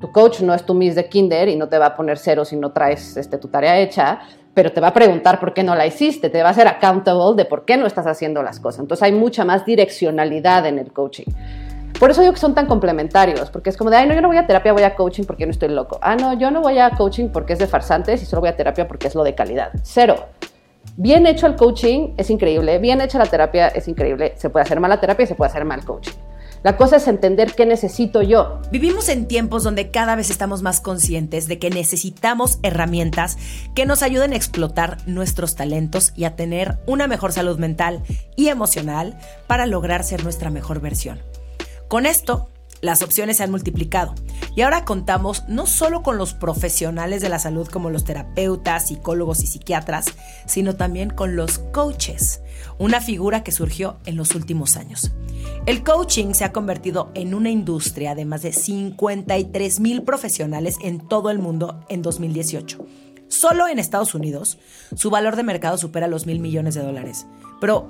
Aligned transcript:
Tu 0.00 0.10
coach 0.10 0.40
no 0.40 0.52
es 0.52 0.66
tu 0.66 0.74
Miss 0.74 0.96
de 0.96 1.08
Kinder 1.08 1.48
y 1.48 1.54
no 1.54 1.68
te 1.68 1.78
va 1.78 1.86
a 1.86 1.96
poner 1.96 2.18
cero 2.18 2.44
si 2.44 2.56
no 2.56 2.72
traes 2.72 3.16
este, 3.16 3.38
tu 3.38 3.46
tarea 3.46 3.78
hecha, 3.78 4.18
pero 4.52 4.72
te 4.72 4.80
va 4.80 4.88
a 4.88 4.92
preguntar 4.92 5.38
por 5.38 5.54
qué 5.54 5.62
no 5.62 5.76
la 5.76 5.86
hiciste, 5.86 6.30
te 6.30 6.42
va 6.42 6.48
a 6.48 6.50
hacer 6.50 6.66
accountable 6.66 7.36
de 7.36 7.44
por 7.44 7.64
qué 7.64 7.76
no 7.76 7.86
estás 7.86 8.06
haciendo 8.08 8.42
las 8.42 8.58
cosas. 8.58 8.80
Entonces 8.80 9.04
hay 9.04 9.12
mucha 9.12 9.44
más 9.44 9.64
direccionalidad 9.64 10.66
en 10.66 10.80
el 10.80 10.92
coaching. 10.92 11.26
Por 11.98 12.10
eso 12.10 12.22
digo 12.22 12.32
que 12.32 12.40
son 12.40 12.56
tan 12.56 12.66
complementarios, 12.66 13.50
porque 13.50 13.70
es 13.70 13.76
como 13.76 13.88
de, 13.88 13.98
ay, 13.98 14.08
no, 14.08 14.14
yo 14.14 14.20
no 14.20 14.26
voy 14.26 14.36
a 14.36 14.46
terapia, 14.48 14.72
voy 14.72 14.82
a 14.82 14.96
coaching 14.96 15.24
porque 15.24 15.46
no 15.46 15.52
estoy 15.52 15.68
loco. 15.68 16.00
Ah, 16.02 16.16
no, 16.16 16.34
yo 16.34 16.50
no 16.50 16.60
voy 16.60 16.78
a 16.80 16.90
coaching 16.90 17.28
porque 17.28 17.52
es 17.52 17.60
de 17.60 17.68
farsantes 17.68 18.20
y 18.20 18.26
solo 18.26 18.40
voy 18.40 18.50
a 18.50 18.56
terapia 18.56 18.88
porque 18.88 19.06
es 19.06 19.14
lo 19.14 19.22
de 19.22 19.36
calidad. 19.36 19.70
Cero. 19.84 20.16
Bien 20.96 21.24
hecho 21.26 21.46
el 21.46 21.54
coaching 21.54 22.14
es 22.16 22.30
increíble, 22.30 22.78
bien 22.78 23.00
hecha 23.00 23.18
la 23.18 23.26
terapia 23.26 23.68
es 23.68 23.86
increíble. 23.86 24.34
Se 24.36 24.50
puede 24.50 24.64
hacer 24.64 24.80
mala 24.80 25.00
terapia 25.00 25.22
y 25.22 25.26
se 25.28 25.36
puede 25.36 25.50
hacer 25.50 25.64
mal 25.64 25.84
coaching. 25.84 26.12
La 26.64 26.78
cosa 26.78 26.96
es 26.96 27.06
entender 27.08 27.52
qué 27.54 27.66
necesito 27.66 28.22
yo. 28.22 28.58
Vivimos 28.72 29.10
en 29.10 29.28
tiempos 29.28 29.64
donde 29.64 29.90
cada 29.90 30.16
vez 30.16 30.30
estamos 30.30 30.62
más 30.62 30.80
conscientes 30.80 31.46
de 31.46 31.58
que 31.58 31.68
necesitamos 31.68 32.58
herramientas 32.62 33.36
que 33.74 33.84
nos 33.84 34.02
ayuden 34.02 34.32
a 34.32 34.36
explotar 34.36 34.96
nuestros 35.06 35.56
talentos 35.56 36.14
y 36.16 36.24
a 36.24 36.36
tener 36.36 36.78
una 36.86 37.06
mejor 37.06 37.32
salud 37.32 37.58
mental 37.58 38.02
y 38.34 38.48
emocional 38.48 39.18
para 39.46 39.66
lograr 39.66 40.04
ser 40.04 40.24
nuestra 40.24 40.48
mejor 40.48 40.80
versión. 40.80 41.20
Con 41.86 42.06
esto, 42.06 42.48
las 42.84 43.02
opciones 43.02 43.38
se 43.38 43.42
han 43.42 43.50
multiplicado 43.50 44.14
y 44.54 44.60
ahora 44.60 44.84
contamos 44.84 45.44
no 45.48 45.66
solo 45.66 46.02
con 46.02 46.18
los 46.18 46.34
profesionales 46.34 47.22
de 47.22 47.30
la 47.30 47.38
salud 47.38 47.66
como 47.66 47.88
los 47.88 48.04
terapeutas, 48.04 48.88
psicólogos 48.88 49.42
y 49.42 49.46
psiquiatras, 49.46 50.06
sino 50.46 50.76
también 50.76 51.08
con 51.08 51.34
los 51.34 51.58
coaches, 51.58 52.42
una 52.78 53.00
figura 53.00 53.42
que 53.42 53.52
surgió 53.52 53.96
en 54.04 54.16
los 54.16 54.34
últimos 54.34 54.76
años. 54.76 55.12
El 55.64 55.82
coaching 55.82 56.34
se 56.34 56.44
ha 56.44 56.52
convertido 56.52 57.10
en 57.14 57.34
una 57.34 57.50
industria 57.50 58.14
de 58.14 58.26
más 58.26 58.42
de 58.42 58.52
53 58.52 59.80
mil 59.80 60.02
profesionales 60.02 60.76
en 60.82 61.00
todo 61.08 61.30
el 61.30 61.38
mundo 61.38 61.84
en 61.88 62.02
2018. 62.02 62.84
Solo 63.28 63.66
en 63.66 63.78
Estados 63.78 64.14
Unidos, 64.14 64.58
su 64.94 65.08
valor 65.08 65.36
de 65.36 65.42
mercado 65.42 65.78
supera 65.78 66.06
los 66.06 66.26
mil 66.26 66.38
millones 66.38 66.74
de 66.74 66.82
dólares. 66.82 67.26
Pero, 67.60 67.88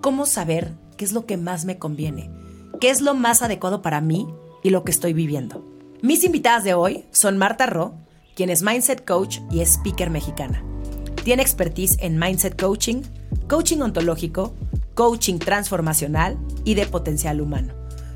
¿cómo 0.00 0.24
saber 0.24 0.74
qué 0.96 1.04
es 1.04 1.12
lo 1.12 1.26
que 1.26 1.36
más 1.36 1.64
me 1.64 1.78
conviene? 1.78 2.30
¿Qué 2.80 2.88
es 2.88 3.02
lo 3.02 3.14
más 3.14 3.42
adecuado 3.42 3.82
para 3.82 4.00
mí 4.00 4.26
y 4.62 4.70
lo 4.70 4.84
que 4.84 4.90
estoy 4.90 5.12
viviendo? 5.12 5.62
Mis 6.00 6.24
invitadas 6.24 6.64
de 6.64 6.72
hoy 6.72 7.04
son 7.10 7.36
Marta 7.36 7.66
Ro, 7.66 7.92
quien 8.34 8.48
es 8.48 8.62
Mindset 8.62 9.04
Coach 9.04 9.40
y 9.50 9.60
Speaker 9.60 10.08
mexicana. 10.08 10.64
Tiene 11.22 11.42
expertise 11.42 11.98
en 12.00 12.18
Mindset 12.18 12.58
Coaching, 12.58 13.02
Coaching 13.50 13.82
Ontológico, 13.82 14.54
Coaching 14.94 15.38
Transformacional 15.38 16.38
y 16.64 16.72
de 16.72 16.86
Potencial 16.86 17.42
Humano. 17.42 17.74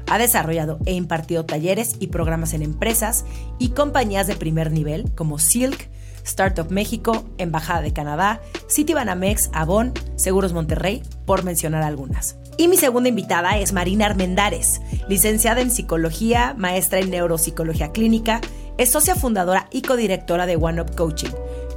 Ha 0.08 0.16
desarrollado 0.16 0.78
e 0.86 0.94
impartido 0.94 1.44
talleres 1.44 1.96
y 2.00 2.06
programas 2.06 2.54
en 2.54 2.62
empresas 2.62 3.26
y 3.58 3.70
compañías 3.70 4.26
de 4.26 4.36
primer 4.36 4.72
nivel 4.72 5.12
como 5.14 5.38
Silk, 5.38 5.90
Startup 6.24 6.70
México, 6.70 7.26
Embajada 7.36 7.82
de 7.82 7.92
Canadá, 7.92 8.40
Citibanamex, 8.70 9.50
Avon, 9.52 9.92
Seguros 10.16 10.54
Monterrey, 10.54 11.02
por 11.26 11.44
mencionar 11.44 11.82
algunas. 11.82 12.38
Y 12.56 12.68
mi 12.68 12.76
segunda 12.76 13.08
invitada 13.08 13.58
es 13.58 13.72
Marina 13.72 14.06
Armendares, 14.06 14.80
licenciada 15.08 15.60
en 15.60 15.70
psicología, 15.70 16.54
maestra 16.56 17.00
en 17.00 17.10
neuropsicología 17.10 17.90
clínica, 17.90 18.40
es 18.78 18.90
socia 18.90 19.16
fundadora 19.16 19.68
y 19.72 19.82
codirectora 19.82 20.46
de 20.46 20.56
One 20.56 20.82
Up 20.82 20.94
Coaching, 20.94 21.30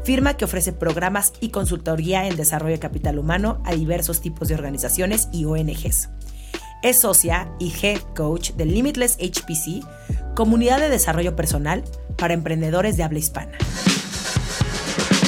firma 0.03 0.37
que 0.37 0.45
ofrece 0.45 0.73
programas 0.73 1.33
y 1.39 1.49
consultoría 1.49 2.27
en 2.27 2.35
desarrollo 2.35 2.73
de 2.73 2.79
capital 2.79 3.17
humano 3.17 3.61
a 3.65 3.73
diversos 3.73 4.21
tipos 4.21 4.47
de 4.47 4.55
organizaciones 4.55 5.29
y 5.31 5.45
ONGs. 5.45 6.09
Es 6.83 6.99
socia 6.99 7.51
y 7.59 7.73
head 7.81 8.01
coach 8.15 8.51
de 8.51 8.65
Limitless 8.65 9.17
HPC, 9.17 9.83
comunidad 10.35 10.79
de 10.79 10.89
desarrollo 10.89 11.35
personal 11.35 11.83
para 12.17 12.35
emprendedores 12.35 12.97
de 12.97 13.03
habla 13.03 13.19
hispana. 13.19 13.57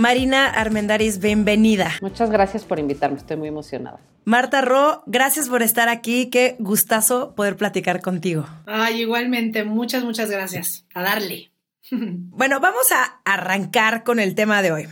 Marina 0.00 0.46
Armendaris, 0.46 1.20
bienvenida. 1.20 1.92
Muchas 2.00 2.30
gracias 2.30 2.64
por 2.64 2.78
invitarme, 2.78 3.18
estoy 3.18 3.36
muy 3.36 3.48
emocionada. 3.48 4.00
Marta 4.24 4.62
Ro, 4.62 5.02
gracias 5.04 5.50
por 5.50 5.62
estar 5.62 5.90
aquí, 5.90 6.30
qué 6.30 6.56
gustazo 6.58 7.34
poder 7.34 7.58
platicar 7.58 8.00
contigo. 8.00 8.46
Ay, 8.64 9.02
igualmente, 9.02 9.62
muchas, 9.62 10.02
muchas 10.02 10.30
gracias. 10.30 10.86
A 10.94 11.02
darle. 11.02 11.52
Bueno, 11.92 12.60
vamos 12.60 12.90
a 12.92 13.20
arrancar 13.24 14.02
con 14.02 14.20
el 14.20 14.34
tema 14.34 14.62
de 14.62 14.72
hoy. 14.72 14.88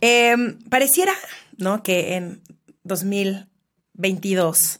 Em, 0.00 0.58
pareciera, 0.68 1.14
¿no? 1.56 1.82
Que 1.82 2.14
en 2.14 2.42
2022 2.84 4.78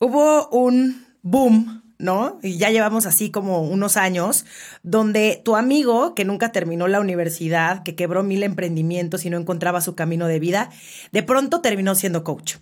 hubo 0.00 0.48
un 0.50 1.06
boom 1.22 1.85
¿no? 1.98 2.38
Y 2.42 2.58
ya 2.58 2.70
llevamos 2.70 3.06
así 3.06 3.30
como 3.30 3.62
unos 3.62 3.96
años, 3.96 4.44
donde 4.82 5.40
tu 5.44 5.56
amigo, 5.56 6.14
que 6.14 6.24
nunca 6.24 6.52
terminó 6.52 6.88
la 6.88 7.00
universidad, 7.00 7.82
que 7.82 7.94
quebró 7.94 8.22
mil 8.22 8.42
emprendimientos 8.42 9.24
y 9.24 9.30
no 9.30 9.38
encontraba 9.38 9.80
su 9.80 9.94
camino 9.94 10.26
de 10.26 10.38
vida, 10.38 10.70
de 11.12 11.22
pronto 11.22 11.60
terminó 11.60 11.94
siendo 11.94 12.24
coach. 12.24 12.56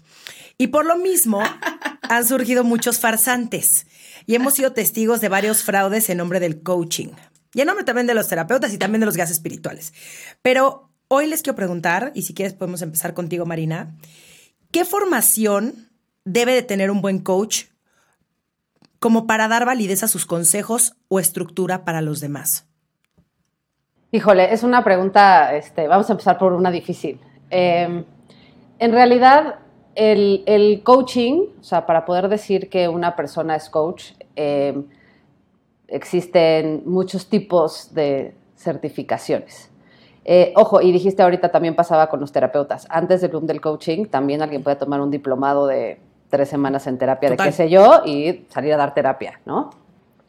Y 0.59 0.69
por 0.69 0.87
lo 0.87 0.97
mismo 0.97 1.43
han 2.03 2.27
surgido 2.27 2.65
muchos 2.65 2.99
farsantes 2.99 3.87
y 4.27 4.35
hemos 4.35 4.55
sido 4.55 4.73
testigos 4.73 5.21
de 5.21 5.29
varios 5.29 5.63
fraudes 5.63 6.09
en 6.11 6.19
nombre 6.19 6.41
del 6.41 6.63
coaching. 6.63 7.09
Y 7.53 7.61
en 7.61 7.67
nombre 7.67 7.85
también 7.85 8.07
de 8.07 8.15
los 8.15 8.29
terapeutas 8.29 8.73
y 8.73 8.79
también 8.79 9.01
de 9.01 9.07
los 9.07 9.17
gases 9.17 9.37
espirituales. 9.37 9.93
Pero 10.43 10.91
hoy 11.09 11.27
les 11.29 11.43
quiero 11.43 11.57
preguntar, 11.57 12.11
y 12.15 12.23
si 12.23 12.35
quieres 12.35 12.55
podemos 12.55 12.83
empezar 12.83 13.15
contigo, 13.15 13.47
Marina, 13.47 13.95
¿qué 14.73 14.85
formación 14.85 15.91
debe 16.25 16.55
de 16.55 16.63
tener 16.63 16.91
un 16.91 17.01
buen 17.01 17.21
coach 17.21 17.65
como 19.05 19.27
para 19.27 19.49
dar 19.49 19.67
validez 19.67 20.03
a 20.03 20.09
sus 20.09 20.25
consejos 20.25 20.97
o 21.09 21.21
estructura 21.21 21.85
para 21.85 22.01
los 22.01 22.21
demás? 22.21 22.67
Híjole, 24.13 24.51
es 24.51 24.63
una 24.63 24.83
pregunta, 24.83 25.55
este, 25.55 25.87
vamos 25.89 26.09
a 26.09 26.15
empezar 26.15 26.39
por 26.39 26.55
una 26.55 26.71
difícil. 26.71 27.21
Em, 27.51 28.03
en 28.79 28.93
realidad, 28.93 29.57
el, 29.95 30.81
coaching, 30.83 31.49
o 31.61 31.63
sea, 31.63 31.85
para 31.85 32.07
poder 32.07 32.31
decir 32.31 32.71
que 32.71 32.89
una 32.89 33.15
persona 33.15 33.57
es 33.57 33.69
coach, 33.69 34.13
em, 34.37 34.87
existen 35.87 36.85
muchos 36.87 37.29
tipos 37.29 37.93
de 37.93 38.35
certificaciones. 38.57 39.71
Eh, 40.25 40.55
ojo, 40.57 40.81
y 40.81 40.93
dijiste 40.93 41.23
ahorita 41.23 41.51
también 41.51 41.77
pasaba 41.77 42.09
con 42.09 42.21
los 42.21 42.33
terapeutas. 42.33 42.87
Antes 42.89 43.21
del 43.21 43.33
boom 43.33 43.45
del 43.45 43.61
coaching, 43.61 44.07
también 44.07 44.41
alguien 44.41 44.63
puede 44.63 44.77
tomar 44.77 45.03
un 45.03 45.11
diplomado 45.11 45.67
de 45.67 46.01
tres 46.35 46.49
semanas 46.49 46.89
en 46.89 46.99
terapia 46.99 47.31
de 47.31 47.37
qué 47.37 47.53
sé 47.53 47.71
yo 47.71 48.03
y 48.05 48.45
salir 48.49 48.75
a 48.75 48.77
dar 48.77 48.93
terapia, 48.93 49.39
¿no? 49.47 49.71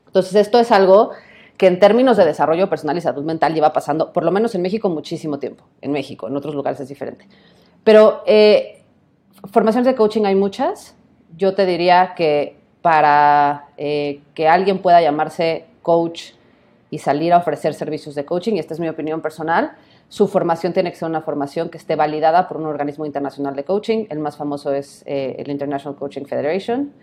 Entonces, 0.05 0.35
esto 0.35 0.59
es 0.59 0.71
algo 0.71 1.09
que 1.57 1.65
en 1.65 1.79
términos 1.79 2.15
de 2.15 2.25
desarrollo 2.25 2.69
personal 2.69 2.95
y 2.95 3.01
salud 3.01 3.23
mental 3.23 3.55
lleva 3.55 3.73
pasando, 3.73 4.13
por 4.13 4.23
lo 4.23 4.29
menos 4.29 4.53
en 4.53 4.61
México, 4.61 4.87
muchísimo 4.87 5.39
tiempo. 5.39 5.63
En 5.81 5.91
México, 5.91 6.27
en 6.27 6.35
otros 6.35 6.53
lugares 6.53 6.79
es 6.79 6.89
diferente. 6.89 7.27
Pero 7.83 8.21
eh, 8.27 8.83
formaciones 9.51 9.87
de 9.87 9.95
coaching 9.95 10.25
hay 10.25 10.35
muchas. 10.35 10.95
Yo 11.35 11.55
te 11.55 11.65
diría 11.65 12.13
que 12.15 12.55
para 12.83 13.69
eh, 13.77 14.21
que 14.35 14.47
alguien 14.47 14.77
pueda 14.77 15.01
llamarse 15.01 15.65
coach 15.81 16.33
y 16.91 16.99
salir 16.99 17.33
a 17.33 17.37
ofrecer 17.37 17.73
servicios 17.73 18.13
de 18.13 18.25
coaching, 18.25 18.53
y 18.53 18.59
esta 18.59 18.75
es 18.75 18.79
mi 18.79 18.89
opinión 18.89 19.21
personal, 19.21 19.71
su 20.09 20.27
formación 20.27 20.73
tiene 20.73 20.91
que 20.91 20.97
ser 20.97 21.09
una 21.09 21.21
formación 21.21 21.69
que 21.69 21.77
esté 21.77 21.95
validada 21.95 22.47
por 22.47 22.57
un 22.57 22.65
organismo 22.65 23.05
internacional 23.05 23.55
de 23.55 23.63
coaching. 23.63 24.05
El 24.09 24.19
más 24.19 24.37
famoso 24.37 24.73
es 24.73 25.03
eh, 25.05 25.35
el 25.39 25.49
International 25.49 25.97
Coaching 25.97 26.25
Federation. 26.25 26.93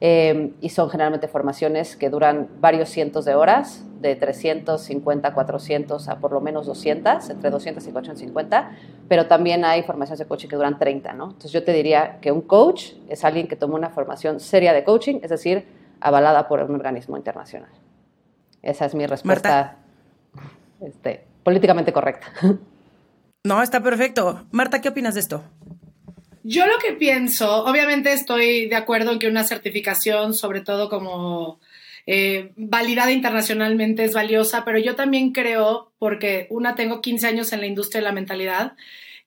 Eh, 0.00 0.52
y 0.60 0.68
son 0.68 0.90
generalmente 0.90 1.26
formaciones 1.26 1.96
que 1.96 2.10
duran 2.10 2.48
varios 2.60 2.90
cientos 2.90 3.24
de 3.24 3.34
horas, 3.34 3.82
de 4.00 4.14
350, 4.14 5.32
400 5.32 6.08
a 6.08 6.18
por 6.18 6.32
lo 6.32 6.40
menos 6.42 6.66
200, 6.66 7.30
entre 7.30 7.48
200 7.48 7.86
y 7.86 7.92
450, 7.92 8.72
pero 9.08 9.26
también 9.26 9.64
hay 9.64 9.82
formaciones 9.84 10.18
de 10.18 10.26
coaching 10.26 10.48
que 10.48 10.56
duran 10.56 10.78
30, 10.78 11.14
¿no? 11.14 11.24
Entonces 11.28 11.50
yo 11.52 11.64
te 11.64 11.72
diría 11.72 12.18
que 12.20 12.30
un 12.30 12.42
coach 12.42 12.92
es 13.08 13.24
alguien 13.24 13.48
que 13.48 13.56
toma 13.56 13.76
una 13.76 13.88
formación 13.88 14.38
seria 14.38 14.74
de 14.74 14.84
coaching, 14.84 15.20
es 15.22 15.30
decir, 15.30 15.66
avalada 15.98 16.46
por 16.46 16.60
un 16.62 16.74
organismo 16.74 17.16
internacional. 17.16 17.70
Esa 18.60 18.84
es 18.84 18.94
mi 18.94 19.06
respuesta. 19.06 19.78
Este, 20.80 21.24
políticamente 21.46 21.92
correcta. 21.92 22.32
No, 23.44 23.62
está 23.62 23.80
perfecto. 23.80 24.44
Marta, 24.50 24.80
¿qué 24.80 24.88
opinas 24.88 25.14
de 25.14 25.20
esto? 25.20 25.44
Yo 26.42 26.66
lo 26.66 26.78
que 26.84 26.94
pienso, 26.94 27.64
obviamente 27.64 28.12
estoy 28.12 28.66
de 28.66 28.74
acuerdo 28.74 29.12
en 29.12 29.20
que 29.20 29.28
una 29.28 29.44
certificación, 29.44 30.34
sobre 30.34 30.62
todo 30.62 30.88
como 30.88 31.60
eh, 32.06 32.50
validada 32.56 33.12
internacionalmente, 33.12 34.02
es 34.02 34.14
valiosa, 34.14 34.64
pero 34.64 34.80
yo 34.80 34.96
también 34.96 35.30
creo, 35.30 35.92
porque 36.00 36.48
una 36.50 36.74
tengo 36.74 37.00
15 37.00 37.28
años 37.28 37.52
en 37.52 37.60
la 37.60 37.66
industria 37.66 38.00
de 38.00 38.06
la 38.06 38.12
mentalidad, 38.12 38.72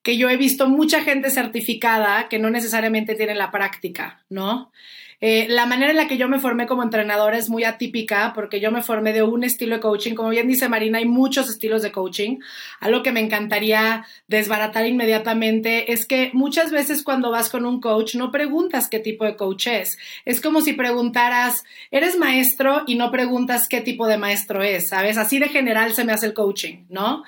que 0.04 0.18
yo 0.18 0.30
he 0.30 0.36
visto 0.36 0.68
mucha 0.68 1.02
gente 1.02 1.30
certificada 1.30 2.28
que 2.28 2.40
no 2.40 2.50
necesariamente 2.50 3.16
tiene 3.16 3.36
la 3.36 3.52
práctica, 3.52 4.26
¿no? 4.28 4.74
Eh, 5.22 5.48
la 5.50 5.66
manera 5.66 5.92
en 5.92 5.98
la 5.98 6.08
que 6.08 6.18
yo 6.18 6.28
me 6.28 6.40
formé 6.40 6.68
como 6.68 6.84
entrenadora 6.84 7.38
es 7.38 7.50
muy 7.50 7.64
atípica 7.64 8.32
porque 8.34 8.60
yo 8.60 8.72
me 8.72 8.84
formé 8.84 9.14
de 9.14 9.24
un 9.24 9.44
estilo 9.44 9.76
de 9.76 9.82
coaching. 9.82 10.16
Como 10.16 10.30
bien 10.30 10.48
dice 10.48 10.70
Marina, 10.70 11.00
hay 11.00 11.06
muchos 11.06 11.50
estilos 11.50 11.82
de 11.82 11.92
coaching. 11.92 12.38
Algo 12.80 13.04
que 13.04 13.12
me 13.12 13.20
encantaría 13.20 14.06
desbaratar 14.28 14.86
inmediatamente 14.86 15.92
es 15.92 16.06
que 16.06 16.32
muchas 16.34 16.72
veces 16.72 17.04
cuando 17.04 17.32
vas 17.32 17.50
con 17.50 17.66
un 17.66 17.82
coach 17.82 18.16
no 18.16 18.32
preguntas 18.32 18.88
qué 18.90 19.00
tipo 19.00 19.26
de 19.26 19.36
coach 19.36 19.68
es. 19.68 19.98
Es 20.26 20.42
como 20.42 20.62
si 20.62 20.74
preguntaras, 20.74 21.64
¿eres 21.92 22.18
maestro? 22.18 22.70
y 22.88 22.96
no 22.96 23.12
preguntas 23.12 23.68
qué 23.68 23.82
tipo 23.82 24.08
de 24.08 24.18
maestro 24.18 24.64
es, 24.64 24.90
¿sabes? 24.90 25.18
Así 25.18 25.40
de 25.40 25.50
general 25.50 25.94
se 25.94 26.04
me 26.04 26.14
hace 26.14 26.26
el 26.26 26.34
coaching, 26.34 26.86
¿no? 26.90 27.24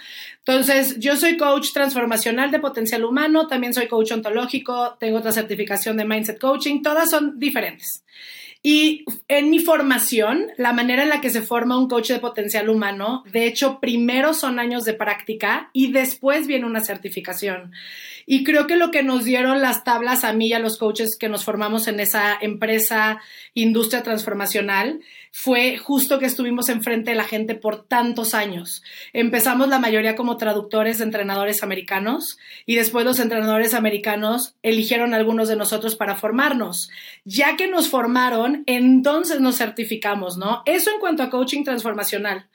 Entonces, 0.45 0.97
yo 0.99 1.15
soy 1.15 1.37
coach 1.37 1.71
transformacional 1.71 2.49
de 2.49 2.59
potencial 2.59 3.05
humano, 3.05 3.47
también 3.47 3.73
soy 3.73 3.87
coach 3.87 4.11
ontológico, 4.11 4.97
tengo 4.99 5.19
otra 5.19 5.31
certificación 5.31 5.97
de 5.97 6.05
mindset 6.05 6.39
coaching, 6.39 6.81
todas 6.81 7.11
son 7.11 7.37
diferentes. 7.37 8.03
Y 8.63 9.05
en 9.27 9.49
mi 9.49 9.59
formación, 9.59 10.47
la 10.57 10.71
manera 10.71 11.01
en 11.01 11.09
la 11.09 11.19
que 11.19 11.31
se 11.31 11.41
forma 11.41 11.79
un 11.79 11.87
coach 11.87 12.09
de 12.09 12.19
potencial 12.19 12.69
humano, 12.69 13.23
de 13.31 13.47
hecho, 13.47 13.79
primero 13.79 14.35
son 14.35 14.59
años 14.59 14.85
de 14.85 14.93
práctica 14.93 15.71
y 15.73 15.91
después 15.91 16.45
viene 16.45 16.67
una 16.67 16.81
certificación. 16.81 17.71
Y 18.27 18.43
creo 18.43 18.67
que 18.67 18.75
lo 18.75 18.91
que 18.91 19.01
nos 19.01 19.25
dieron 19.25 19.61
las 19.61 19.83
tablas 19.83 20.23
a 20.23 20.33
mí 20.33 20.47
y 20.47 20.53
a 20.53 20.59
los 20.59 20.77
coaches 20.77 21.17
que 21.17 21.27
nos 21.27 21.43
formamos 21.43 21.87
en 21.87 21.99
esa 21.99 22.37
empresa, 22.39 23.19
industria 23.55 24.03
transformacional, 24.03 25.01
fue 25.31 25.77
justo 25.77 26.19
que 26.19 26.25
estuvimos 26.25 26.67
enfrente 26.67 27.11
de 27.11 27.15
la 27.15 27.23
gente 27.23 27.55
por 27.55 27.85
tantos 27.85 28.33
años. 28.33 28.83
Empezamos 29.13 29.69
la 29.69 29.79
mayoría 29.79 30.15
como 30.15 30.37
traductores 30.37 30.97
de 30.97 31.05
entrenadores 31.05 31.63
americanos 31.63 32.37
y 32.65 32.75
después 32.75 33.05
los 33.05 33.19
entrenadores 33.19 33.73
americanos 33.73 34.55
eligieron 34.61 35.13
a 35.13 35.17
algunos 35.17 35.47
de 35.47 35.55
nosotros 35.55 35.95
para 35.95 36.17
formarnos. 36.17 36.89
Ya 37.23 37.55
que 37.55 37.67
nos 37.67 37.87
formaron, 37.87 38.63
entonces 38.67 39.39
nos 39.39 39.57
certificamos, 39.57 40.37
¿no? 40.37 40.63
Eso 40.65 40.91
en 40.91 40.99
cuanto 40.99 41.23
a 41.23 41.29
coaching 41.29 41.63
transformacional. 41.63 42.47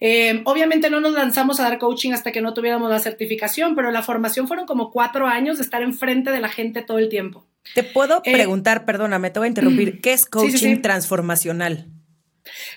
Eh, 0.00 0.40
obviamente 0.46 0.90
no 0.90 1.00
nos 1.00 1.12
lanzamos 1.12 1.60
a 1.60 1.64
dar 1.64 1.78
coaching 1.78 2.10
hasta 2.12 2.32
que 2.32 2.40
no 2.40 2.54
tuviéramos 2.54 2.90
la 2.90 2.98
certificación, 2.98 3.76
pero 3.76 3.92
la 3.92 4.02
formación 4.02 4.48
fueron 4.48 4.66
como 4.66 4.90
cuatro 4.90 5.28
años 5.28 5.58
de 5.58 5.64
estar 5.64 5.82
enfrente 5.82 6.32
de 6.32 6.40
la 6.40 6.48
gente 6.48 6.82
todo 6.82 6.98
el 6.98 7.08
tiempo. 7.08 7.46
Te 7.74 7.84
puedo 7.84 8.20
eh, 8.24 8.32
preguntar, 8.32 8.84
perdóname, 8.84 9.30
te 9.30 9.38
voy 9.38 9.46
a 9.46 9.48
interrumpir, 9.50 10.00
¿qué 10.02 10.12
es 10.12 10.26
coaching 10.26 10.80
transformacional? 10.80 11.86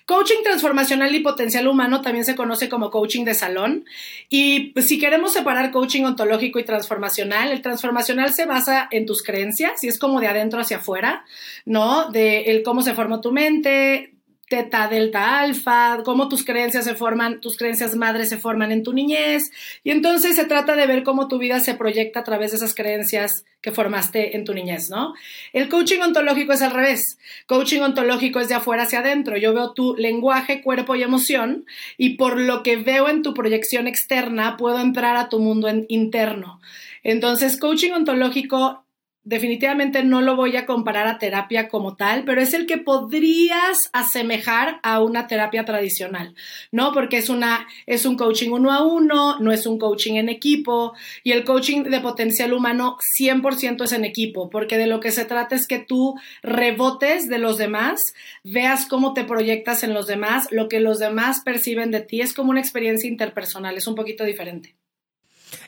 Coaching 0.05 0.43
transformacional 0.43 1.13
y 1.15 1.19
potencial 1.19 1.67
humano 1.67 2.01
también 2.01 2.25
se 2.25 2.35
conoce 2.35 2.69
como 2.69 2.91
coaching 2.91 3.25
de 3.25 3.33
salón. 3.33 3.85
Y 4.29 4.71
pues, 4.71 4.87
si 4.87 4.99
queremos 4.99 5.33
separar 5.33 5.71
coaching 5.71 6.03
ontológico 6.03 6.59
y 6.59 6.63
transformacional, 6.63 7.51
el 7.51 7.61
transformacional 7.61 8.33
se 8.33 8.45
basa 8.45 8.87
en 8.91 9.05
tus 9.05 9.23
creencias 9.23 9.83
y 9.83 9.87
es 9.87 9.99
como 9.99 10.19
de 10.19 10.27
adentro 10.27 10.59
hacia 10.59 10.77
afuera, 10.77 11.25
¿no? 11.65 12.09
De 12.11 12.43
el 12.43 12.63
cómo 12.63 12.81
se 12.81 12.93
formó 12.93 13.21
tu 13.21 13.31
mente, 13.31 14.14
teta, 14.47 14.87
delta, 14.87 15.39
alfa, 15.39 16.03
cómo 16.03 16.29
tus 16.29 16.45
creencias 16.45 16.85
se 16.85 16.95
forman, 16.95 17.41
tus 17.41 17.57
creencias 17.57 17.95
madres 17.95 18.29
se 18.29 18.37
forman 18.37 18.71
en 18.71 18.83
tu 18.83 18.93
niñez. 18.93 19.51
Y 19.83 19.91
entonces 19.91 20.35
se 20.35 20.45
trata 20.45 20.75
de 20.75 20.85
ver 20.85 21.03
cómo 21.03 21.27
tu 21.27 21.37
vida 21.39 21.59
se 21.59 21.73
proyecta 21.73 22.19
a 22.19 22.23
través 22.23 22.51
de 22.51 22.57
esas 22.57 22.75
creencias 22.75 23.45
que 23.61 23.71
formaste 23.71 24.37
en 24.37 24.45
tu 24.45 24.53
niñez, 24.53 24.91
¿no? 24.91 25.15
El 25.51 25.69
coaching 25.69 25.99
ontológico 25.99 26.53
es 26.53 26.61
al 26.61 26.71
revés. 26.71 27.17
Coaching 27.47 27.81
ontológico 27.81 28.39
es 28.39 28.47
de 28.47 28.53
afuera 28.53 28.83
hacia 28.83 28.99
adentro. 28.99 29.37
Yo 29.37 29.53
veo 29.53 29.73
tu 29.73 29.95
lenguaje, 29.95 30.61
cuerpo 30.61 30.95
y 30.95 31.01
emoción 31.01 31.65
y 31.97 32.11
por 32.11 32.39
lo 32.39 32.61
que 32.61 32.77
veo 32.77 33.09
en 33.09 33.23
tu 33.23 33.33
proyección 33.33 33.87
externa 33.87 34.57
puedo 34.57 34.79
entrar 34.79 35.17
a 35.17 35.29
tu 35.29 35.39
mundo 35.39 35.67
interno. 35.87 36.61
Entonces, 37.01 37.59
coaching 37.59 37.91
ontológico 37.91 38.84
definitivamente 39.25 40.03
no 40.03 40.21
lo 40.21 40.35
voy 40.35 40.55
a 40.55 40.67
comparar 40.67 41.07
a 41.07 41.17
terapia 41.17 41.67
como 41.67 41.95
tal, 41.95 42.23
pero 42.25 42.41
es 42.41 42.53
el 42.53 42.67
que 42.67 42.77
podrías 42.77 43.77
asemejar 43.91 44.79
a 44.83 45.01
una 45.01 45.25
terapia 45.25 45.65
tradicional, 45.65 46.35
¿no? 46.71 46.93
Porque 46.93 47.17
es 47.17 47.29
una 47.29 47.67
es 47.87 48.05
un 48.05 48.17
coaching 48.17 48.51
uno 48.51 48.71
a 48.71 48.85
uno, 48.85 49.39
no 49.39 49.51
es 49.51 49.65
un 49.65 49.79
coaching 49.79 50.13
en 50.13 50.29
equipo 50.29 50.93
y 51.23 51.31
el 51.31 51.43
coaching 51.43 51.83
de 51.83 51.99
potencial 52.01 52.53
humano 52.53 52.97
100% 53.19 53.83
es 53.83 53.91
en 53.91 54.05
equipo, 54.05 54.51
porque 54.51 54.77
de 54.77 54.85
lo 54.85 54.99
que 54.99 55.11
se 55.11 55.25
trata 55.25 55.55
es 55.55 55.67
que 55.67 55.79
tú 55.79 56.15
rebotes 56.43 57.27
de 57.27 57.39
los 57.39 57.57
demás, 57.57 57.99
veas 58.43 58.85
cómo 58.85 59.13
te 59.13 59.23
proyectas 59.23 59.83
en 59.83 59.95
los 59.95 60.05
demás, 60.05 60.47
lo 60.51 60.69
que 60.69 60.79
los 60.79 60.99
demás 60.99 61.41
perciben 61.43 61.89
de 61.89 62.01
ti 62.01 62.21
es 62.21 62.33
como 62.33 62.51
una 62.51 62.61
experiencia 62.61 63.09
interpersonal, 63.09 63.75
es 63.75 63.87
un 63.87 63.95
poquito 63.95 64.23
diferente. 64.23 64.75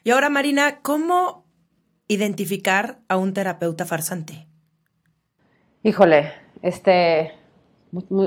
Y 0.03 0.12
ahora 0.12 0.30
Marina, 0.30 0.80
¿cómo 0.81 1.47
identificar 2.07 3.00
a 3.07 3.18
un 3.18 3.33
terapeuta 3.33 3.86
farsante? 3.86 4.48
Híjole, 5.83 6.31
este, 6.62 7.33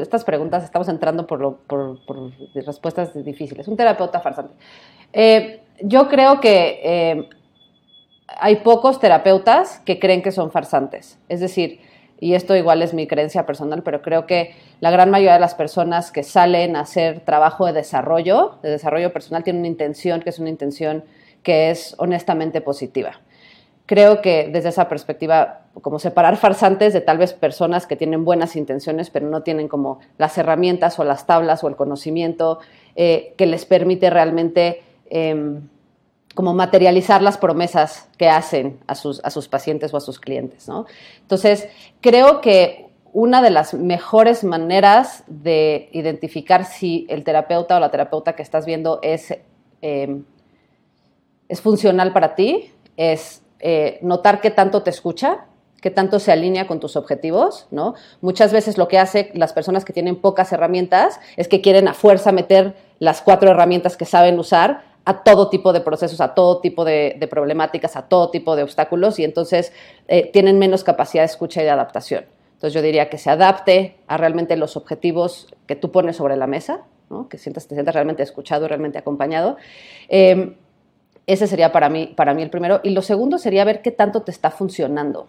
estas 0.00 0.25
preguntas 0.25 0.65
estamos 0.65 0.88
entrando 0.88 1.27
por, 1.27 1.59
por, 1.67 1.99
respuestas 2.55 3.12
difíciles. 3.25 3.69
Un 3.69 3.77
terapeuta 3.77 4.21
farsante. 4.21 4.55
Eh, 5.12 5.61
yo 5.82 6.09
creo 6.09 6.41
que 6.41 6.81
eh, 6.82 7.29
hay 8.29 8.56
pocos 8.56 9.00
terapeutas 9.00 9.81
que 9.85 9.99
creen 9.99 10.23
que 10.23 10.31
son 10.31 10.50
farsantes. 10.50 11.19
Es 11.29 11.41
decir, 11.41 11.81
y 12.21 12.35
esto 12.35 12.55
igual 12.55 12.83
es 12.83 12.93
mi 12.93 13.06
creencia 13.06 13.47
personal, 13.47 13.83
pero 13.83 14.03
creo 14.03 14.26
que 14.26 14.55
la 14.81 14.91
gran 14.91 15.11
mayoría 15.11 15.35
de 15.35 15.41
las 15.41 15.55
personas 15.55 16.12
que 16.12 16.23
salen 16.23 16.76
a 16.76 16.81
hacer 16.81 17.21
trabajo 17.21 17.65
de 17.67 17.73
desarrollo, 17.73 18.59
de 18.62 18.71
desarrollo 18.71 19.11
personal, 19.12 19.43
tienen 19.43 19.61
una 19.61 19.69
intención 19.69 20.21
que 20.21 20.29
es 20.29 20.38
una 20.38 20.50
intención 20.50 21.03
que 21.43 21.71
es 21.71 21.94
honestamente 21.99 22.61
positiva 22.61 23.21
creo 23.91 24.23
que 24.23 24.49
desde 24.53 24.69
esa 24.69 24.89
perspectiva, 24.89 25.63
como 25.83 25.99
separar 25.99 26.37
farsantes 26.37 26.93
de 26.93 27.01
tal 27.01 27.19
vez 27.19 27.33
personas 27.33 27.89
que 27.89 27.97
tienen 27.97 28.25
buenas 28.25 28.55
intenciones, 28.55 29.11
pero 29.11 29.29
no 29.29 29.43
tienen 29.43 29.67
como 29.67 29.99
las 30.17 30.39
herramientas 30.39 31.01
o 31.01 31.03
las 31.03 31.27
tablas 31.27 31.65
o 31.65 31.69
el 31.69 31.75
conocimiento 31.75 32.61
eh, 32.95 33.35
que 33.37 33.47
les 33.47 33.65
permite 33.65 34.09
realmente 34.09 34.85
em, 35.07 35.69
como 36.37 36.55
materializar 36.55 37.21
las 37.21 37.37
promesas 37.37 38.09
que 38.17 38.29
hacen 38.29 38.79
a 38.87 38.95
sus, 38.95 39.21
a 39.25 39.31
sus 39.31 39.49
pacientes 39.49 39.93
o 39.93 39.97
a 39.97 40.01
sus 40.01 40.21
clientes. 40.21 40.69
¿no? 40.69 40.87
Entonces, 41.23 41.69
creo 42.01 42.41
que 42.41 42.91
una 43.13 43.43
de 43.43 43.51
las 43.51 43.75
mejores 43.75 44.45
maneras 44.45 45.25
de 45.27 45.89
identificar 45.91 46.65
si 46.65 47.09
el 47.11 47.25
terapeuta 47.25 47.77
o 47.77 47.81
la 47.81 47.91
terapeuta 47.91 48.37
que 48.37 48.43
estás 48.43 48.67
viendo 48.67 49.00
es, 49.03 49.37
em, 49.83 50.23
es 51.49 51.61
funcional 51.61 52.12
para 52.12 52.37
ti 52.37 52.71
es 52.97 53.43
eh, 53.61 53.99
notar 54.02 54.40
qué 54.40 54.50
tanto 54.50 54.83
te 54.83 54.90
escucha, 54.90 55.47
qué 55.81 55.90
tanto 55.90 56.19
se 56.19 56.33
alinea 56.33 56.67
con 56.67 56.81
tus 56.81 56.97
objetivos, 56.97 57.67
¿no? 57.71 57.95
Muchas 58.21 58.52
veces 58.52 58.79
lo 58.79 58.88
que 58.88 58.99
hace 58.99 59.31
las 59.35 59.52
personas 59.52 59.85
que 59.85 59.93
tienen 59.93 60.17
pocas 60.17 60.52
herramientas 60.52 61.21
es 61.37 61.49
que 61.49 61.61
quieren 61.61 61.88
a 61.88 61.95
fuerza 61.95 62.33
meter 62.33 62.75
las 62.99 63.23
cuatro 63.23 63.50
herramientas 63.50 63.97
que 63.97 64.05
saben 64.05 64.38
usar 64.38 64.83
a 65.05 65.23
todo 65.23 65.49
tipo 65.49 65.73
de 65.73 65.81
procesos, 65.81 66.21
a 66.21 66.35
todo 66.35 66.61
tipo 66.61 66.85
de, 66.85 67.26
problemáticas, 67.31 67.97
a 67.97 68.02
todo 68.02 68.31
tipo 68.31 68.57
de 68.57 68.62
obstáculos 68.62 69.19
y 69.19 69.25
entonces 69.25 69.73
eh, 70.09 70.31
tienen 70.33 70.59
menos 70.59 70.85
capacidad 70.85 71.23
de 71.23 71.26
escucha 71.26 71.62
y 71.62 71.64
de 71.64 71.71
adaptación. 71.71 72.26
Entonces 72.52 72.75
yo 72.75 72.83
diría 72.83 73.09
que 73.09 73.17
se 73.17 73.31
adapte 73.31 73.97
a 74.07 74.19
realmente 74.19 74.57
los 74.57 74.76
objetivos 74.76 75.49
que 75.67 75.76
tú 75.76 75.90
pones 75.90 76.17
sobre 76.17 76.37
la 76.37 76.47
mesa, 76.47 76.83
¿no? 77.09 77.29
que 77.29 77.38
sientas, 77.38 77.67
te 77.67 77.75
sientas 77.75 77.95
realmente 77.95 78.23
escuchado, 78.23 78.69
realmente 78.69 78.99
acompañado. 78.99 79.57
Eh, 80.11 80.55
ese 81.33 81.47
sería 81.47 81.73
para 81.73 81.89
mí, 81.89 82.13
para 82.17 82.35
mí 82.35 82.43
el 82.43 82.51
primero. 82.51 82.81
Y 82.83 82.91
lo 82.91 83.03
segundo 83.03 83.39
sería 83.39 83.65
ver 83.65 83.83
qué 83.83 83.91
tanto 83.91 84.23
te 84.23 84.31
está 84.31 84.51
funcionando. 84.51 85.27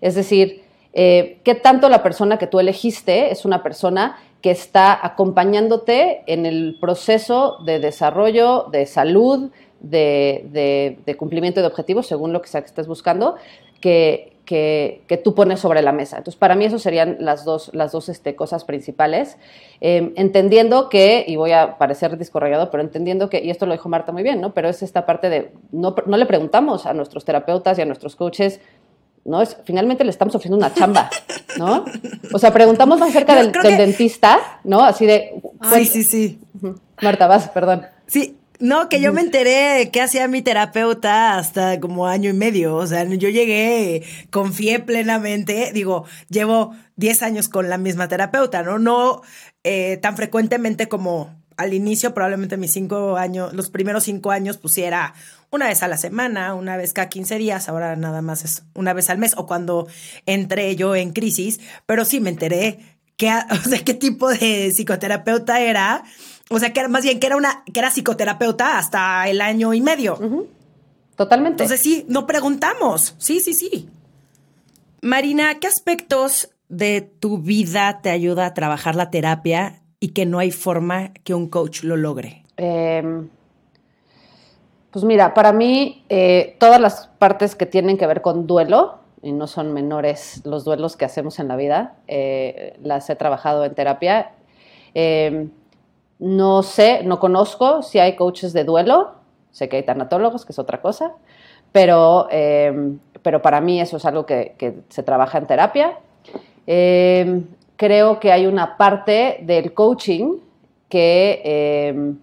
Es 0.00 0.14
decir, 0.14 0.62
eh, 0.92 1.38
qué 1.44 1.54
tanto 1.54 1.88
la 1.88 2.02
persona 2.02 2.38
que 2.38 2.46
tú 2.46 2.58
elegiste 2.58 3.30
es 3.30 3.44
una 3.44 3.62
persona 3.62 4.18
que 4.42 4.50
está 4.50 4.98
acompañándote 5.06 6.22
en 6.26 6.46
el 6.46 6.76
proceso 6.80 7.58
de 7.64 7.78
desarrollo, 7.78 8.66
de 8.72 8.86
salud, 8.86 9.50
de, 9.80 10.96
de 11.04 11.16
cumplimiento 11.16 11.60
de 11.60 11.66
objetivos, 11.66 12.06
según 12.06 12.32
lo 12.32 12.42
que 12.42 12.48
sea 12.48 12.60
estés 12.60 12.86
buscando, 12.86 13.36
que, 13.80 14.32
que, 14.50 15.20
tú 15.22 15.36
pones 15.36 15.60
sobre 15.60 15.80
la 15.80 15.92
mesa. 15.92 16.16
Entonces, 16.16 16.36
para 16.36 16.56
mí 16.56 16.64
eso 16.64 16.80
serían 16.80 17.18
las 17.20 17.44
dos, 17.44 17.70
las 17.72 17.92
dos 17.92 18.08
este, 18.08 18.34
cosas 18.34 18.64
principales. 18.64 19.36
Em, 19.80 20.12
entendiendo 20.16 20.88
que, 20.88 21.24
y 21.24 21.36
voy 21.36 21.52
a 21.52 21.78
parecer 21.78 22.18
discorrellado, 22.18 22.68
pero 22.72 22.82
entendiendo 22.82 23.30
que, 23.30 23.40
y 23.44 23.50
esto 23.50 23.66
lo 23.66 23.72
dijo 23.72 23.88
Marta 23.88 24.10
muy 24.10 24.24
bien, 24.24 24.40
¿no? 24.40 24.52
Pero 24.52 24.68
es 24.68 24.82
esta 24.82 25.06
parte 25.06 25.28
de, 25.28 25.52
no, 25.70 25.94
no 26.04 26.16
le 26.16 26.26
preguntamos 26.26 26.84
a 26.84 26.94
nuestros 26.94 27.24
terapeutas 27.24 27.78
y 27.78 27.82
a 27.82 27.84
nuestros 27.84 28.16
coaches, 28.16 28.60
¿no? 29.24 29.40
Es, 29.40 29.56
finalmente 29.62 30.02
le 30.02 30.10
estamos 30.10 30.34
ofreciendo 30.34 30.56
una 30.56 30.74
chamba, 30.74 31.10
¿no? 31.56 31.84
O 32.34 32.38
sea, 32.40 32.52
preguntamos 32.52 32.98
más 32.98 33.10
acerca 33.10 33.36
del, 33.36 33.52
dentista, 33.52 34.60
¿no? 34.64 34.82
Así 34.82 35.06
de... 35.06 35.40
Ay, 35.60 35.86
sí, 35.86 36.02
sí. 36.02 36.40
Marta, 37.00 37.28
vas, 37.28 37.48
perdón. 37.50 37.86
Sí, 38.06 38.36
No, 38.60 38.90
que 38.90 39.00
yo 39.00 39.14
me 39.14 39.22
enteré 39.22 39.78
de 39.78 39.90
qué 39.90 40.02
hacía 40.02 40.28
mi 40.28 40.42
terapeuta 40.42 41.38
hasta 41.38 41.80
como 41.80 42.06
año 42.06 42.28
y 42.28 42.34
medio. 42.34 42.76
O 42.76 42.86
sea, 42.86 43.04
yo 43.04 43.30
llegué, 43.30 44.04
confié 44.30 44.80
plenamente. 44.80 45.70
Digo, 45.72 46.04
llevo 46.28 46.74
10 46.96 47.22
años 47.22 47.48
con 47.48 47.70
la 47.70 47.78
misma 47.78 48.08
terapeuta, 48.08 48.62
¿no? 48.62 48.78
No 48.78 49.22
eh, 49.64 49.96
tan 49.96 50.14
frecuentemente 50.14 50.88
como 50.88 51.34
al 51.56 51.72
inicio, 51.72 52.12
probablemente 52.12 52.58
mis 52.58 52.72
cinco 52.72 53.16
años, 53.16 53.52
los 53.54 53.70
primeros 53.70 54.04
cinco 54.04 54.30
años, 54.30 54.58
pusiera 54.58 55.14
una 55.50 55.66
vez 55.66 55.82
a 55.82 55.88
la 55.88 55.96
semana, 55.96 56.54
una 56.54 56.76
vez 56.76 56.92
cada 56.92 57.08
15 57.08 57.38
días, 57.38 57.68
ahora 57.68 57.96
nada 57.96 58.22
más 58.22 58.44
es 58.44 58.64
una 58.74 58.92
vez 58.92 59.10
al 59.10 59.18
mes, 59.18 59.34
o 59.36 59.46
cuando 59.46 59.86
entré 60.26 60.76
yo 60.76 60.94
en 60.96 61.12
crisis, 61.12 61.60
pero 61.86 62.04
sí 62.04 62.20
me 62.20 62.30
enteré 62.30 62.78
qué, 63.16 63.30
o 63.50 63.68
sea, 63.68 63.78
qué 63.84 63.94
tipo 63.94 64.28
de 64.28 64.70
psicoterapeuta 64.70 65.60
era. 65.60 66.02
O 66.50 66.58
sea, 66.58 66.72
que 66.72 66.80
era, 66.80 66.88
más 66.88 67.04
bien 67.04 67.20
que 67.20 67.28
era 67.28 67.36
una, 67.36 67.62
que 67.72 67.78
era 67.78 67.90
psicoterapeuta 67.90 68.76
hasta 68.76 69.28
el 69.28 69.40
año 69.40 69.72
y 69.72 69.80
medio. 69.80 70.18
Totalmente. 71.14 71.62
Entonces 71.62 71.80
sí, 71.80 72.04
no 72.08 72.26
preguntamos. 72.26 73.14
Sí, 73.18 73.40
sí, 73.40 73.54
sí. 73.54 73.88
Marina, 75.00 75.60
¿qué 75.60 75.68
aspectos 75.68 76.50
de 76.68 77.02
tu 77.02 77.38
vida 77.38 78.00
te 78.02 78.10
ayuda 78.10 78.46
a 78.46 78.54
trabajar 78.54 78.96
la 78.96 79.10
terapia 79.10 79.82
y 80.00 80.08
que 80.08 80.26
no 80.26 80.40
hay 80.40 80.50
forma 80.50 81.12
que 81.24 81.34
un 81.34 81.48
coach 81.48 81.84
lo 81.84 81.96
logre? 81.96 82.44
Em, 82.56 83.28
pues 84.90 85.04
mira, 85.04 85.34
para 85.34 85.52
mí 85.52 86.04
eh, 86.08 86.56
todas 86.58 86.80
las 86.80 87.06
partes 87.18 87.54
que 87.54 87.66
tienen 87.66 87.96
que 87.96 88.06
ver 88.06 88.22
con 88.22 88.46
duelo, 88.46 88.98
y 89.22 89.32
no 89.32 89.46
son 89.46 89.72
menores 89.72 90.42
los 90.44 90.64
duelos 90.64 90.96
que 90.96 91.04
hacemos 91.04 91.38
en 91.38 91.48
la 91.48 91.56
vida, 91.56 91.96
eh, 92.08 92.76
las 92.82 93.08
he 93.08 93.16
trabajado 93.16 93.64
en 93.64 93.74
terapia. 93.74 94.32
Em, 94.94 95.50
no 96.20 96.62
sé, 96.62 97.02
no 97.02 97.18
conozco 97.18 97.82
si 97.82 97.98
hay 97.98 98.14
coaches 98.14 98.52
de 98.52 98.64
duelo, 98.64 99.14
sé 99.50 99.68
que 99.68 99.76
hay 99.76 99.82
tanatólogos, 99.82 100.44
que 100.44 100.52
es 100.52 100.58
otra 100.58 100.80
cosa, 100.80 101.12
pero, 101.72 102.28
em, 102.30 102.98
pero 103.22 103.42
para 103.42 103.60
mí 103.60 103.80
eso 103.80 103.96
es 103.96 104.04
algo 104.04 104.26
que, 104.26 104.54
que 104.58 104.74
se 104.88 105.02
trabaja 105.02 105.38
en 105.38 105.46
terapia. 105.46 105.98
creo 107.76 108.20
que 108.20 108.30
hay 108.30 108.46
una 108.46 108.76
parte 108.76 109.38
del 109.42 109.72
coaching 109.72 110.36
que 110.88 112.18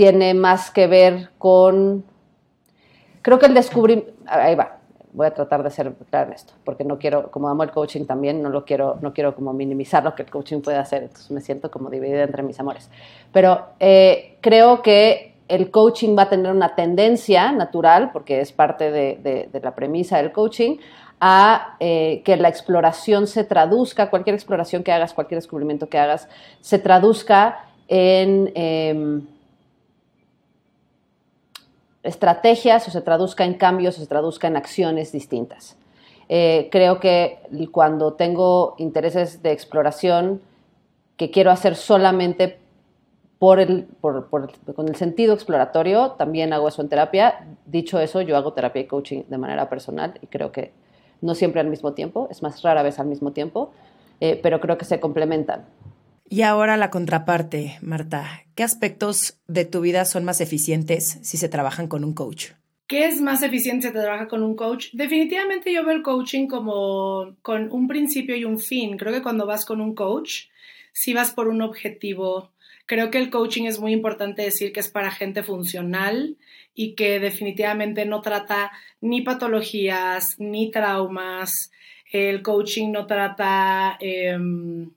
tiene 0.00 0.32
más 0.32 0.70
que 0.70 0.86
ver 0.86 1.28
con, 1.36 2.04
creo 3.20 3.38
que 3.38 3.44
el 3.44 3.52
descubrimiento, 3.52 4.12
ahí 4.24 4.54
va, 4.54 4.79
voy 5.12 5.26
a 5.26 5.34
tratar 5.34 5.62
de 5.62 5.70
ser 5.70 5.92
claro 6.10 6.28
en 6.28 6.34
esto, 6.34 6.52
porque 6.64 6.84
no 6.84 6.98
quiero, 6.98 7.30
como 7.30 7.48
amo 7.48 7.62
el 7.62 7.70
coaching 7.70 8.04
también, 8.04 8.42
no 8.42 8.48
lo 8.48 8.64
quiero, 8.64 8.98
no 9.00 9.12
quiero 9.12 9.34
como 9.34 9.52
minimizar 9.52 10.04
lo 10.04 10.14
que 10.14 10.22
el 10.22 10.30
coaching 10.30 10.60
puede 10.60 10.78
hacer, 10.78 11.02
entonces 11.02 11.30
me 11.30 11.40
siento 11.40 11.70
como 11.70 11.90
dividida 11.90 12.22
entre 12.22 12.42
mis 12.42 12.58
amores. 12.60 12.88
Pero 13.32 13.66
eh, 13.80 14.36
creo 14.40 14.82
que 14.82 15.34
el 15.48 15.70
coaching 15.70 16.16
va 16.16 16.22
a 16.22 16.28
tener 16.28 16.52
una 16.52 16.74
tendencia 16.74 17.50
natural, 17.50 18.10
porque 18.12 18.40
es 18.40 18.52
parte 18.52 18.90
de, 18.92 19.48
la 19.60 19.74
premisa 19.74 20.18
del 20.18 20.32
coaching, 20.32 20.76
a 21.20 21.76
eh, 21.80 22.22
que 22.24 22.36
la 22.36 22.48
exploración 22.48 23.26
se 23.26 23.44
traduzca, 23.44 24.08
cualquier 24.10 24.34
exploración 24.34 24.82
que 24.82 24.92
hagas, 24.92 25.12
cualquier 25.12 25.38
descubrimiento 25.38 25.88
que 25.88 25.98
hagas, 25.98 26.28
se 26.60 26.78
traduzca 26.78 27.64
en... 27.88 28.52
Em, 28.54 29.26
estrategias 32.02 32.86
o 32.88 32.90
se 32.90 33.00
traduzca 33.00 33.44
en 33.44 33.54
cambios 33.54 33.98
o 33.98 34.00
se 34.00 34.06
traduzca 34.06 34.48
en 34.48 34.56
acciones 34.56 35.12
distintas. 35.12 35.76
Eh, 36.28 36.68
creo 36.70 37.00
que 37.00 37.40
cuando 37.72 38.12
tengo 38.12 38.74
intereses 38.78 39.42
de 39.42 39.52
exploración 39.52 40.40
que 41.16 41.30
quiero 41.30 41.50
hacer 41.50 41.74
solamente 41.74 42.58
con 43.40 44.88
el 44.88 44.96
sentido 44.96 45.32
exploratorio, 45.32 46.12
también 46.12 46.52
hago 46.52 46.68
eso 46.68 46.82
en 46.82 46.90
terapia. 46.90 47.46
Dicho 47.64 47.98
eso, 47.98 48.20
yo 48.20 48.36
hago 48.36 48.52
terapia 48.52 48.82
y 48.82 48.86
coaching 48.86 49.22
de 49.28 49.38
manera 49.38 49.68
personal 49.70 50.18
y 50.20 50.26
creo 50.26 50.52
que 50.52 50.72
no 51.22 51.34
siempre 51.34 51.60
al 51.60 51.68
mismo 51.68 51.92
tiempo, 51.92 52.28
es 52.30 52.42
más 52.42 52.62
rara 52.62 52.82
vez 52.82 52.98
al 52.98 53.06
mismo 53.06 53.32
tiempo, 53.32 53.72
eh, 54.20 54.38
pero 54.42 54.60
creo 54.60 54.76
que 54.76 54.84
se 54.84 55.00
complementan. 55.00 55.64
Y 56.32 56.42
ahora 56.42 56.76
la 56.76 56.90
contraparte, 56.90 57.76
Marta. 57.82 58.44
¿Qué 58.54 58.62
aspectos 58.62 59.40
de 59.48 59.64
tu 59.64 59.80
vida 59.80 60.04
son 60.04 60.24
más 60.24 60.40
eficientes 60.40 61.18
si 61.22 61.36
se 61.36 61.48
trabajan 61.48 61.88
con 61.88 62.04
un 62.04 62.14
coach? 62.14 62.52
¿Qué 62.86 63.08
es 63.08 63.20
más 63.20 63.42
eficiente 63.42 63.88
si 63.88 63.92
se 63.92 64.00
trabaja 64.00 64.28
con 64.28 64.44
un 64.44 64.54
coach? 64.54 64.90
Definitivamente 64.92 65.72
yo 65.72 65.84
veo 65.84 65.96
el 65.96 66.04
coaching 66.04 66.46
como 66.46 67.34
con 67.42 67.72
un 67.72 67.88
principio 67.88 68.36
y 68.36 68.44
un 68.44 68.60
fin. 68.60 68.96
Creo 68.96 69.12
que 69.12 69.22
cuando 69.22 69.44
vas 69.44 69.64
con 69.64 69.80
un 69.80 69.96
coach, 69.96 70.44
si 70.92 71.12
vas 71.14 71.32
por 71.32 71.48
un 71.48 71.62
objetivo, 71.62 72.52
creo 72.86 73.10
que 73.10 73.18
el 73.18 73.30
coaching 73.30 73.64
es 73.64 73.80
muy 73.80 73.92
importante 73.92 74.42
decir 74.42 74.72
que 74.72 74.78
es 74.78 74.88
para 74.88 75.10
gente 75.10 75.42
funcional 75.42 76.36
y 76.76 76.94
que 76.94 77.18
definitivamente 77.18 78.06
no 78.06 78.20
trata 78.20 78.70
ni 79.00 79.22
patologías 79.22 80.36
ni 80.38 80.70
traumas. 80.70 81.72
El 82.12 82.42
coaching 82.42 82.92
no 82.92 83.08
trata... 83.08 83.98
Em, 83.98 84.92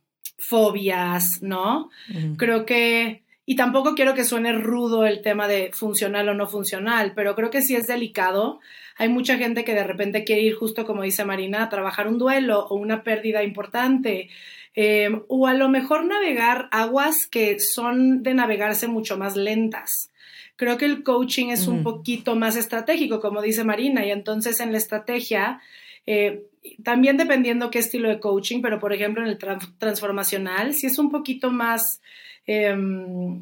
fobias, 0.47 1.41
¿no? 1.41 1.89
Creo 2.37 2.65
que, 2.65 3.23
y 3.45 3.55
tampoco 3.55 3.95
quiero 3.95 4.13
que 4.13 4.23
suene 4.23 4.53
rudo 4.53 5.05
el 5.05 5.21
tema 5.21 5.47
de 5.47 5.71
funcional 5.73 6.29
o 6.29 6.33
no 6.33 6.47
funcional, 6.47 7.13
pero 7.15 7.35
creo 7.35 7.49
que 7.49 7.61
sí 7.61 7.75
es 7.75 7.87
delicado. 7.87 8.59
Hay 8.97 9.09
mucha 9.09 9.37
gente 9.37 9.63
que 9.63 9.73
de 9.73 9.83
repente 9.83 10.23
quiere 10.23 10.41
ir 10.41 10.55
justo 10.55 10.85
como 10.85 11.03
dice 11.03 11.25
Marina, 11.25 11.63
a 11.63 11.69
trabajar 11.69 12.07
un 12.07 12.17
duelo 12.17 12.65
o 12.67 12.75
una 12.75 13.03
pérdida 13.03 13.43
importante. 13.43 14.29
Em, 14.75 15.21
o 15.27 15.47
a 15.47 15.53
lo 15.53 15.69
mejor 15.69 16.05
navegar 16.05 16.67
aguas 16.71 17.27
que 17.29 17.57
son 17.59 18.23
de 18.23 18.33
navegarse 18.33 18.87
mucho 18.87 19.17
más 19.17 19.35
lentas. 19.35 20.11
Creo 20.55 20.77
que 20.77 20.85
el 20.85 21.03
coaching 21.03 21.47
es 21.47 21.67
un 21.67 21.83
poquito 21.83 22.35
más 22.35 22.55
estratégico, 22.55 23.19
como 23.19 23.41
dice 23.41 23.63
Marina, 23.63 24.05
y 24.05 24.11
entonces 24.11 24.59
en 24.59 24.71
la 24.71 24.77
estrategia 24.77 25.61
eh, 26.05 26.43
también 26.83 27.17
dependiendo 27.17 27.69
qué 27.69 27.79
estilo 27.79 28.09
de 28.09 28.19
coaching, 28.19 28.61
pero 28.61 28.79
por 28.79 28.93
ejemplo 28.93 29.23
en 29.23 29.29
el 29.29 29.37
transformacional, 29.77 30.73
si 30.73 30.87
es 30.87 30.97
un 30.97 31.11
poquito 31.11 31.51
más 31.51 32.01
em, 32.45 33.39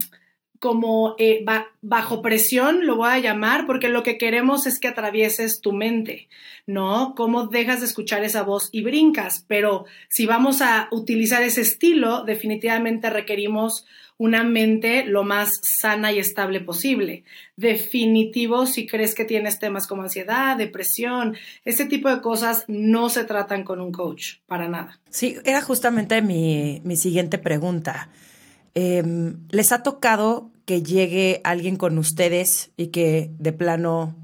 como 0.61 1.15
eh, 1.17 1.43
bajo 1.81 2.21
presión, 2.21 2.85
lo 2.85 2.97
voy 2.97 3.09
a 3.09 3.19
llamar, 3.19 3.65
porque 3.65 3.89
lo 3.89 4.03
que 4.03 4.19
queremos 4.19 4.67
es 4.67 4.79
que 4.79 4.87
atravieses 4.87 5.59
tu 5.59 5.73
mente, 5.73 6.29
¿no? 6.67 7.15
Cómo 7.15 7.47
dejas 7.47 7.79
de 7.79 7.87
escuchar 7.87 8.23
esa 8.23 8.43
voz 8.43 8.69
y 8.71 8.83
brincas, 8.83 9.43
pero 9.47 9.85
si 10.07 10.27
vamos 10.27 10.61
a 10.61 10.87
utilizar 10.91 11.41
ese 11.41 11.61
estilo, 11.61 12.25
definitivamente 12.25 13.09
requerimos 13.09 13.87
una 14.21 14.43
mente 14.43 15.03
lo 15.03 15.23
más 15.23 15.49
sana 15.63 16.11
y 16.11 16.19
estable 16.19 16.61
posible. 16.61 17.23
Definitivo, 17.57 18.67
si 18.67 18.85
crees 18.85 19.15
que 19.15 19.25
tienes 19.25 19.57
temas 19.57 19.87
como 19.87 20.03
ansiedad, 20.03 20.55
depresión, 20.55 21.35
ese 21.65 21.85
tipo 21.85 22.07
de 22.07 22.21
cosas 22.21 22.63
no 22.67 23.09
se 23.09 23.23
tratan 23.23 23.63
con 23.63 23.81
un 23.81 23.91
coach, 23.91 24.35
para 24.45 24.67
nada. 24.67 24.99
Sí, 25.09 25.37
era 25.43 25.63
justamente 25.63 26.21
mi, 26.21 26.83
siguiente 26.97 27.39
pregunta. 27.39 28.09
Em, 28.75 29.39
¿Les 29.49 29.71
ha 29.71 29.81
tocado 29.81 30.51
que 30.65 30.83
llegue 30.83 31.41
alguien 31.43 31.75
con 31.75 31.97
ustedes 31.97 32.69
y 32.77 32.87
que 32.87 33.31
de 33.39 33.53
plano 33.53 34.15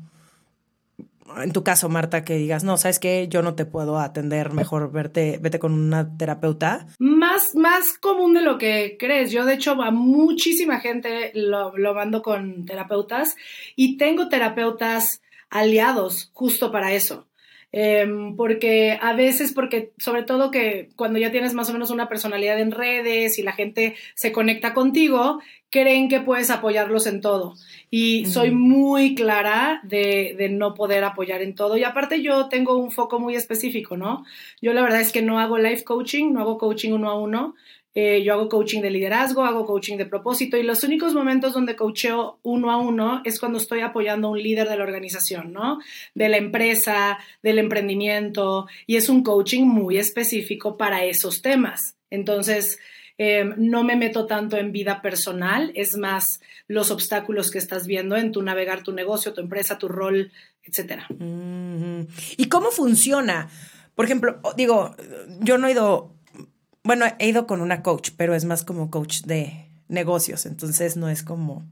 en 1.41 1.51
tu 1.51 1.63
caso, 1.63 1.89
Marta, 1.89 2.23
que 2.23 2.35
digas, 2.35 2.63
no, 2.63 2.77
sabes 2.77 2.99
que 2.99 3.27
yo 3.27 3.41
no 3.41 3.55
te 3.55 3.65
puedo 3.65 3.99
atender, 3.99 4.53
mejor 4.53 4.91
verte, 4.91 5.39
vete 5.41 5.59
con 5.59 5.73
una 5.73 6.17
terapeuta? 6.17 6.87
Más, 6.99 7.55
más 7.55 7.93
común 7.99 8.33
de 8.33 8.41
lo 8.41 8.57
que 8.57 8.97
crees. 8.99 9.31
Yo, 9.31 9.45
de 9.45 9.53
hecho, 9.53 9.81
a 9.81 9.91
muchísima 9.91 10.79
gente 10.79 11.31
lo, 11.33 11.77
lo 11.77 11.93
mando 11.93 12.21
con 12.21 12.65
terapeutas 12.65 13.35
y 13.75 13.97
tengo 13.97 14.29
terapeutas 14.29 15.21
aliados 15.49 16.31
justo 16.33 16.71
para 16.71 16.93
eso. 16.93 17.26
Em, 17.73 18.35
porque 18.37 18.97
a 19.01 19.13
veces, 19.13 19.51
porque 19.51 19.91
sobre 19.97 20.23
todo 20.23 20.51
que 20.51 20.89
cuando 20.95 21.19
ya 21.19 21.31
tienes 21.31 21.53
más 21.53 21.69
o 21.69 21.73
menos 21.73 21.91
una 21.91 22.07
personalidad 22.07 22.59
en 22.59 22.71
redes 22.71 23.37
y 23.37 23.43
la 23.43 23.51
gente 23.51 23.95
se 24.15 24.31
conecta 24.31 24.73
contigo, 24.73 25.41
creen 25.69 26.07
que 26.07 26.21
puedes 26.21 26.49
apoyarlos 26.49 27.07
en 27.07 27.19
todo. 27.19 27.55
Y 27.89 28.25
soy 28.25 28.51
muy 28.51 29.15
clara 29.15 29.81
de, 29.83 30.35
de, 30.37 30.49
no 30.49 30.73
poder 30.73 31.03
apoyar 31.03 31.41
en 31.41 31.55
todo. 31.55 31.77
Y 31.77 31.83
aparte 31.83 32.21
yo 32.21 32.47
tengo 32.47 32.77
un 32.77 32.91
foco 32.91 33.19
muy 33.19 33.35
específico, 33.35 33.97
¿no? 33.97 34.25
Yo 34.61 34.73
la 34.73 34.81
verdad 34.81 35.01
es 35.01 35.11
que 35.11 35.21
no 35.21 35.39
hago 35.39 35.57
life 35.57 35.83
coaching, 35.83 36.31
no 36.31 36.41
hago 36.41 36.57
coaching 36.57 36.93
uno 36.93 37.09
a 37.09 37.19
uno. 37.19 37.55
Eh, 37.99 38.21
yo 38.21 38.33
hago 38.33 38.47
coaching 38.47 38.81
de 38.81 38.91
liderazgo, 38.91 39.43
hago 39.43 39.65
coaching 39.65 39.97
de 39.97 40.05
propósito 40.05 40.55
y 40.55 40.61
los 40.61 40.83
únicos 40.83 41.15
momentos 41.15 41.55
donde 41.55 41.75
coacheo 41.75 42.37
uno 42.43 42.69
a 42.69 42.77
uno 42.77 43.23
es 43.25 43.39
cuando 43.39 43.57
estoy 43.57 43.79
apoyando 43.79 44.27
a 44.27 44.31
un 44.33 44.43
líder 44.43 44.69
de 44.69 44.77
la 44.77 44.83
organización, 44.83 45.51
¿no? 45.51 45.79
De 46.13 46.29
la 46.29 46.37
empresa, 46.37 47.17
del 47.41 47.57
emprendimiento 47.57 48.67
y 48.85 48.97
es 48.97 49.09
un 49.09 49.23
coaching 49.23 49.63
muy 49.63 49.97
específico 49.97 50.77
para 50.77 51.05
esos 51.05 51.41
temas. 51.41 51.95
Entonces, 52.11 52.77
em, 53.17 53.55
no 53.57 53.83
me 53.83 53.95
meto 53.95 54.27
tanto 54.27 54.57
en 54.57 54.71
vida 54.71 55.01
personal, 55.01 55.71
es 55.73 55.97
más 55.97 56.39
los 56.67 56.91
obstáculos 56.91 57.49
que 57.49 57.57
estás 57.57 57.87
viendo 57.87 58.15
en 58.15 58.31
tu 58.31 58.43
navegar 58.43 58.83
tu 58.83 58.91
negocio, 58.91 59.33
tu 59.33 59.41
empresa, 59.41 59.79
tu 59.79 59.87
rol, 59.87 60.31
etcétera. 60.63 61.07
¿Y 62.37 62.47
cómo 62.47 62.69
funciona? 62.69 63.49
Por 63.95 64.05
ejemplo, 64.05 64.39
digo, 64.55 64.95
yo 65.39 65.57
no 65.57 65.67
he 65.67 65.71
ido 65.71 66.16
bueno, 66.87 67.05
he 67.19 67.27
ido 67.27 67.45
con 67.47 67.61
una 67.61 67.83
coach, 67.83 68.11
pero 68.17 68.33
es 68.33 68.45
más 68.45 68.63
como 68.63 68.89
coach 68.89 69.21
de 69.23 69.69
negocios, 69.89 70.45
entonces 70.45 70.97
no 70.97 71.09
es 71.09 71.21
como 71.21 71.65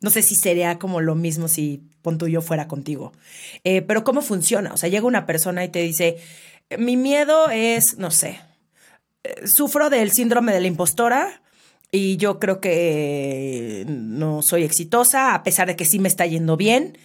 No 0.00 0.10
sé 0.10 0.22
si 0.22 0.34
sería 0.34 0.78
como 0.78 1.00
lo 1.00 1.14
mismo 1.14 1.48
si 1.48 1.82
pon 2.02 2.18
yo 2.18 2.42
fuera 2.42 2.68
contigo. 2.68 3.12
Eh, 3.64 3.82
pero 3.82 4.04
¿cómo 4.04 4.20
funciona? 4.22 4.72
O 4.74 4.76
sea, 4.76 4.88
llega 4.88 5.06
una 5.06 5.26
persona 5.26 5.64
y 5.64 5.68
te 5.68 5.80
dice, 5.80 6.18
mi 6.76 6.96
miedo 6.96 7.50
es, 7.50 7.98
no 7.98 8.10
sé, 8.10 8.40
eh, 9.24 9.46
sufro 9.46 9.90
del 9.90 10.12
síndrome 10.12 10.52
de 10.52 10.60
la 10.60 10.68
impostora 10.68 11.42
y 11.90 12.16
yo 12.16 12.38
creo 12.40 12.60
que 12.60 13.84
no 13.88 14.42
soy 14.42 14.64
exitosa, 14.64 15.34
a 15.34 15.42
pesar 15.44 15.68
de 15.68 15.76
que 15.76 15.84
sí 15.84 15.98
me 15.98 16.08
está 16.08 16.26
yendo 16.26 16.56
bien. 16.56 16.98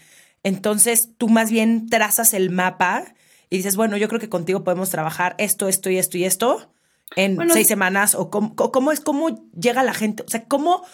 Entonces 0.44 1.10
tú 1.18 1.30
más 1.30 1.52
bien 1.52 1.90
trazas 1.90 2.34
el 2.34 2.50
mapa 2.50 3.16
y 3.50 3.58
dices, 3.58 3.76
bueno, 3.76 3.98
yo 3.98 4.08
creo 4.10 4.20
que 4.20 4.30
contigo 4.30 4.64
podemos 4.64 4.90
trabajar 4.90 5.36
esto, 5.38 5.68
esto 5.68 5.90
y 5.90 5.98
esto 5.98 6.18
y 6.18 6.26
esto 6.26 6.73
en 7.16 7.50
seis 7.50 7.68
semanas 7.68 8.16
o 8.16 8.30
cómo, 8.30 8.56
cómo, 8.56 8.92
es, 8.92 9.00
cómo 9.00 9.50
llega 9.60 9.84
la 9.84 9.94
gente, 9.94 10.24
o 10.24 10.30
sea, 10.30 10.46
cómo 10.46 10.86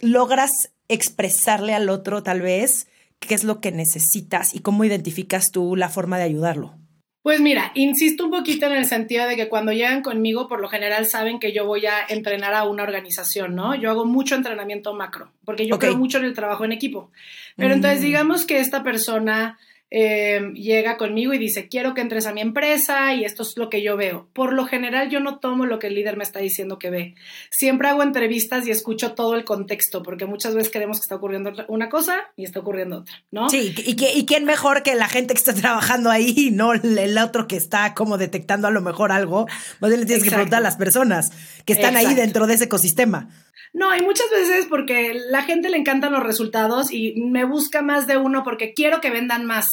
logras 0.00 0.72
expresarle 0.88 1.74
al 1.74 1.88
otro 1.88 2.22
tal 2.22 2.42
vez 2.42 2.88
qué 3.18 3.34
es 3.34 3.44
lo 3.44 3.60
que 3.60 3.72
necesitas 3.72 4.54
y 4.54 4.60
cómo 4.60 4.84
identificas 4.84 5.52
tú 5.52 5.76
la 5.76 5.88
forma 5.88 6.18
de 6.18 6.24
ayudarlo. 6.24 6.76
Pues 7.22 7.40
mira, 7.40 7.70
insisto 7.76 8.24
un 8.24 8.32
poquito 8.32 8.66
en 8.66 8.72
el 8.72 8.84
sentido 8.84 9.28
de 9.28 9.36
que 9.36 9.48
cuando 9.48 9.70
llegan 9.72 10.02
conmigo, 10.02 10.48
por 10.48 10.60
lo 10.60 10.68
general 10.68 11.06
saben 11.06 11.38
que 11.38 11.52
yo 11.52 11.64
voy 11.64 11.86
a 11.86 12.04
entrenar 12.08 12.52
a 12.52 12.64
una 12.64 12.82
organización, 12.82 13.54
¿no? 13.54 13.76
Yo 13.76 13.90
hago 13.90 14.04
mucho 14.04 14.34
entrenamiento 14.34 14.92
macro, 14.92 15.30
porque 15.44 15.64
yo 15.64 15.78
creo 15.78 15.96
mucho 15.96 16.18
en 16.18 16.24
el 16.24 16.34
trabajo 16.34 16.64
en 16.64 16.72
equipo. 16.72 17.12
Pero 17.56 17.74
entonces 17.74 18.00
mm. 18.00 18.04
digamos 18.04 18.44
que 18.44 18.58
esta 18.58 18.82
persona 18.82 19.56
Em, 19.94 20.54
llega 20.54 20.96
conmigo 20.96 21.34
y 21.34 21.38
dice, 21.38 21.68
quiero 21.68 21.92
que 21.92 22.00
entres 22.00 22.24
a 22.24 22.32
mi 22.32 22.40
empresa 22.40 23.12
y 23.12 23.26
esto 23.26 23.42
es 23.42 23.58
lo 23.58 23.68
que 23.68 23.82
yo 23.82 23.94
veo. 23.94 24.26
Por 24.32 24.54
lo 24.54 24.64
general 24.64 25.10
yo 25.10 25.20
no 25.20 25.38
tomo 25.38 25.66
lo 25.66 25.78
que 25.78 25.88
el 25.88 25.94
líder 25.94 26.16
me 26.16 26.24
está 26.24 26.38
diciendo 26.38 26.78
que 26.78 26.88
ve. 26.88 27.14
Siempre 27.50 27.88
hago 27.88 28.02
entrevistas 28.02 28.66
y 28.66 28.70
escucho 28.70 29.12
todo 29.12 29.34
el 29.34 29.44
contexto, 29.44 30.02
porque 30.02 30.24
muchas 30.24 30.54
veces 30.54 30.72
creemos 30.72 30.96
que 30.96 31.02
está 31.02 31.16
ocurriendo 31.16 31.52
una 31.68 31.90
cosa 31.90 32.16
y 32.36 32.44
está 32.44 32.60
ocurriendo 32.60 33.00
otra, 33.00 33.22
¿no? 33.30 33.50
Sí, 33.50 33.74
y, 33.84 33.94
que, 33.96 34.14
y 34.14 34.24
quién 34.24 34.46
mejor 34.46 34.82
que 34.82 34.94
la 34.94 35.08
gente 35.08 35.34
que 35.34 35.38
está 35.38 35.52
trabajando 35.52 36.10
ahí, 36.10 36.48
no 36.50 36.72
el 36.72 37.18
otro 37.18 37.46
que 37.46 37.58
está 37.58 37.92
como 37.92 38.16
detectando 38.16 38.68
a 38.68 38.70
lo 38.70 38.80
mejor 38.80 39.12
algo. 39.12 39.46
Más 39.80 39.90
bien 39.90 40.00
le 40.00 40.06
tienes 40.06 40.24
que 40.24 40.30
preguntar 40.30 40.60
a 40.60 40.62
las 40.62 40.76
personas 40.76 41.32
que 41.66 41.74
están 41.74 41.96
ahí 41.98 42.14
dentro 42.14 42.46
de 42.46 42.54
ese 42.54 42.64
ecosistema. 42.64 43.28
No, 43.72 43.90
hay 43.90 44.02
muchas 44.02 44.30
veces 44.30 44.66
porque 44.66 45.14
la 45.30 45.42
gente 45.42 45.70
le 45.70 45.78
encantan 45.78 46.12
los 46.12 46.22
resultados 46.22 46.92
y 46.92 47.14
me 47.22 47.44
busca 47.44 47.82
más 47.82 48.06
de 48.06 48.16
uno 48.16 48.42
porque 48.42 48.74
quiero 48.74 49.00
que 49.00 49.10
vendan 49.10 49.46
más. 49.46 49.66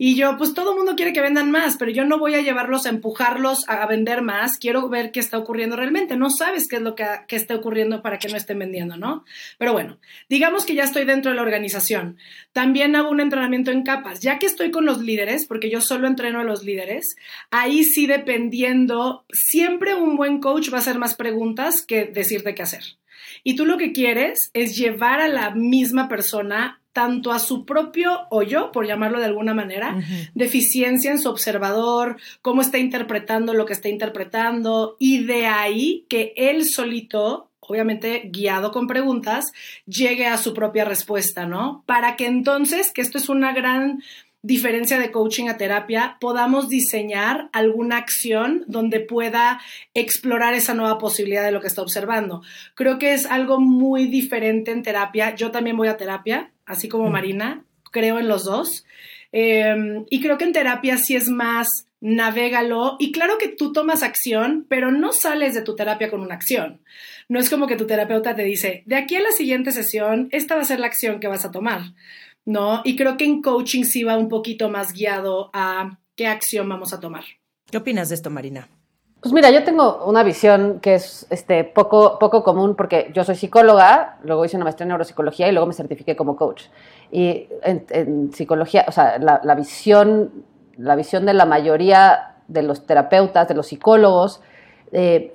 Y 0.00 0.14
yo, 0.14 0.36
pues 0.36 0.54
todo 0.54 0.70
el 0.70 0.76
mundo 0.76 0.94
quiere 0.94 1.12
que 1.12 1.20
vendan 1.20 1.50
más, 1.50 1.76
pero 1.76 1.90
yo 1.90 2.04
no 2.04 2.18
voy 2.18 2.34
a 2.36 2.40
llevarlos 2.40 2.86
a 2.86 2.90
empujarlos 2.90 3.68
a, 3.68 3.84
vender 3.86 4.22
más. 4.22 4.56
Quiero 4.58 4.88
ver 4.88 5.10
qué 5.10 5.18
está 5.18 5.38
ocurriendo 5.38 5.74
realmente. 5.74 6.16
No 6.16 6.30
sabes 6.30 6.68
qué 6.68 6.76
es 6.76 6.82
lo 6.82 6.94
que, 6.94 7.04
que 7.26 7.34
está 7.34 7.56
ocurriendo 7.56 8.00
para 8.00 8.18
que 8.18 8.28
no 8.28 8.36
estén 8.36 8.60
vendiendo, 8.60 8.96
¿no? 8.96 9.24
Pero 9.58 9.72
bueno, 9.72 9.98
digamos 10.28 10.64
que 10.64 10.74
ya 10.74 10.84
estoy 10.84 11.04
dentro 11.04 11.32
de 11.32 11.36
la 11.36 11.42
organización. 11.42 12.16
También 12.52 12.94
hago 12.94 13.10
un 13.10 13.20
entrenamiento 13.20 13.72
en 13.72 13.82
capas. 13.82 14.20
Ya 14.20 14.38
que 14.38 14.46
estoy 14.46 14.70
con 14.70 14.86
los 14.86 15.00
líderes, 15.00 15.46
porque 15.46 15.68
yo 15.68 15.80
solo 15.80 16.06
entreno 16.06 16.40
a 16.40 16.44
los 16.44 16.62
líderes, 16.62 17.16
ahí 17.50 17.82
sí 17.82 18.06
dependiendo, 18.06 19.24
siempre 19.32 19.94
un 19.94 20.16
buen 20.16 20.38
coach 20.40 20.72
va 20.72 20.76
a 20.76 20.80
hacer 20.80 20.98
más 20.98 21.16
preguntas 21.16 21.82
que 21.82 22.04
decirte 22.04 22.54
qué 22.54 22.62
hacer. 22.62 22.84
Y 23.48 23.56
tú 23.56 23.64
lo 23.64 23.78
que 23.78 23.92
quieres 23.92 24.50
es 24.52 24.76
llevar 24.76 25.22
a 25.22 25.26
la 25.26 25.52
misma 25.52 26.06
persona 26.06 26.82
tanto 26.92 27.32
a 27.32 27.38
su 27.38 27.64
propio 27.64 28.26
hoyo, 28.28 28.70
por 28.72 28.86
llamarlo 28.86 29.20
de 29.20 29.24
alguna 29.24 29.54
manera, 29.54 29.96
deficiencia 30.34 31.10
en 31.10 31.18
su 31.18 31.30
observador, 31.30 32.18
cómo 32.42 32.60
está 32.60 32.76
interpretando 32.76 33.54
lo 33.54 33.64
que 33.64 33.72
está 33.72 33.88
interpretando, 33.88 34.96
y 34.98 35.24
de 35.24 35.46
ahí 35.46 36.04
que 36.10 36.34
él 36.36 36.66
solito, 36.66 37.48
obviamente 37.60 38.28
guiado 38.30 38.70
con 38.70 38.86
preguntas, 38.86 39.46
llegue 39.86 40.26
a 40.26 40.36
su 40.36 40.52
propia 40.52 40.84
respuesta, 40.84 41.46
¿no? 41.46 41.84
Para 41.86 42.16
que 42.16 42.26
entonces, 42.26 42.92
que 42.92 43.00
esto 43.00 43.16
es 43.16 43.30
una 43.30 43.54
gran 43.54 44.02
diferencia 44.48 44.98
de 44.98 45.12
coaching 45.12 45.48
a 45.48 45.58
terapia, 45.58 46.16
podamos 46.20 46.70
diseñar 46.70 47.50
alguna 47.52 47.98
acción 47.98 48.64
donde 48.66 48.98
pueda 48.98 49.60
explorar 49.92 50.54
esa 50.54 50.72
nueva 50.72 50.96
posibilidad 50.96 51.44
de 51.44 51.52
lo 51.52 51.60
que 51.60 51.66
está 51.66 51.82
observando. 51.82 52.40
Creo 52.74 52.98
que 52.98 53.12
es 53.12 53.26
algo 53.26 53.60
muy 53.60 54.06
diferente 54.06 54.70
en 54.70 54.82
terapia. 54.82 55.34
Yo 55.34 55.50
también 55.50 55.76
voy 55.76 55.88
a 55.88 55.98
terapia, 55.98 56.50
así 56.64 56.88
como 56.88 57.10
mm. 57.10 57.12
Marina, 57.12 57.64
creo 57.92 58.18
en 58.18 58.26
los 58.26 58.44
dos. 58.44 58.86
Em, 59.32 60.06
y 60.08 60.22
creo 60.22 60.38
que 60.38 60.44
en 60.44 60.54
terapia 60.54 60.96
sí 60.96 61.14
es 61.14 61.28
más 61.28 61.68
navégalo 62.00 62.96
y 62.98 63.12
claro 63.12 63.36
que 63.38 63.48
tú 63.48 63.72
tomas 63.72 64.02
acción, 64.02 64.64
pero 64.68 64.90
no 64.92 65.12
sales 65.12 65.54
de 65.54 65.62
tu 65.62 65.76
terapia 65.76 66.08
con 66.08 66.20
una 66.20 66.36
acción. 66.36 66.80
No 67.28 67.38
es 67.38 67.50
como 67.50 67.66
que 67.66 67.76
tu 67.76 67.86
terapeuta 67.86 68.34
te 68.34 68.44
dice, 68.44 68.82
de 68.86 68.96
aquí 68.96 69.16
a 69.16 69.20
la 69.20 69.32
siguiente 69.32 69.72
sesión, 69.72 70.28
esta 70.32 70.54
va 70.54 70.62
a 70.62 70.64
ser 70.64 70.80
la 70.80 70.86
acción 70.86 71.20
que 71.20 71.28
vas 71.28 71.44
a 71.44 71.50
tomar. 71.50 71.82
¿No? 72.48 72.80
Y 72.82 72.96
creo 72.96 73.18
que 73.18 73.26
en 73.26 73.42
coaching 73.42 73.84
sí 73.84 74.04
va 74.04 74.16
un 74.16 74.28
poquito 74.28 74.70
más 74.70 74.94
guiado 74.94 75.50
a 75.52 75.98
qué 76.16 76.26
acción 76.26 76.66
vamos 76.66 76.94
a 76.94 76.98
tomar. 76.98 77.24
¿Qué 77.70 77.76
opinas 77.76 78.08
de 78.08 78.14
esto, 78.14 78.30
Marina? 78.30 78.66
Pues 79.20 79.34
mira, 79.34 79.50
yo 79.50 79.64
tengo 79.64 80.06
una 80.06 80.22
visión 80.22 80.80
que 80.80 80.94
es 80.94 81.26
este, 81.28 81.64
poco, 81.64 82.18
poco 82.18 82.42
común 82.42 82.74
porque 82.74 83.10
yo 83.12 83.22
soy 83.22 83.34
psicóloga, 83.34 84.18
luego 84.22 84.46
hice 84.46 84.56
una 84.56 84.64
maestría 84.64 84.84
en 84.84 84.88
neuropsicología 84.88 85.46
y 85.48 85.52
luego 85.52 85.66
me 85.66 85.74
certifiqué 85.74 86.16
como 86.16 86.36
coach. 86.36 86.64
Y 87.12 87.48
en, 87.62 88.32
psicología, 88.32 88.86
o 88.88 88.92
sea, 88.92 89.18
la, 89.18 89.54
visión, 89.54 90.44
la 90.78 90.96
visión 90.96 91.26
de 91.26 91.34
la 91.34 91.44
mayoría 91.44 92.36
de 92.46 92.62
los 92.62 92.86
terapeutas, 92.86 93.46
de 93.46 93.54
los 93.54 93.66
psicólogos, 93.66 94.40
eh, 94.92 95.34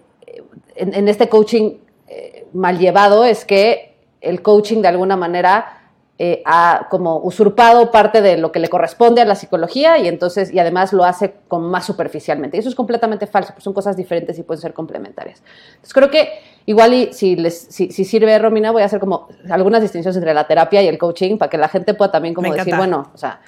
en, 0.76 1.08
este 1.08 1.30
coaching 1.30 1.73
eh, 2.08 2.47
mal 2.54 2.80
llevado 2.80 3.23
es 3.23 3.45
que 3.45 3.97
el 4.19 4.41
coaching 4.41 4.82
de 4.82 4.88
alguna 4.88 5.15
manera 5.15 5.83
eh, 6.19 6.43
ha 6.45 6.89
como 6.91 7.17
usurpado 7.17 7.89
parte 7.89 8.21
de 8.21 8.38
lo 8.38 8.52
que 8.52 8.60
le 8.60 8.69
corresponde 8.69 9.21
a 9.21 9.26
la 9.26 9.34
psicología 9.34 9.97
y 9.97 10.08
entonces 10.08 10.54
y 10.54 10.60
además 10.60 10.93
lo 10.93 11.06
hace 11.06 11.34
como 11.47 11.67
más 11.69 11.88
superficialmente. 11.88 12.56
Y 12.56 12.60
eso 12.60 12.69
es 12.69 12.76
completamente 12.76 13.26
falso, 13.26 13.52
pues 13.54 13.63
son 13.63 13.73
cosas 13.73 13.97
diferentes 13.97 14.38
y 14.38 14.43
pueden 14.43 14.62
ser 14.62 14.76
complementarias. 14.76 15.41
Entonces 15.69 15.93
creo 15.93 16.12
que 16.12 16.30
igual 16.67 16.93
y 16.93 17.13
si, 17.13 17.36
les, 17.36 17.58
si, 17.58 17.89
sirve 17.91 18.38
Romina 18.38 18.71
voy 18.71 18.84
a 18.84 18.86
hacer 18.86 18.99
como 18.99 19.28
algunas 19.49 19.82
distinciones 19.82 20.15
entre 20.15 20.36
la 20.36 20.45
terapia 20.45 20.84
y 20.84 20.88
el 20.88 20.99
coaching 20.99 21.39
para 21.39 21.49
que 21.49 21.58
la 21.58 21.67
gente 21.67 21.95
pueda 21.95 22.12
también 22.12 22.36
como 22.36 22.54
decir, 22.54 22.76
bueno, 22.76 23.10
o 23.12 23.17
sea, 23.17 23.41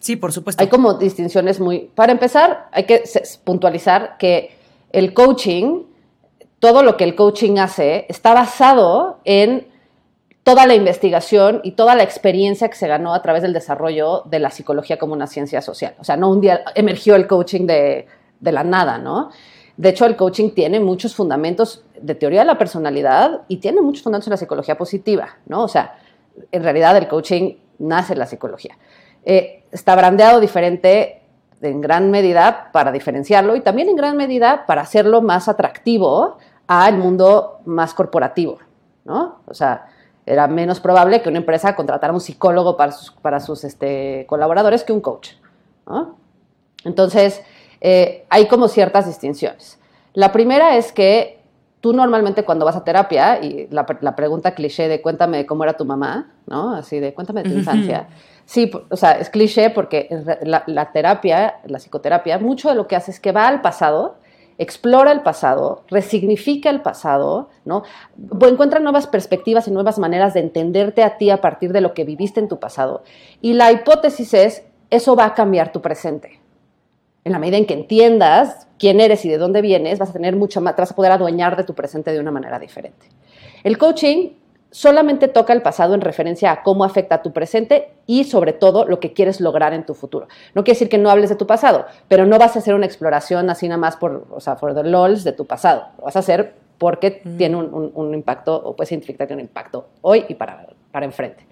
sí, 0.00 0.16
por 0.16 0.32
supuesto. 0.32 0.60
Hay 0.64 0.68
como 0.68 0.94
distinciones 0.94 1.60
muy... 1.60 1.90
Para 1.94 2.10
empezar, 2.10 2.66
hay 2.72 2.86
que 2.86 3.04
puntualizar 3.44 4.16
que 4.18 4.56
el 4.90 5.14
coaching, 5.14 5.84
todo 6.58 6.82
lo 6.82 6.96
que 6.96 7.04
el 7.04 7.14
coaching 7.14 7.58
hace, 7.58 8.06
está 8.08 8.34
basado 8.34 9.20
en 9.24 9.69
toda 10.50 10.66
la 10.66 10.74
investigación 10.74 11.60
y 11.62 11.72
toda 11.72 11.94
la 11.94 12.02
experiencia 12.02 12.68
que 12.68 12.74
se 12.74 12.88
ganó 12.88 13.14
a 13.14 13.22
través 13.22 13.42
del 13.42 13.52
desarrollo 13.52 14.24
de 14.24 14.40
la 14.40 14.50
psicología 14.50 14.98
como 14.98 15.12
una 15.12 15.28
ciencia 15.28 15.62
social. 15.62 15.94
O 16.00 16.04
sea, 16.04 16.16
no 16.16 16.28
un 16.28 16.40
día 16.40 16.64
emergió 16.74 17.14
el 17.14 17.28
coaching 17.28 17.68
de, 17.68 18.06
la 18.40 18.64
nada, 18.64 18.98
¿no? 18.98 19.30
De 19.76 19.90
hecho, 19.90 20.06
el 20.06 20.16
coaching 20.16 20.50
tiene 20.50 20.80
muchos 20.80 21.14
fundamentos 21.14 21.84
de 22.00 22.16
teoría 22.16 22.40
de 22.40 22.46
la 22.46 22.58
personalidad 22.58 23.42
y 23.46 23.58
tiene 23.58 23.80
muchos 23.80 24.02
fundamentos 24.02 24.26
en 24.26 24.32
la 24.32 24.36
psicología 24.38 24.76
positiva, 24.76 25.36
¿no? 25.46 25.62
O 25.62 25.68
sea, 25.68 25.94
en 26.50 26.64
realidad 26.64 26.96
el 26.96 27.06
coaching 27.06 27.54
nace 27.78 28.14
en 28.14 28.18
la 28.18 28.26
psicología. 28.26 28.76
Eh, 29.24 29.62
está 29.70 29.94
brandeado 29.94 30.40
diferente 30.40 31.22
en 31.62 31.80
gran 31.80 32.10
medida 32.10 32.70
para 32.72 32.90
diferenciarlo 32.90 33.54
y 33.54 33.60
también 33.60 33.88
en 33.88 33.94
gran 33.94 34.16
medida 34.16 34.66
para 34.66 34.82
hacerlo 34.82 35.22
más 35.22 35.48
atractivo 35.48 36.38
al 36.66 36.98
mundo 36.98 37.60
más 37.66 37.94
corporativo, 37.94 38.58
¿no? 39.04 39.42
O 39.46 39.54
sea, 39.54 39.86
era 40.30 40.46
menos 40.46 40.78
probable 40.80 41.22
que 41.22 41.28
una 41.28 41.38
empresa 41.38 41.74
contratara 41.74 42.12
un 42.12 42.20
psicólogo 42.20 42.76
para 42.76 42.92
sus, 42.92 43.10
para 43.10 43.40
sus 43.40 43.64
este, 43.64 44.24
colaboradores 44.28 44.84
que 44.84 44.92
un 44.92 45.00
coach. 45.00 45.30
Entonces, 46.84 47.42
eh, 47.80 48.24
hay 48.30 48.46
como 48.46 48.68
ciertas 48.68 49.06
distinciones. 49.06 49.78
La 50.14 50.30
primera 50.30 50.76
es 50.76 50.92
que 50.92 51.40
tú 51.80 51.92
normalmente 51.92 52.44
cuando 52.44 52.64
vas 52.64 52.76
a 52.76 52.84
terapia, 52.84 53.42
y 53.42 53.66
la, 53.70 53.84
pregunta 53.86 54.54
cliché 54.54 54.86
de 54.86 55.02
cuéntame 55.02 55.46
cómo 55.46 55.64
era 55.64 55.72
tu 55.72 55.84
mamá, 55.84 56.30
¿no? 56.46 56.74
Así 56.74 57.00
de 57.00 57.12
cuéntame 57.12 57.42
de 57.42 57.50
tu 57.50 57.56
infancia. 57.56 58.08
Sí, 58.44 58.70
o 58.88 58.96
sea, 58.96 59.12
es 59.12 59.30
cliché 59.30 59.70
porque 59.70 60.08
la, 60.42 60.62
la 60.66 60.92
terapia, 60.92 61.60
la 61.66 61.78
psicoterapia, 61.78 62.38
mucho 62.38 62.68
de 62.68 62.74
lo 62.76 62.86
que 62.86 62.96
hace 62.96 63.10
es 63.10 63.18
que 63.18 63.32
va 63.32 63.48
al 63.48 63.62
pasado 63.62 64.16
explora 64.60 65.10
el 65.10 65.22
pasado, 65.22 65.84
resignifica 65.88 66.68
el 66.68 66.82
pasado, 66.82 67.48
¿no? 67.64 67.82
Encuentra 68.42 68.78
nuevas 68.78 69.06
perspectivas 69.06 69.66
y 69.66 69.70
nuevas 69.70 69.98
maneras 69.98 70.34
de 70.34 70.40
entenderte 70.40 71.02
a 71.02 71.16
ti 71.16 71.30
a 71.30 71.40
partir 71.40 71.72
de 71.72 71.80
lo 71.80 71.94
que 71.94 72.04
viviste 72.04 72.40
en 72.40 72.48
tu 72.48 72.60
pasado. 72.60 73.02
Y 73.40 73.54
la 73.54 73.72
hipótesis 73.72 74.34
es, 74.34 74.62
eso 74.90 75.16
va 75.16 75.24
a 75.24 75.34
cambiar 75.34 75.72
tu 75.72 75.80
presente. 75.80 76.40
En 77.24 77.32
la 77.32 77.38
medida 77.38 77.56
en 77.56 77.64
que 77.64 77.72
entiendas 77.72 78.68
quién 78.78 79.00
eres 79.00 79.24
y 79.24 79.30
de 79.30 79.38
dónde 79.38 79.62
vienes, 79.62 79.98
vas 79.98 80.10
a 80.10 80.12
tener 80.12 80.36
mucho 80.36 80.60
más, 80.60 80.76
vas 80.76 80.92
a 80.92 80.94
poder 80.94 81.12
adueñar 81.12 81.56
de 81.56 81.64
tu 81.64 81.74
presente 81.74 82.12
de 82.12 82.20
una 82.20 82.30
manera 82.30 82.58
diferente. 82.58 83.06
El 83.64 83.78
coaching 83.78 84.28
solamente 84.70 85.28
toca 85.28 85.52
el 85.52 85.62
pasado 85.62 85.94
en 85.94 86.00
referencia 86.00 86.52
a 86.52 86.62
cómo 86.62 86.84
afecta 86.84 87.16
a 87.16 87.22
tu 87.22 87.32
presente 87.32 87.90
y 88.06 88.24
sobre 88.24 88.52
todo 88.52 88.84
lo 88.84 89.00
que 89.00 89.12
quieres 89.12 89.40
lograr 89.40 89.72
en 89.74 89.84
tu 89.84 89.94
futuro. 89.94 90.28
No 90.54 90.64
quiere 90.64 90.76
decir 90.76 90.88
que 90.88 90.98
no 90.98 91.10
hables 91.10 91.30
de 91.30 91.36
tu 91.36 91.46
pasado, 91.46 91.86
pero 92.08 92.26
no 92.26 92.38
vas 92.38 92.56
a 92.56 92.60
hacer 92.60 92.74
una 92.74 92.86
exploración 92.86 93.50
así 93.50 93.68
nada 93.68 93.78
más 93.78 93.96
por, 93.96 94.26
o 94.30 94.40
sea, 94.40 94.56
for 94.56 94.74
the 94.74 94.84
lols 94.84 95.24
de 95.24 95.32
tu 95.32 95.46
pasado. 95.46 95.86
Lo 95.98 96.04
vas 96.04 96.16
a 96.16 96.20
hacer 96.20 96.54
porque 96.78 97.20
mm. 97.24 97.36
tiene 97.36 97.56
un, 97.56 98.14
impacto 98.14 98.54
o 98.54 98.74
puedes 98.74 98.92
identificar 98.92 99.26
que 99.26 99.34
un 99.34 99.40
impacto 99.40 99.88
hoy 100.02 100.24
y 100.28 100.34
para 100.34 100.66
para 100.90 101.06
enfrente. 101.06 101.46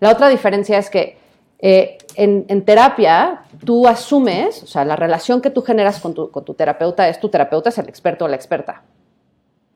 La 0.00 0.10
otra 0.10 0.28
diferencia 0.28 0.78
es 0.78 0.90
que 0.90 1.18
eh, 1.58 1.96
en, 2.16 2.64
terapia 2.64 3.44
tú 3.64 3.86
asumes, 3.86 4.62
o 4.62 4.66
sea, 4.66 4.84
la 4.84 4.96
relación 4.96 5.40
que 5.40 5.50
tú 5.50 5.62
generas 5.62 6.00
con 6.00 6.14
tu, 6.14 6.30
con 6.30 6.44
tu 6.44 6.54
terapeuta 6.54 7.08
es 7.08 7.18
tu 7.18 7.28
terapeuta 7.28 7.70
es 7.70 7.78
el 7.78 7.88
experto 7.88 8.26
o 8.26 8.28
la 8.28 8.36
experta. 8.36 8.82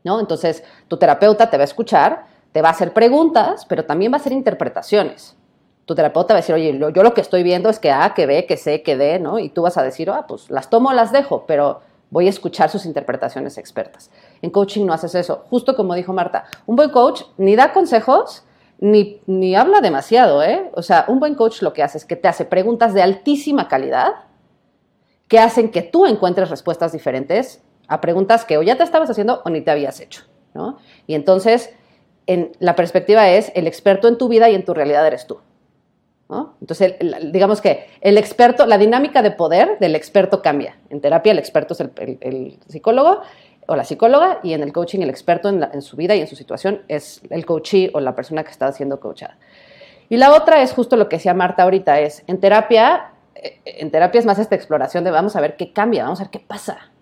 ¿no? 0.05 0.21
Entonces, 0.21 0.65
tu 0.89 0.97
terapeuta 0.97 1.51
te 1.51 1.57
va 1.57 1.63
a 1.63 1.65
escuchar, 1.65 2.27
te 2.53 2.63
va 2.63 2.69
a 2.69 2.73
hacer 2.73 2.93
preguntas, 2.93 3.65
pero 3.67 3.85
también 3.85 4.13
va 4.13 4.17
a 4.17 4.21
hacer 4.21 4.33
interpretaciones. 4.33 5.37
Tu 5.85 5.95
terapeuta 5.95 6.35
va 6.35 6.39
a 6.39 6.43
decir, 6.43 6.55
oye, 6.55 6.79
yo, 6.79 7.03
lo 7.03 7.15
que 7.15 7.21
estoy 7.21 7.43
viendo 7.43 7.69
es 7.69 7.79
que 7.79 7.91
A, 7.91 8.15
que 8.15 8.27
B, 8.27 8.47
que 8.47 8.57
C, 8.57 8.83
que 8.83 8.97
D, 8.97 9.19
¿no? 9.19 9.39
Y 9.39 9.49
tú 9.49 9.63
vas 9.63 9.77
a 9.77 9.83
decir, 9.83 10.11
ah, 10.11 10.27
pues 10.27 10.51
las 10.51 10.71
tomo 10.71 10.93
las 10.93 11.13
dejo, 11.13 11.45
pero 11.47 11.81
voy 12.11 12.27
a 12.27 12.31
escuchar 12.31 12.71
sus 12.71 12.87
interpretaciones 12.87 13.59
expertas. 13.59 14.11
En 14.43 14.51
coaching 14.51 14.85
no 14.85 14.93
haces 14.93 15.15
eso. 15.15 15.45
Justo 15.49 15.75
como 15.77 15.95
dijo 15.95 16.13
Marta, 16.13 16.45
un 16.67 16.77
buen 16.77 16.91
coach 16.91 17.23
ni 17.39 17.57
da 17.57 17.73
consejos, 17.73 18.45
ni, 18.79 19.21
ni 19.27 19.55
habla 19.55 19.81
demasiado, 19.81 20.43
¿eh? 20.43 20.71
O 20.75 20.83
sea, 20.83 21.05
un 21.09 21.21
buen 21.21 21.35
coach 21.35 21.63
lo 21.63 21.73
que 21.73 21.83
hace 21.83 21.99
es 21.99 22.05
que 22.05 22.17
te 22.17 22.29
hace 22.29 22.45
preguntas 22.45 22.95
de 22.95 23.03
altísima 23.03 23.69
calidad 23.69 24.13
que 25.29 25.39
hacen 25.39 25.71
que 25.71 25.83
tú 25.83 26.07
encuentres 26.07 26.51
respuestas 26.51 26.91
diferentes 26.93 27.63
a 27.87 28.01
preguntas 28.01 28.45
que 28.45 28.59
o 28.59 28.63
ya 28.63 28.77
te 28.77 28.83
estabas 28.83 29.11
haciendo 29.11 29.43
o 29.45 29.51
ni 29.51 29.61
te 29.61 29.71
habías 29.71 30.01
hecho, 30.01 30.23
¿no? 30.55 30.79
Y 31.07 31.15
entonces, 31.15 31.73
en, 32.33 32.53
la 32.61 32.77
perspectiva 32.77 33.29
es, 33.29 33.51
el 33.55 33.67
experto 33.67 34.07
en 34.07 34.17
tu 34.19 34.29
vida 34.29 34.49
y 34.49 34.55
en 34.55 34.65
tu 34.65 34.73
realidad 34.73 35.07
eres 35.07 35.27
tú. 35.27 35.39
Entonces, 36.61 36.95
digamos 37.33 37.61
que 37.61 37.89
el 38.01 38.17
experto, 38.17 38.65
la 38.65 38.79
dinámica 38.79 39.21
de 39.21 39.33
poder 39.33 39.81
del 39.81 39.97
experto 39.97 40.43
cambia. 40.43 40.79
En 40.89 41.01
terapia 41.01 41.33
el 41.33 41.41
experto 41.41 41.75
es 41.75 41.81
el, 41.81 42.57
psicólogo 42.69 43.23
o 43.67 43.75
la 43.75 43.83
psicóloga 43.83 44.39
y 44.45 44.53
en 44.53 44.63
el 44.63 44.73
coaching 44.73 45.01
el 45.01 45.11
experto 45.11 45.49
en, 45.49 45.83
su 45.83 45.97
vida 45.97 46.15
y 46.15 46.21
en 46.21 46.29
su 46.29 46.37
situación 46.37 46.83
es 46.87 47.21
el 47.31 47.45
coachee 47.45 47.91
o 47.95 47.99
la 47.99 48.15
persona 48.15 48.45
que 48.45 48.53
está 48.53 48.71
siendo 48.71 49.01
coachada. 49.01 49.39
Y 50.09 50.19
la 50.19 50.33
otra 50.33 50.63
es 50.63 50.73
justo 50.73 50.95
lo 50.95 51.09
que 51.09 51.17
decía 51.17 51.35
Marta 51.35 51.65
ahorita, 51.65 51.99
es 51.99 52.23
en 52.29 52.39
terapia, 52.39 53.11
eh, 53.35 53.59
en 53.65 53.91
terapia 53.91 54.21
es 54.21 54.27
más 54.27 54.39
esta 54.39 54.55
exploración 54.55 55.03
de 55.03 55.11
vamos 55.11 55.35
a 55.35 55.41
ver 55.41 55.57
qué 55.57 55.73
cambia, 55.73 56.05
vamos 56.05 56.21
a 56.21 56.25
ver 56.25 56.31
qué 56.31 56.41
pasa, 56.41 56.93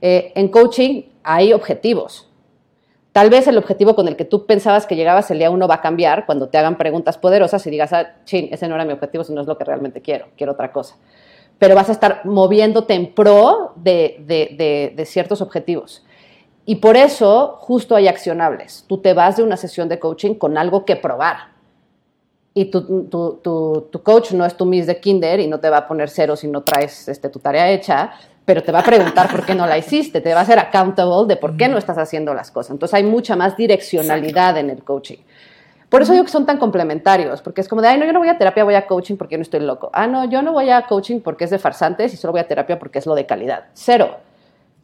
eh, 0.00 0.32
en 0.34 0.48
coaching 0.48 1.02
hay 1.22 1.52
objetivos. 1.52 2.31
Tal 3.12 3.28
vez 3.28 3.46
el 3.46 3.58
objetivo 3.58 3.94
con 3.94 4.08
el 4.08 4.16
que 4.16 4.24
tú 4.24 4.46
pensabas 4.46 4.86
que 4.86 4.96
llegabas 4.96 5.30
el 5.30 5.38
día 5.38 5.50
uno 5.50 5.68
va 5.68 5.76
a 5.76 5.80
cambiar 5.82 6.24
cuando 6.24 6.48
te 6.48 6.56
hagan 6.56 6.78
preguntas 6.78 7.18
poderosas 7.18 7.66
y 7.66 7.70
digas, 7.70 7.92
ah, 7.92 8.14
chin, 8.24 8.48
ese 8.50 8.68
no 8.68 8.74
era 8.74 8.86
mi 8.86 8.92
objetivo, 8.94 9.20
eso 9.20 9.34
no 9.34 9.42
es 9.42 9.46
lo 9.46 9.58
que 9.58 9.64
realmente 9.64 10.00
quiero, 10.00 10.28
quiero 10.36 10.52
otra 10.52 10.72
cosa. 10.72 10.96
Pero 11.58 11.74
vas 11.74 11.90
a 11.90 11.92
estar 11.92 12.24
moviéndote 12.24 12.94
en 12.94 13.12
pro 13.12 13.74
de, 13.76 15.04
ciertos 15.06 15.42
objetivos. 15.42 16.02
Y 16.64 16.76
por 16.76 16.96
eso 16.96 17.58
justo 17.60 17.94
hay 17.94 18.08
accionables. 18.08 18.84
Tú 18.88 18.98
te 18.98 19.12
vas 19.12 19.36
de 19.36 19.42
una 19.42 19.58
sesión 19.58 19.88
de 19.90 19.98
coaching 19.98 20.34
con 20.34 20.56
algo 20.56 20.86
que 20.86 20.96
probar. 20.96 21.52
Y 22.54 22.66
tu, 22.66 23.04
tu, 23.08 24.02
coach 24.02 24.32
no 24.32 24.46
es 24.46 24.56
tu 24.56 24.64
Miss 24.64 24.86
de 24.86 25.00
Kinder 25.00 25.40
y 25.40 25.48
no 25.48 25.60
te 25.60 25.68
va 25.70 25.78
a 25.78 25.88
poner 25.88 26.08
cero 26.08 26.34
si 26.34 26.48
no 26.48 26.62
traes 26.62 27.08
este, 27.08 27.28
tu 27.28 27.38
tarea 27.38 27.70
hecha, 27.70 28.12
pero 28.44 28.62
te 28.62 28.72
va 28.72 28.80
a 28.80 28.84
preguntar 28.84 29.30
por 29.30 29.44
qué 29.44 29.54
no 29.54 29.66
la 29.66 29.78
hiciste, 29.78 30.20
te 30.20 30.34
va 30.34 30.40
a 30.40 30.42
hacer 30.42 30.58
accountable 30.58 31.26
de 31.28 31.36
por 31.36 31.56
qué 31.56 31.68
no 31.68 31.78
estás 31.78 31.98
haciendo 31.98 32.34
las 32.34 32.50
cosas. 32.50 32.72
Entonces 32.72 32.94
hay 32.94 33.04
mucha 33.04 33.36
más 33.36 33.56
direccionalidad 33.56 34.58
en 34.58 34.70
el 34.70 34.82
coaching. 34.82 35.18
Por 35.88 36.00
eso 36.00 36.12
digo 36.12 36.24
que 36.24 36.30
son 36.30 36.46
tan 36.46 36.56
complementarios, 36.56 37.42
porque 37.42 37.60
es 37.60 37.68
como 37.68 37.82
de, 37.82 37.88
ay, 37.88 37.98
no, 37.98 38.06
yo 38.06 38.14
no 38.14 38.18
voy 38.18 38.28
a 38.28 38.38
terapia, 38.38 38.64
voy 38.64 38.74
a 38.74 38.86
coaching 38.86 39.16
porque 39.16 39.36
no 39.36 39.42
estoy 39.42 39.60
loco. 39.60 39.90
Ah, 39.92 40.06
no, 40.06 40.24
yo 40.24 40.40
no 40.40 40.52
voy 40.52 40.70
a 40.70 40.86
coaching 40.86 41.20
porque 41.20 41.44
es 41.44 41.50
de 41.50 41.58
farsantes 41.58 42.14
y 42.14 42.16
solo 42.16 42.32
voy 42.32 42.40
a 42.40 42.48
terapia 42.48 42.78
porque 42.78 42.98
es 42.98 43.04
lo 43.04 43.14
de 43.14 43.26
calidad. 43.26 43.66
Cero. 43.74 44.16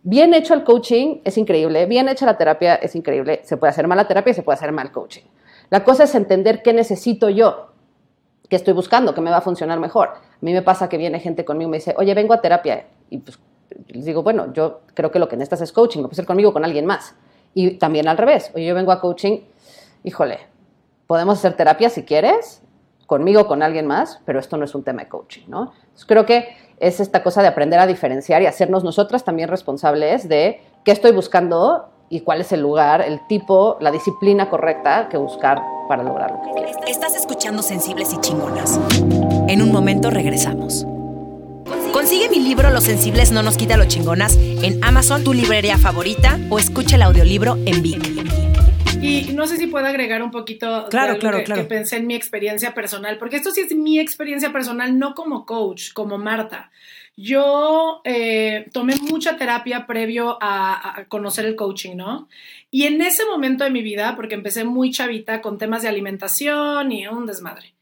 Bien 0.03 0.33
hecho 0.35 0.55
el 0.55 0.65
coaching 0.65 1.21
es 1.25 1.39
increíble, 1.39 1.87
bien 1.87 2.09
hecha 2.09 2.27
la 2.27 2.37
terapia 2.37 2.75
es 2.75 2.95
increíble. 2.95 3.41
Se 3.43 3.57
puede 3.57 3.71
hacer 3.71 3.89
mala 3.89 4.07
terapia 4.07 4.31
y 4.31 4.35
se 4.35 4.43
puede 4.43 4.57
hacer 4.57 4.71
mal 4.71 4.93
coaching. 4.93 5.25
La 5.71 5.83
cosa 5.83 6.05
es 6.05 6.15
entender 6.15 6.63
qué 6.63 6.73
necesito 6.73 7.31
yo, 7.31 7.73
qué 8.49 8.57
estoy 8.57 8.75
buscando, 8.75 9.15
qué 9.15 9.21
me 9.21 9.31
va 9.31 9.39
a 9.39 9.41
funcionar 9.41 9.81
mejor. 9.81 10.09
A 10.09 10.39
mí 10.41 10.53
me 10.53 10.63
pasa 10.63 10.89
que 10.89 10.99
viene 10.99 11.21
gente 11.21 11.45
conmigo 11.45 11.69
y 11.69 11.71
me 11.73 11.77
dice, 11.79 11.95
oye, 11.97 12.15
vengo 12.15 12.35
a 12.35 12.41
terapia. 12.41 12.87
Y 13.11 13.19
pues 13.19 13.39
les 13.87 14.05
digo, 14.05 14.23
bueno, 14.23 14.53
yo 14.53 14.81
creo 14.95 15.11
que 15.11 15.19
lo 15.19 15.29
que 15.29 15.37
necesitas 15.37 15.61
es 15.63 15.73
coaching, 15.73 16.01
no 16.01 16.09
puede 16.09 16.17
ser 16.17 16.27
conmigo 16.27 16.53
con 16.53 16.65
alguien 16.65 16.87
más. 16.87 17.15
Y 17.55 17.73
también 17.73 18.09
al 18.09 18.19
revés, 18.19 18.51
oye, 18.55 18.67
yo 18.67 18.75
vengo 18.75 18.93
a 18.93 19.01
coaching, 19.01 19.41
híjole, 20.05 20.41
podemos 21.07 21.39
hacer 21.39 21.55
terapia 21.55 21.91
si 21.91 22.05
quieres, 22.05 22.63
conmigo 23.07 23.47
con 23.47 23.63
alguien 23.63 23.87
más, 23.87 24.21
pero 24.27 24.39
esto 24.39 24.57
no 24.57 24.65
es 24.65 24.75
un 24.75 24.85
tema 24.85 25.03
de 25.03 25.09
coaching, 25.09 25.45
¿no? 25.49 25.73
creo 26.07 26.27
que 26.27 26.57
es 26.79 27.01
esta 27.01 27.23
cosa 27.23 27.43
de 27.43 27.49
aprender 27.49 27.81
a 27.81 27.87
diferenciar 27.87 28.43
y 28.43 28.47
hacernos 28.47 28.85
nosotras 28.85 29.25
también 29.25 29.49
responsables 29.49 30.29
de 30.29 30.61
qué 30.85 30.93
estoy 30.93 31.13
buscando 31.13 31.89
y 32.09 32.21
cuál 32.21 32.41
es 32.41 32.53
el 32.53 32.61
lugar, 32.61 33.01
el 33.01 33.27
tipo, 33.27 33.77
la 33.81 33.91
disciplina 33.91 34.49
correcta 34.49 35.09
que 35.09 35.17
buscar 35.17 35.61
para 35.89 36.03
lograrlo. 36.03 36.41
Estás 36.87 37.17
escuchando 37.17 37.63
Sensibles 37.63 38.13
y 38.13 38.21
Chingonas. 38.21 38.79
En 39.49 39.63
un 39.63 39.73
momento 39.73 40.11
regresamos. 40.11 40.87
Consigue 42.09 42.31
mi 42.31 42.41
libro 42.41 42.71
Los 42.71 42.85
sensibles 42.85 43.33
no 43.33 43.43
nos 43.43 43.59
quita 43.59 43.77
lo 43.77 43.85
chingonas 43.85 44.35
en 44.39 44.83
Amazon, 44.83 45.23
tu 45.25 45.35
librería 45.35 45.77
favorita, 45.77 46.41
o 46.49 46.59
escucha 46.59 46.97
el 46.97 47.03
audiolibro 47.03 47.59
en 47.67 47.83
Vic. 47.83 48.03
Y 49.03 49.35
no 49.35 49.47
sé 49.47 49.59
si 49.59 49.67
puedo 49.67 49.85
agregar 49.85 50.23
un 50.23 50.31
poquito 50.31 50.87
claro, 50.89 51.13
de 51.13 51.19
claro, 51.19 51.37
que, 51.37 51.45
claro. 51.45 51.61
que, 51.61 51.69
pensé 51.69 51.99
en 51.99 52.07
mi 52.07 52.15
experiencia 52.15 52.73
personal, 52.73 53.19
porque 53.19 53.37
esto 53.37 53.51
sí 53.51 53.61
es 53.61 53.77
mi 53.77 53.99
experiencia 53.99 54.51
personal, 54.55 54.99
no 54.99 55.15
como 55.15 55.45
coach, 55.45 55.93
como 55.93 56.17
Marta. 56.17 56.71
Yo 57.15 58.01
eh, 58.05 58.71
tomé 58.73 58.97
mucha 58.97 59.37
terapia 59.37 59.87
previo 59.87 60.39
a, 60.41 61.01
a, 61.01 61.05
conocer 61.09 61.45
el 61.45 61.57
coaching, 61.57 61.95
¿no? 61.95 62.27
Y 62.71 62.85
en 62.85 63.03
ese 63.03 63.27
momento 63.27 63.65
de 63.65 63.71
mi 63.71 63.83
vida, 63.83 64.17
porque 64.17 64.35
empecé 64.35 64.65
muy 64.65 64.93
chavita 64.93 65.43
con 65.43 65.59
temas 65.59 65.83
de 65.83 65.89
alimentación 65.89 66.91
y 66.91 67.07
un 67.07 67.27
desmadre 67.27 67.75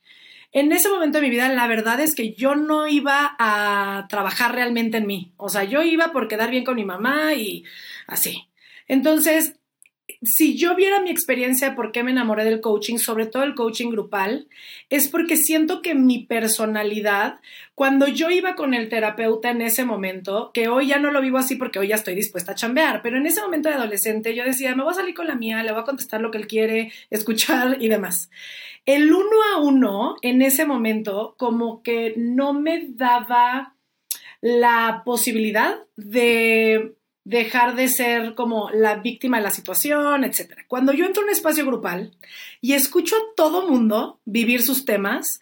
en 0.52 0.72
ese 0.72 0.88
momento 0.88 1.18
de 1.18 1.24
mi 1.24 1.30
vida, 1.30 1.48
la 1.48 1.66
verdad 1.66 2.00
es 2.00 2.14
que 2.14 2.32
yo 2.32 2.54
no 2.54 2.88
iba 2.88 3.36
a 3.38 4.06
trabajar 4.08 4.54
realmente 4.54 4.98
en 4.98 5.06
mí. 5.06 5.32
O 5.36 5.48
sea, 5.48 5.64
yo 5.64 5.82
iba 5.82 6.12
por 6.12 6.28
quedar 6.28 6.50
bien 6.50 6.64
con 6.64 6.76
mi 6.76 6.84
mamá 6.84 7.34
y 7.34 7.64
así. 8.06 8.48
Entonces, 8.88 9.56
si 10.22 10.56
yo 10.56 10.74
viera 10.76 11.00
mi 11.00 11.10
experiencia 11.10 11.70
de 11.70 11.76
por 11.76 11.92
qué 11.92 12.02
me 12.02 12.12
enamoré 12.12 12.44
del 12.44 12.60
coaching, 12.60 12.98
sobre 12.98 13.26
todo 13.26 13.42
el 13.42 13.54
coaching 13.54 13.90
grupal, 13.90 14.48
es 14.88 15.08
porque 15.08 15.36
siento 15.36 15.82
que 15.82 15.94
mi 15.94 16.24
personalidad, 16.24 17.40
cuando 17.74 18.06
yo 18.06 18.30
iba 18.30 18.54
con 18.54 18.72
el 18.72 18.88
terapeuta 18.88 19.50
en 19.50 19.62
ese 19.62 19.84
momento, 19.84 20.52
que 20.54 20.68
hoy 20.68 20.88
ya 20.88 20.98
no 20.98 21.10
lo 21.10 21.20
vivo 21.20 21.38
así 21.38 21.56
porque 21.56 21.78
hoy 21.78 21.88
ya 21.88 21.96
estoy 21.96 22.14
dispuesta 22.14 22.52
a 22.52 22.54
chambear, 22.54 23.02
pero 23.02 23.18
en 23.18 23.26
ese 23.26 23.42
momento 23.42 23.68
de 23.68 23.74
adolescente 23.74 24.34
yo 24.34 24.44
decía, 24.44 24.74
me 24.74 24.84
voy 24.84 24.92
a 24.92 24.96
salir 24.96 25.14
con 25.14 25.26
la 25.26 25.34
mía, 25.34 25.62
le 25.62 25.72
voy 25.72 25.82
a 25.82 25.84
contestar 25.84 26.20
lo 26.20 26.30
que 26.30 26.38
él 26.38 26.46
quiere, 26.46 26.92
escuchar 27.10 27.76
y 27.80 27.88
demás 27.88 28.30
el 28.86 29.12
uno 29.12 29.36
a 29.52 29.58
uno 29.58 30.16
en 30.22 30.42
ese 30.42 30.64
momento 30.64 31.34
como 31.36 31.82
que 31.82 32.14
no 32.16 32.52
me 32.52 32.86
daba 32.90 33.74
la 34.40 35.02
posibilidad 35.04 35.78
de 35.96 36.94
dejar 37.24 37.74
de 37.74 37.88
ser 37.88 38.36
como 38.36 38.70
la 38.70 38.96
víctima 38.96 39.38
de 39.38 39.42
la 39.42 39.50
situación, 39.50 40.22
etc. 40.22 40.60
Cuando 40.68 40.92
yo 40.92 41.04
entro 41.04 41.22
en 41.22 41.28
un 41.28 41.34
espacio 41.34 41.66
grupal 41.66 42.12
y 42.60 42.74
escucho 42.74 43.16
a 43.16 43.34
todo 43.36 43.68
mundo 43.68 44.20
vivir 44.24 44.62
sus 44.62 44.84
temas, 44.84 45.40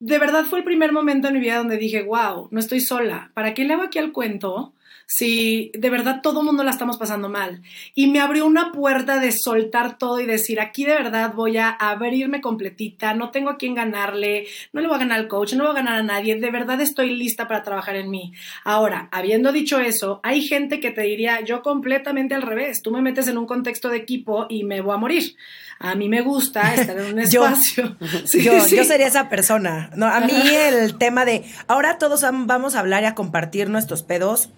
de 0.00 0.18
verdad 0.18 0.44
fue 0.44 0.58
el 0.58 0.64
primer 0.64 0.92
momento 0.92 1.28
en 1.28 1.34
mi 1.34 1.40
vida 1.40 1.58
donde 1.58 1.78
dije, 1.78 2.02
wow, 2.02 2.48
no 2.50 2.58
estoy 2.58 2.80
sola, 2.80 3.30
¿para 3.34 3.54
qué 3.54 3.64
le 3.64 3.74
hago 3.74 3.84
aquí 3.84 4.00
al 4.00 4.10
cuento? 4.10 4.74
Si 5.06 5.72
de 5.74 5.90
verdad 5.90 6.20
todo 6.22 6.42
mundo 6.42 6.62
la 6.62 6.70
estamos 6.70 6.96
pasando 6.96 7.28
mal. 7.28 7.62
Y 7.94 8.06
me 8.06 8.20
abrió 8.20 8.46
una 8.46 8.70
puerta 8.72 9.18
de 9.18 9.32
soltar 9.32 9.98
todo 9.98 10.20
y 10.20 10.26
decir, 10.26 10.60
aquí 10.60 10.84
de 10.84 10.94
verdad 10.94 11.32
voy 11.34 11.56
a 11.58 11.70
abrirme 11.70 12.40
completita, 12.40 13.12
no 13.14 13.30
tengo 13.30 13.50
a 13.50 13.56
quién 13.56 13.74
ganarle, 13.74 14.46
no 14.72 14.80
le 14.80 14.86
voy 14.86 14.96
a 14.96 15.00
ganar 15.00 15.18
al 15.18 15.28
coach, 15.28 15.54
no 15.54 15.64
le 15.64 15.70
voy 15.70 15.78
a 15.78 15.82
ganar 15.82 15.98
a 15.98 16.02
nadie, 16.02 16.36
de 16.36 16.50
verdad 16.50 16.80
estoy 16.80 17.14
lista 17.14 17.48
para 17.48 17.62
trabajar 17.62 17.96
en 17.96 18.10
mí. 18.10 18.32
Ahora, 18.64 19.08
habiendo 19.10 19.52
dicho 19.52 19.80
eso, 19.80 20.20
hay 20.22 20.42
gente 20.42 20.80
que 20.80 20.90
te 20.90 21.02
diría, 21.02 21.40
yo 21.40 21.62
completamente 21.62 22.34
al 22.34 22.42
revés, 22.42 22.80
tú 22.82 22.90
me 22.90 23.02
metes 23.02 23.26
en 23.28 23.38
un 23.38 23.46
contexto 23.46 23.88
de 23.88 23.96
equipo 23.96 24.46
y 24.48 24.64
me 24.64 24.80
voy 24.80 24.94
a 24.94 24.98
morir. 24.98 25.34
A 25.80 25.94
mí 25.94 26.08
me 26.08 26.20
gusta 26.20 26.74
estar 26.74 26.96
en 26.98 27.14
un 27.14 27.18
espacio. 27.20 27.96
yo, 28.32 28.66
yo, 28.68 28.84
sería 28.84 29.06
esa 29.06 29.28
persona. 29.28 29.90
No, 29.96 30.06
a 30.06 30.20
mí 30.20 30.32
el 30.32 30.96
tema 30.98 31.24
de 31.24 31.44
ahora 31.66 31.98
todos 31.98 32.22
vamos 32.22 32.74
a 32.74 32.80
hablar 32.80 33.02
y 33.02 33.06
a 33.06 33.14
compartir 33.14 33.70
nuestros 33.70 34.02
pedos 34.02 34.50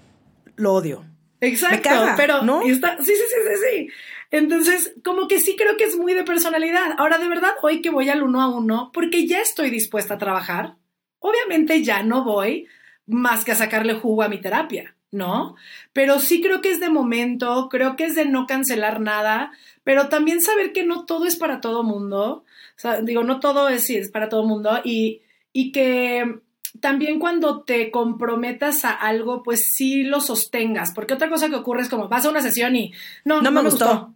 lo 0.62 0.75
odio. 0.75 1.05
Exacto, 1.40 1.90
pero 2.16 2.42
¿no? 2.42 2.62
Está, 2.62 2.96
sí, 2.98 3.12
sí, 3.12 3.12
sí, 3.14 3.37
sí, 3.48 3.64
sí. 3.68 3.88
Entonces, 4.31 4.94
como 5.05 5.29
que 5.29 5.40
sí 5.40 5.57
creo 5.57 5.77
que 5.77 5.85
es 5.85 5.96
muy 5.96 6.14
de 6.14 6.25
personalidad. 6.25 6.94
Ahora, 6.98 7.18
de 7.18 7.29
verdad, 7.29 7.53
hoy 7.62 7.83
que 7.83 7.90
voy 7.90 8.09
al 8.09 8.22
uno 8.22 8.40
a 8.40 8.48
uno, 8.48 8.90
porque 8.94 9.27
ya 9.27 9.40
estoy 9.40 9.70
dispuesta 9.70 10.14
a 10.14 10.18
trabajar, 10.18 10.77
obviamente 11.18 11.83
ya 11.83 12.03
no 12.03 12.25
voy 12.25 12.66
más 13.07 13.44
que 13.44 13.53
a 13.53 13.57
sacarle 13.57 13.94
jugo 13.94 14.22
a 14.22 14.29
mi 14.29 14.40
terapia, 14.40 14.96
¿no? 15.11 15.57
Pero 15.92 16.20
sí 16.20 16.40
creo 16.40 16.61
que 16.62 16.70
es 16.70 16.81
de 16.81 16.88
momento, 16.88 17.68
creo 17.68 17.96
que 17.96 18.05
es 18.05 18.14
de 18.14 18.25
no 18.25 18.46
cancelar 18.46 19.01
nada, 19.01 19.51
pero 19.83 20.09
también 20.09 20.40
saber 20.40 20.72
que 20.72 20.85
no 20.85 21.05
todo 21.05 21.27
es 21.27 21.37
para 21.37 21.61
todo 21.61 21.83
mundo. 21.83 22.44
O 22.77 22.79
sea, 22.79 23.03
digo, 23.03 23.25
no 23.25 23.40
todo 23.40 23.68
es, 23.68 23.85
sí, 23.85 23.96
es 23.96 24.11
para 24.11 24.29
todo 24.29 24.44
mundo 24.44 24.81
y, 24.85 25.22
y 25.53 25.72
que 25.72 26.40
también 26.81 27.19
cuando 27.19 27.63
te 27.63 27.91
comprometas 27.91 28.85
a 28.85 28.91
algo, 28.91 29.43
pues 29.43 29.63
sí 29.75 30.03
lo 30.05 30.21
sostengas, 30.21 30.93
porque 30.95 31.15
otra 31.15 31.29
cosa 31.29 31.49
que 31.49 31.57
ocurre 31.57 31.83
es 31.83 31.89
como 31.89 32.09
vas 32.09 32.25
a 32.25 32.31
una 32.31 32.43
sesión 32.43 32.75
y 32.77 32.93
no, 33.25 33.43
no, 33.43 33.51
me, 33.51 33.63
gustó. 33.63 34.13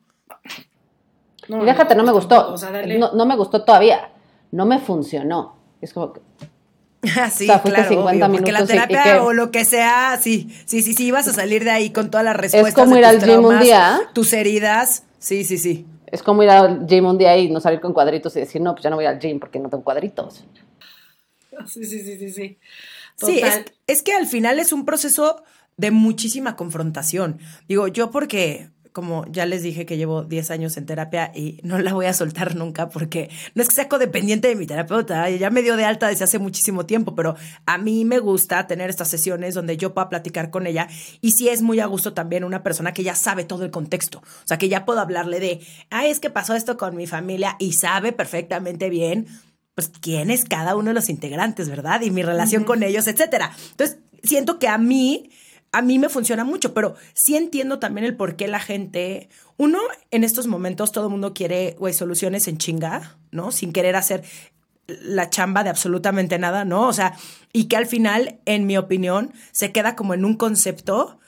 y 1.49 1.65
déjate, 1.65 1.95
no 1.95 2.03
me 2.03 2.13
gustó. 2.13 2.57
no, 3.15 3.27
me 3.27 3.37
gustó 3.37 3.63
todavía. 3.63 4.11
No 4.53 4.65
me 4.65 4.79
funcionó. 4.79 5.57
Es 5.81 5.93
como 5.93 6.13
que. 6.13 6.21
sí, 7.31 7.45
o 7.45 7.47
sea, 7.47 7.63
claro, 7.63 7.89
50 7.89 8.29
minutos. 8.29 8.39
Porque 8.39 8.53
la 8.53 8.67
terapia 8.67 9.23
o 9.23 9.33
lo 9.33 9.51
que 9.51 9.65
sea, 9.65 10.19
sí, 10.21 10.49
sí, 10.65 10.83
sí, 10.83 10.95
sí, 10.95 11.07
ibas 11.07 11.29
a 11.29 11.33
salir 11.33 11.63
de 11.63 11.71
ahí 11.71 11.91
con 11.91 12.11
todas 12.11 12.25
las 12.25 12.37
respuestas. 12.37 12.69
Es 12.71 12.75
como 12.75 12.97
ir 12.97 13.05
al 13.05 13.23
gym 13.23 13.45
un 13.45 13.61
día. 13.61 14.01
Tus 14.13 14.33
heridas. 14.33 15.05
Sí, 15.19 15.45
sí, 15.45 15.59
sí. 15.59 15.87
Es 16.07 16.23
como 16.23 16.43
ir 16.43 16.51
al 16.51 16.87
gym 16.87 17.05
un 17.05 17.19
día 17.19 17.37
y 17.37 17.51
no 17.51 17.61
salir 17.61 17.81
con 17.81 17.93
cuadritos 17.93 18.35
y 18.37 18.41
decir, 18.41 18.63
no, 18.63 18.73
pues 18.75 18.85
ya 18.85 18.91
no 18.91 18.97
voy 18.97 19.07
al 19.07 19.19
gym 19.19 19.39
porque 19.39 19.59
no 19.59 19.69
tengo 19.69 19.85
cuadritos. 19.85 20.45
Sí, 21.67 21.85
sí, 21.85 22.01
sí, 22.01 22.19
sí, 22.19 22.31
sí. 22.31 22.59
Sí, 23.17 23.41
es, 23.87 24.03
que 24.03 24.13
al 24.13 24.27
final 24.27 24.59
es 24.59 24.73
un 24.73 24.85
proceso 24.85 25.43
de 25.77 25.91
muchísima 25.91 26.57
confrontación. 26.57 27.39
Digo, 27.69 27.89
yo 27.89 28.11
porque 28.11 28.71
como 28.93 29.27
ya 29.31 29.45
les 29.45 29.63
dije 29.63 29.85
que 29.85 29.99
llevo 29.99 30.23
10 30.23 30.51
años 30.51 30.79
en 30.79 30.87
terapia 30.87 31.31
y 31.35 31.61
no 31.63 31.79
la 31.79 31.93
voy 31.93 32.07
a 32.07 32.15
soltar 32.15 32.57
nunca 32.57 32.89
porque 32.89 33.29
no 33.55 33.61
es 33.61 33.69
que 33.69 33.75
sea 33.75 33.91
codependiente 33.91 34.49
de 34.49 34.57
mi 34.57 34.67
terapeuta, 34.67 35.29
ya 35.29 35.51
me 35.51 35.61
dio 35.61 35.77
de 35.77 35.85
alta 35.85 36.09
desde 36.09 36.25
hace 36.25 36.39
muchísimo 36.39 36.87
tiempo, 36.87 37.15
pero 37.15 37.37
a 37.67 37.77
mí 37.77 38.07
me 38.07 38.21
gusta 38.21 38.67
tener 38.67 38.89
estas 38.89 39.09
sesiones 39.09 39.53
donde 39.53 39.77
yo 39.77 39.93
pueda 39.93 40.09
platicar 40.09 40.49
con 40.51 40.67
ella 40.67 40.89
y 41.21 41.33
sí 41.33 41.51
es 41.51 41.61
muy 41.61 41.79
a 41.81 41.85
gusto 41.85 42.15
también 42.15 42.43
una 42.43 42.63
persona 42.63 42.95
que 42.95 43.03
ya 43.03 43.15
sabe 43.15 43.45
todo 43.45 43.67
el 43.67 43.71
contexto, 43.71 44.21
o 44.21 44.47
sea, 44.47 44.57
que 44.57 44.71
ya 44.71 44.87
puedo 44.87 45.01
hablarle 45.01 45.41
de, 45.41 45.61
ay, 45.91 46.09
es 46.09 46.19
que 46.19 46.31
pasó 46.31 46.55
esto 46.55 46.79
con 46.79 46.97
mi 46.97 47.07
familia 47.07 47.57
y 47.59 47.75
sabe 47.75 48.13
perfectamente 48.13 48.89
bien 48.89 49.27
pues 49.77 49.93
quién 50.01 50.31
es 50.31 50.47
cada 50.47 50.75
uno 50.75 50.89
de 50.89 50.95
los 50.95 51.11
integrantes, 51.11 51.69
¿verdad? 51.69 52.01
Y 52.01 52.11
mi 52.11 52.23
relación 52.23 52.65
con 52.65 52.83
ellos, 52.83 53.07
etcétera. 53.07 53.53
Entonces, 53.71 53.99
siento 54.25 54.59
que 54.59 54.69
a 54.69 54.79
mí 54.79 55.31
a 55.73 55.83
mí 55.83 55.99
me 55.99 56.09
funciona 56.09 56.43
mucho, 56.43 56.73
pero 56.73 56.95
sí 57.13 57.37
entiendo 57.37 57.79
también 57.79 58.07
el 58.07 58.17
por 58.17 58.37
qué 58.37 58.49
la 58.49 58.61
gente, 58.61 59.29
uno, 59.59 59.79
en 60.11 60.25
estos 60.25 60.47
momentos 60.47 60.91
todo 60.91 61.05
el 61.05 61.11
mundo 61.11 61.35
quiere, 61.35 61.77
güey, 61.79 61.93
soluciones 61.93 62.49
en 62.49 62.57
chinga, 62.57 63.19
¿no? 63.31 63.53
Sin 63.53 63.75
querer 63.75 63.95
hacer 63.95 64.25
la 64.87 65.29
chamba 65.29 65.65
de 65.65 65.71
absolutamente 65.71 66.39
nada, 66.39 66.65
¿no? 66.65 66.89
O 66.89 66.95
sea, 66.95 67.15
y 67.53 67.65
que 67.65 67.77
al 67.77 67.85
final, 67.85 68.41
en 68.47 68.67
mi 68.67 68.79
opinión, 68.79 69.35
se 69.53 69.71
queda 69.73 69.97
como 69.97 70.15
en 70.15 70.25
un 70.25 70.37
concepto, 70.37 71.19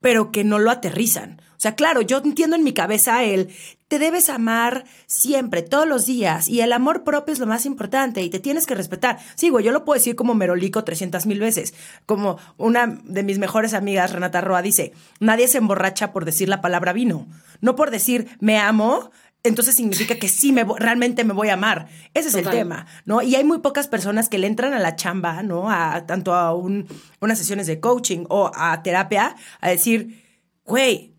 pero 0.00 0.32
que 0.32 0.42
no 0.42 0.58
lo 0.58 0.70
aterrizan. 0.70 1.42
O 1.56 1.60
sea, 1.60 1.74
claro, 1.74 2.02
yo 2.02 2.18
entiendo 2.18 2.56
en 2.56 2.64
mi 2.64 2.74
cabeza 2.74 3.24
el 3.24 3.50
te 3.88 3.98
debes 3.98 4.28
amar 4.30 4.84
siempre, 5.06 5.62
todos 5.62 5.86
los 5.86 6.06
días, 6.06 6.48
y 6.48 6.60
el 6.60 6.72
amor 6.72 7.04
propio 7.04 7.32
es 7.32 7.38
lo 7.38 7.46
más 7.46 7.66
importante 7.66 8.22
y 8.22 8.30
te 8.30 8.40
tienes 8.40 8.66
que 8.66 8.74
respetar. 8.74 9.18
Sí, 9.36 9.48
güey, 9.48 9.64
yo 9.64 9.72
lo 9.72 9.84
puedo 9.84 9.98
decir 9.98 10.16
como 10.16 10.34
merolico 10.34 10.82
300 10.82 11.26
mil 11.26 11.38
veces. 11.38 11.74
Como 12.04 12.38
una 12.56 12.98
de 13.04 13.22
mis 13.22 13.38
mejores 13.38 13.74
amigas, 13.74 14.12
Renata 14.12 14.40
Roa, 14.40 14.62
dice, 14.62 14.92
nadie 15.20 15.46
se 15.46 15.58
emborracha 15.58 16.12
por 16.12 16.24
decir 16.24 16.48
la 16.48 16.60
palabra 16.60 16.92
vino, 16.92 17.26
no 17.60 17.76
por 17.76 17.90
decir 17.90 18.28
me 18.40 18.58
amo. 18.58 19.10
Entonces 19.44 19.76
significa 19.76 20.16
que 20.16 20.28
sí, 20.28 20.50
me 20.50 20.64
realmente 20.64 21.22
me 21.22 21.32
voy 21.32 21.50
a 21.50 21.54
amar. 21.54 21.86
Ese 22.14 22.30
es 22.30 22.34
el 22.34 22.50
tema, 22.50 22.86
¿no? 23.04 23.22
Y 23.22 23.36
hay 23.36 23.44
muy 23.44 23.58
pocas 23.58 23.86
personas 23.86 24.28
que 24.28 24.38
le 24.38 24.48
entran 24.48 24.72
a 24.72 24.80
la 24.80 24.96
chamba, 24.96 25.44
¿no? 25.44 25.70
A, 25.70 26.04
tanto 26.04 26.34
a 26.34 26.52
un, 26.52 26.88
unas 27.20 27.38
sesiones 27.38 27.68
de 27.68 27.78
coaching 27.78 28.24
o 28.28 28.50
a 28.52 28.82
terapia, 28.82 29.36
a 29.60 29.70
decir, 29.70 30.24
güey, 30.64 31.15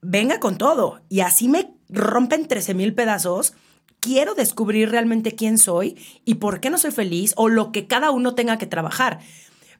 venga 0.00 0.40
con 0.40 0.58
todo. 0.58 1.00
Y 1.08 1.20
así 1.20 1.48
me 1.48 1.74
rompen 1.88 2.48
13 2.48 2.74
mil 2.74 2.94
pedazos. 2.94 3.54
Quiero 4.00 4.34
descubrir 4.34 4.90
realmente 4.90 5.34
quién 5.34 5.58
soy 5.58 5.96
y 6.24 6.34
por 6.34 6.60
qué 6.60 6.70
no 6.70 6.78
soy 6.78 6.92
feliz 6.92 7.34
o 7.36 7.48
lo 7.48 7.72
que 7.72 7.86
cada 7.86 8.10
uno 8.10 8.34
tenga 8.34 8.58
que 8.58 8.66
trabajar. 8.66 9.18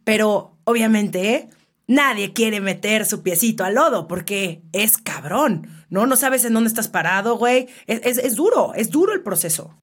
Pero 0.04 0.56
obviamente 0.64 1.48
nadie 1.86 2.32
quiere 2.32 2.60
meter 2.60 3.06
su 3.06 3.22
piecito 3.22 3.64
al 3.64 3.74
lodo 3.74 4.08
porque 4.08 4.62
es 4.72 4.98
cabrón, 4.98 5.68
¿no? 5.88 6.06
No 6.06 6.16
sabes 6.16 6.44
en 6.44 6.54
dónde 6.54 6.68
estás 6.68 6.88
parado, 6.88 7.36
güey. 7.36 7.68
Es, 7.86 8.34
duro, 8.34 8.74
es 8.74 8.90
duro 8.90 9.12
el 9.12 9.22
proceso. 9.22 9.74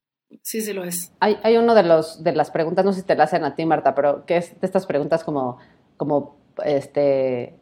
Sí, 0.42 0.60
sí 0.60 0.72
lo 0.72 0.84
es. 0.84 1.12
Hay, 1.20 1.38
hay 1.42 1.56
uno 1.56 1.74
de, 1.74 1.82
los, 1.82 2.22
de 2.22 2.32
las 2.32 2.50
preguntas, 2.50 2.84
no 2.84 2.92
sé 2.92 3.00
si 3.00 3.06
te 3.06 3.16
la 3.16 3.24
hacen 3.24 3.44
a 3.44 3.54
ti, 3.54 3.64
Marta, 3.64 3.94
pero 3.94 4.26
que 4.26 4.36
es 4.36 4.60
de 4.60 4.66
estas 4.66 4.86
preguntas 4.86 5.24
como, 5.24 5.58
como 5.96 6.36
este, 6.64 7.54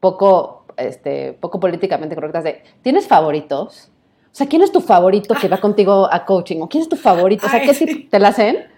poco 0.00 0.61
este, 0.76 1.32
poco 1.34 1.60
políticamente 1.60 2.14
correctas 2.14 2.44
de, 2.44 2.62
¿tienes 2.82 3.06
favoritos? 3.06 3.90
O 4.26 4.34
sea, 4.34 4.46
¿quién 4.46 4.62
es 4.62 4.72
tu 4.72 4.80
favorito 4.80 5.34
que 5.34 5.48
va 5.48 5.58
contigo 5.58 6.08
a 6.10 6.24
coaching? 6.24 6.60
¿O 6.62 6.68
quién 6.68 6.82
es 6.82 6.88
tu 6.88 6.96
favorito? 6.96 7.46
O 7.46 7.50
sea, 7.50 7.60
¿qué 7.60 8.06
te 8.10 8.18
la 8.18 8.28
hacen? 8.28 8.71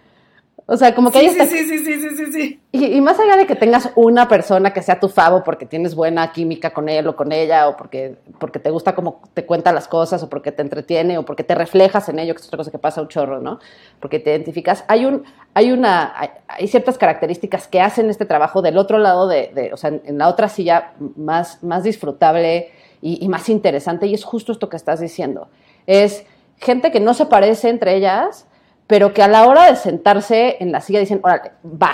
O 0.66 0.78
sea, 0.78 0.94
como 0.94 1.10
que 1.10 1.20
sí, 1.20 1.28
sí, 1.28 1.46
sí, 1.46 1.78
sí, 1.78 2.00
sí, 2.00 2.16
sí, 2.16 2.32
sí, 2.32 2.60
Y, 2.72 3.00
más 3.02 3.20
allá 3.20 3.36
de 3.36 3.46
que 3.46 3.54
tengas 3.54 3.90
una 3.96 4.28
persona 4.28 4.72
que 4.72 4.80
sea 4.80 4.98
tu 4.98 5.10
favo 5.10 5.44
porque 5.44 5.66
tienes 5.66 5.94
buena 5.94 6.32
química 6.32 6.70
con 6.70 6.88
él 6.88 7.06
o 7.06 7.14
con 7.14 7.32
ella, 7.32 7.68
o 7.68 7.76
porque, 7.76 8.16
porque 8.38 8.58
te 8.58 8.70
gusta 8.70 8.94
cómo 8.94 9.20
te 9.34 9.44
cuenta 9.44 9.72
las 9.72 9.88
cosas, 9.88 10.22
o 10.22 10.30
porque 10.30 10.52
te 10.52 10.62
entretiene, 10.62 11.18
o 11.18 11.24
porque 11.26 11.44
te 11.44 11.54
reflejas 11.54 12.08
en 12.08 12.18
ello, 12.18 12.34
que 12.34 12.40
es 12.40 12.46
otra 12.46 12.56
cosa 12.56 12.70
que 12.70 12.78
pasa 12.78 13.02
un 13.02 13.08
chorro, 13.08 13.40
¿no? 13.40 13.58
Porque 14.00 14.18
te 14.18 14.30
identificas. 14.30 14.84
Hay 14.88 15.04
un, 15.04 15.24
hay 15.52 15.70
una, 15.70 16.14
hay, 16.48 16.66
ciertas 16.66 16.96
características 16.96 17.68
que 17.68 17.82
hacen 17.82 18.08
este 18.08 18.24
trabajo 18.24 18.62
del 18.62 18.78
otro 18.78 18.96
lado 18.96 19.28
de, 19.28 19.70
o 19.70 19.76
sea, 19.76 19.90
en, 19.90 20.16
la 20.16 20.28
otra 20.28 20.48
silla 20.48 20.94
más, 21.16 21.62
más 21.62 21.82
disfrutable 21.82 22.70
y, 23.02 23.22
y 23.22 23.28
más 23.28 23.50
interesante, 23.50 24.06
y 24.06 24.14
es 24.14 24.24
justo 24.24 24.52
esto 24.52 24.70
que 24.70 24.76
estás 24.76 24.98
diciendo. 24.98 25.48
Es 25.86 26.24
gente 26.56 26.90
que 26.90 27.00
no 27.00 27.12
se 27.12 27.26
parece 27.26 27.68
entre 27.68 27.96
ellas, 27.96 28.46
pero 28.86 29.12
que 29.12 29.22
a 29.22 29.28
la 29.28 29.46
hora 29.46 29.70
de 29.70 29.76
sentarse 29.76 30.56
en 30.60 30.72
la 30.72 30.80
silla 30.80 31.00
dicen, 31.00 31.20
órale, 31.22 31.52
va. 31.64 31.92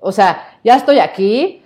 O 0.00 0.12
sea, 0.12 0.58
ya 0.64 0.76
estoy 0.76 0.98
aquí, 0.98 1.62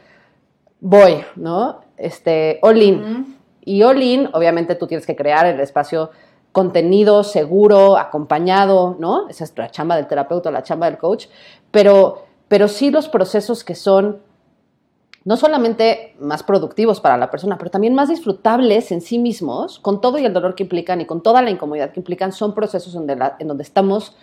voy, 0.80 1.24
¿no? 1.36 1.80
Este, 1.96 2.58
all 2.62 2.82
in. 2.82 3.36
Y 3.64 3.82
all 3.82 4.02
in, 4.02 4.28
obviamente 4.32 4.74
tú 4.74 4.86
tienes 4.86 5.06
que 5.06 5.16
crear 5.16 5.46
el 5.46 5.60
espacio 5.60 6.10
contenido 6.52 7.22
seguro, 7.22 7.98
acompañado, 7.98 8.96
¿no? 8.98 9.28
Esa 9.28 9.44
es 9.44 9.52
la 9.56 9.70
chamba 9.70 9.96
del 9.96 10.06
terapeuta, 10.06 10.50
la 10.50 10.62
chamba 10.62 10.86
del 10.86 10.96
coach, 10.96 11.26
pero, 11.70 12.24
pero 12.48 12.68
sí 12.68 12.90
los 12.90 13.08
procesos 13.08 13.62
que 13.62 13.74
son 13.74 14.22
no 15.24 15.36
solamente 15.36 16.14
más 16.20 16.44
productivos 16.44 17.00
para 17.00 17.16
la 17.16 17.30
persona, 17.32 17.58
pero 17.58 17.70
también 17.70 17.94
más 17.94 18.08
disfrutables 18.08 18.92
en 18.92 19.00
sí 19.00 19.18
mismos, 19.18 19.80
con 19.80 20.00
todo 20.00 20.18
y 20.18 20.24
el 20.24 20.32
dolor 20.32 20.54
que 20.54 20.62
implican 20.62 21.00
y 21.00 21.04
con 21.04 21.20
toda 21.20 21.42
la 21.42 21.50
incomodidad 21.50 21.90
que 21.90 22.00
implican, 22.00 22.30
son 22.30 22.54
procesos 22.54 22.92
donde 22.92 23.18
en 23.40 23.48
donde 23.48 23.64
estamos 23.64 24.16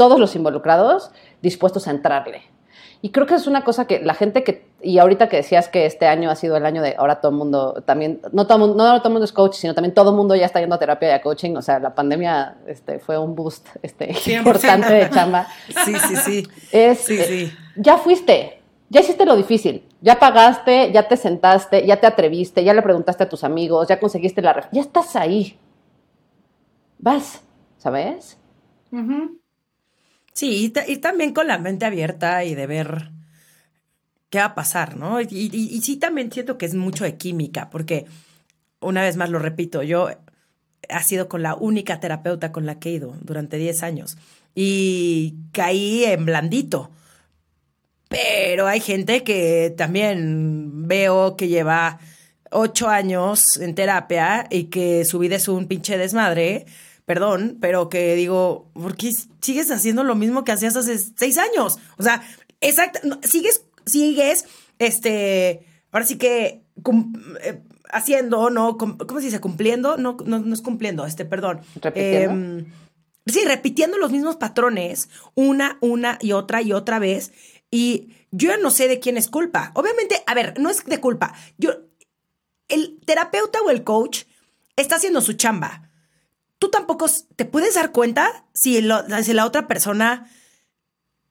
todos 0.00 0.18
los 0.18 0.34
involucrados 0.34 1.10
dispuestos 1.42 1.86
a 1.86 1.90
entrarle. 1.90 2.40
Y 3.02 3.10
creo 3.10 3.26
que 3.26 3.34
es 3.34 3.46
una 3.46 3.64
cosa 3.64 3.86
que 3.86 4.00
la 4.00 4.14
gente 4.14 4.42
que, 4.42 4.66
y 4.80 4.96
ahorita 4.96 5.28
que 5.28 5.36
decías 5.36 5.68
que 5.68 5.84
este 5.84 6.06
año 6.06 6.30
ha 6.30 6.36
sido 6.36 6.56
el 6.56 6.64
año 6.64 6.80
de 6.80 6.94
ahora 6.96 7.20
todo 7.20 7.32
el 7.32 7.36
mundo, 7.36 7.82
también, 7.84 8.22
no 8.32 8.46
todo, 8.46 8.74
no 8.74 8.74
todo 8.74 9.08
el 9.08 9.12
mundo 9.12 9.26
es 9.26 9.32
coach, 9.32 9.56
sino 9.56 9.74
también 9.74 9.92
todo 9.92 10.08
el 10.08 10.16
mundo 10.16 10.34
ya 10.34 10.46
está 10.46 10.58
yendo 10.58 10.74
a 10.74 10.78
terapia 10.78 11.10
y 11.10 11.12
a 11.12 11.20
coaching, 11.20 11.54
o 11.54 11.60
sea, 11.60 11.78
la 11.80 11.94
pandemia 11.94 12.56
este, 12.66 12.98
fue 12.98 13.18
un 13.18 13.34
boost 13.34 13.68
este, 13.82 14.10
importante 14.36 14.90
de 14.90 15.10
chamba. 15.10 15.48
Sí, 15.84 15.94
sí, 15.94 16.16
sí. 16.16 16.48
Es, 16.72 17.00
sí, 17.00 17.18
sí. 17.18 17.42
Eh, 17.44 17.52
ya 17.76 17.98
fuiste, 17.98 18.62
ya 18.88 19.02
hiciste 19.02 19.26
lo 19.26 19.36
difícil, 19.36 19.86
ya 20.00 20.18
pagaste, 20.18 20.92
ya 20.92 21.08
te 21.08 21.18
sentaste, 21.18 21.86
ya 21.86 22.00
te 22.00 22.06
atreviste, 22.06 22.64
ya 22.64 22.72
le 22.72 22.80
preguntaste 22.80 23.24
a 23.24 23.28
tus 23.28 23.44
amigos, 23.44 23.86
ya 23.86 24.00
conseguiste 24.00 24.40
la... 24.40 24.66
Ya 24.72 24.80
estás 24.80 25.14
ahí. 25.14 25.58
Vas, 26.98 27.42
¿sabes? 27.76 28.38
Sí, 30.32 30.72
y, 30.86 30.96
también 30.98 31.32
con 31.32 31.46
la 31.46 31.58
mente 31.58 31.86
abierta 31.86 32.44
y 32.44 32.54
de 32.54 32.66
ver 32.66 33.10
qué 34.30 34.38
va 34.38 34.46
a 34.46 34.54
pasar, 34.54 34.96
¿no? 34.96 35.20
Y, 35.20 35.80
sí 35.82 35.96
también 35.96 36.32
siento 36.32 36.56
que 36.56 36.66
es 36.66 36.74
mucho 36.74 37.04
de 37.04 37.16
química, 37.16 37.70
porque 37.70 38.06
una 38.80 39.02
vez 39.02 39.16
más 39.16 39.30
lo 39.30 39.38
repito, 39.38 39.82
yo 39.82 40.08
ha 40.88 41.02
sido 41.02 41.28
con 41.28 41.42
la 41.42 41.54
única 41.54 42.00
terapeuta 42.00 42.52
con 42.52 42.66
la 42.66 42.78
que 42.78 42.90
he 42.90 42.92
ido 42.94 43.16
durante 43.22 43.56
10 43.58 43.82
años 43.82 44.16
y 44.54 45.34
caí 45.52 46.04
en 46.04 46.24
blandito. 46.24 46.90
Pero 48.08 48.66
hay 48.66 48.80
gente 48.80 49.22
que 49.22 49.72
también 49.76 50.88
veo 50.88 51.36
que 51.36 51.48
lleva 51.48 52.00
ocho 52.50 52.88
años 52.88 53.56
en 53.58 53.74
terapia 53.74 54.46
y 54.50 54.64
que 54.64 55.04
su 55.04 55.20
vida 55.20 55.36
es 55.36 55.46
un 55.46 55.68
pinche 55.68 55.96
desmadre 55.96 56.66
perdón, 57.10 57.58
pero 57.60 57.88
que 57.88 58.14
digo, 58.14 58.70
¿por 58.72 58.96
qué 58.96 59.12
sigues 59.40 59.72
haciendo 59.72 60.04
lo 60.04 60.14
mismo 60.14 60.44
que 60.44 60.52
hacías 60.52 60.76
hace 60.76 60.96
seis 60.96 61.38
años? 61.38 61.80
O 61.98 62.04
sea, 62.04 62.22
exacto, 62.60 63.00
sigues, 63.24 63.64
sigues, 63.84 64.44
este, 64.78 65.66
ahora 65.90 66.06
sí 66.06 66.18
que 66.18 66.62
eh, 67.42 67.62
haciendo, 67.92 68.48
¿no? 68.50 68.78
¿Cómo 68.78 69.18
se 69.18 69.26
dice? 69.26 69.40
¿Cumpliendo? 69.40 69.96
No, 69.96 70.18
no, 70.24 70.54
es 70.54 70.62
cumpliendo, 70.62 71.04
este, 71.04 71.24
perdón. 71.24 71.62
¿Repitiendo? 71.82 72.30
Em, 72.30 72.72
sí, 73.26 73.40
repitiendo 73.44 73.98
los 73.98 74.12
mismos 74.12 74.36
patrones 74.36 75.08
una, 75.34 75.78
una 75.80 76.16
y 76.20 76.30
otra 76.30 76.62
y 76.62 76.72
otra 76.72 77.00
vez. 77.00 77.32
Y 77.72 78.10
yo 78.30 78.56
no 78.58 78.70
sé 78.70 78.86
de 78.86 79.00
quién 79.00 79.16
es 79.16 79.26
culpa. 79.26 79.72
Obviamente, 79.74 80.22
a 80.28 80.34
ver, 80.34 80.60
no 80.60 80.70
es 80.70 80.84
de 80.84 81.00
culpa. 81.00 81.34
Yo, 81.58 81.72
el 82.68 83.00
terapeuta 83.04 83.60
o 83.62 83.70
el 83.70 83.82
coach 83.82 84.26
está 84.76 84.94
haciendo 84.94 85.20
su 85.20 85.32
chamba 85.32 85.89
tú 86.60 86.70
tampoco 86.70 87.06
te 87.34 87.44
puedes 87.46 87.74
dar 87.74 87.90
cuenta 87.90 88.44
si, 88.52 88.80
la 88.82 89.44
otra 89.44 89.66
persona 89.66 90.30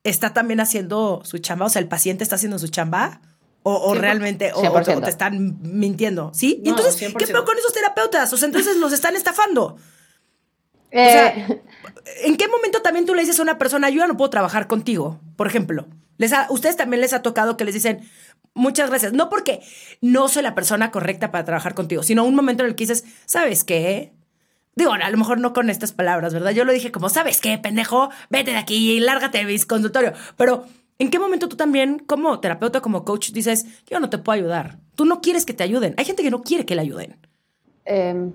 está 0.03 0.33
también 0.33 0.59
haciendo 0.59 1.21
su 1.23 1.37
chamba, 1.37 1.67
o 1.67 1.69
sea, 1.69 1.81
el 1.81 1.87
paciente 1.87 2.23
está 2.23 2.35
haciendo 2.35 2.59
su 2.59 2.67
chamba. 2.67 3.21
O, 3.61 3.93
realmente, 3.93 4.51
o, 4.55 4.81
te 4.81 5.09
están 5.09 5.59
mintiendo, 5.61 6.31
¿sí? 6.33 6.59
Y 6.63 6.69
entonces, 6.69 6.95
¿qué 6.95 7.27
peor 7.27 7.45
con 7.45 7.57
esos 7.57 7.71
terapeutas? 7.71 8.31
O 8.33 8.37
sea, 8.37 8.47
entonces 8.47 8.77
los 8.77 8.93
están 8.93 9.15
estafando. 9.15 9.77
Eh, 10.89 11.61
¿en 12.23 12.37
qué 12.37 12.47
momento 12.47 12.81
también 12.81 13.05
tú 13.05 13.13
le 13.13 13.21
dices 13.21 13.37
a 13.37 13.43
una 13.43 13.59
persona, 13.59 13.89
yo 13.89 13.99
ya 13.99 14.07
no 14.07 14.17
puedo 14.17 14.31
trabajar 14.31 14.65
contigo, 14.65 15.19
por 15.35 15.45
ejemplo? 15.45 15.87
Les 16.17 16.31
ustedes 16.49 16.77
también 16.77 17.01
les 17.01 17.13
ha 17.13 17.21
tocado 17.21 17.57
que 17.57 17.65
les 17.65 17.75
dicen, 17.75 18.09
muchas 18.55 18.89
gracias. 18.89 19.13
No 19.13 19.29
porque 19.29 19.61
no 20.01 20.29
soy 20.29 20.41
la 20.41 20.55
persona 20.55 20.89
correcta 20.89 21.29
para 21.29 21.45
trabajar 21.45 21.75
contigo, 21.75 22.01
sino 22.01 22.23
un 22.23 22.33
momento 22.33 22.63
en 22.63 22.69
el 22.69 22.75
que 22.75 22.85
dices, 22.85 23.03
¿sabes 23.25 23.63
qué? 23.63 24.13
Digo, 24.79 24.93
a 24.93 25.09
lo 25.09 25.17
mejor 25.17 25.39
no 25.39 25.53
con 25.53 25.69
estas 25.69 25.91
palabras, 25.91 26.33
¿verdad? 26.33 26.51
Yo 26.51 26.65
lo 26.65 26.71
dije 26.71 26.91
como, 26.91 27.09
¿sabes 27.09 27.41
qué, 27.41 27.57
pendejo? 27.57 28.09
Vete 28.29 28.51
de 28.51 28.57
aquí 28.57 28.93
y 28.93 28.99
lárgate 28.99 29.39
de 29.39 29.45
mi 29.45 29.59
consultorio. 29.59 30.13
Pero, 30.37 30.63
¿en 30.97 31.11
qué 31.11 31.19
momento 31.19 31.49
tú 31.49 31.55
también, 31.55 31.99
como 31.99 32.39
terapeuta, 32.39 32.81
como 32.81 33.03
coach, 33.03 33.31
dices, 33.31 33.65
yo 33.87 33.99
no 33.99 34.09
te 34.09 34.17
puedo 34.17 34.37
ayudar? 34.37 34.77
Tú 34.95 35.05
no 35.05 35.21
quieres 35.21 35.45
que 35.45 35.53
te 35.53 35.63
ayuden. 35.63 35.93
Hay 35.97 36.05
gente 36.05 36.23
que 36.23 36.31
no 36.31 36.41
quiere 36.41 36.65
que 36.65 36.75
le 36.75 36.81
ayuden. 36.81 37.17
Em, 37.83 38.31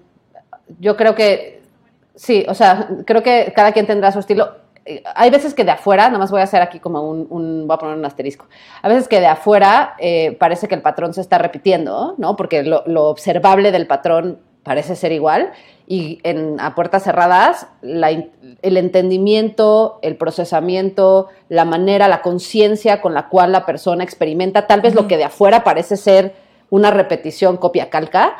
yo 0.79 0.97
creo 0.97 1.15
que, 1.15 1.63
sí, 2.15 2.45
o 2.47 2.55
sea, 2.55 2.89
creo 3.07 3.23
que 3.23 3.53
cada 3.57 3.73
quien 3.73 3.87
tendrá 3.87 4.13
su 4.13 4.19
estilo 4.19 4.65
hay 5.15 5.31
veces 5.31 5.55
que 5.55 5.65
de 5.65 5.71
afuera, 5.71 6.07
nada 6.09 6.19
más 6.19 6.31
voy 6.31 6.41
a 6.41 6.45
hacer 6.45 6.61
aquí 6.61 6.79
como 6.79 7.03
un, 7.03 7.67
voy 7.67 7.75
a 7.75 7.79
poner 7.79 7.97
un 7.97 8.05
asterisco, 8.05 8.47
a 8.83 8.89
veces 8.89 9.09
que 9.09 9.21
de 9.21 9.27
afuera 9.27 9.95
eh, 9.99 10.37
parece 10.39 10.69
que 10.69 10.75
el 10.75 10.83
patrón 10.83 11.15
se 11.15 11.21
está 11.21 11.39
repitiendo, 11.39 12.15
¿no? 12.19 12.37
Porque 12.37 12.63
lo, 12.63 12.83
observable 13.09 13.73
del 13.73 13.87
patrón 13.87 14.41
parece 14.65 14.97
ser 14.97 15.13
igual 15.13 15.53
y 15.87 16.19
en, 16.23 16.59
a 16.59 16.75
puertas 16.75 17.05
cerradas 17.05 17.69
el 17.83 18.77
entendimiento, 18.77 19.99
el 20.03 20.17
procesamiento, 20.17 21.29
la 21.49 21.65
manera, 21.65 22.09
la 22.09 22.23
conciencia 22.23 23.01
con 23.01 23.15
la 23.15 23.29
cual 23.29 23.53
la 23.53 23.67
persona 23.67 24.03
experimenta, 24.03 24.67
tal 24.67 24.81
vez 24.81 24.95
lo 24.95 25.07
que 25.07 25.19
de 25.19 25.25
afuera 25.25 25.63
parece 25.63 25.97
ser 25.97 26.35
una 26.71 26.91
repetición 26.91 27.59
copia-calca, 27.59 28.37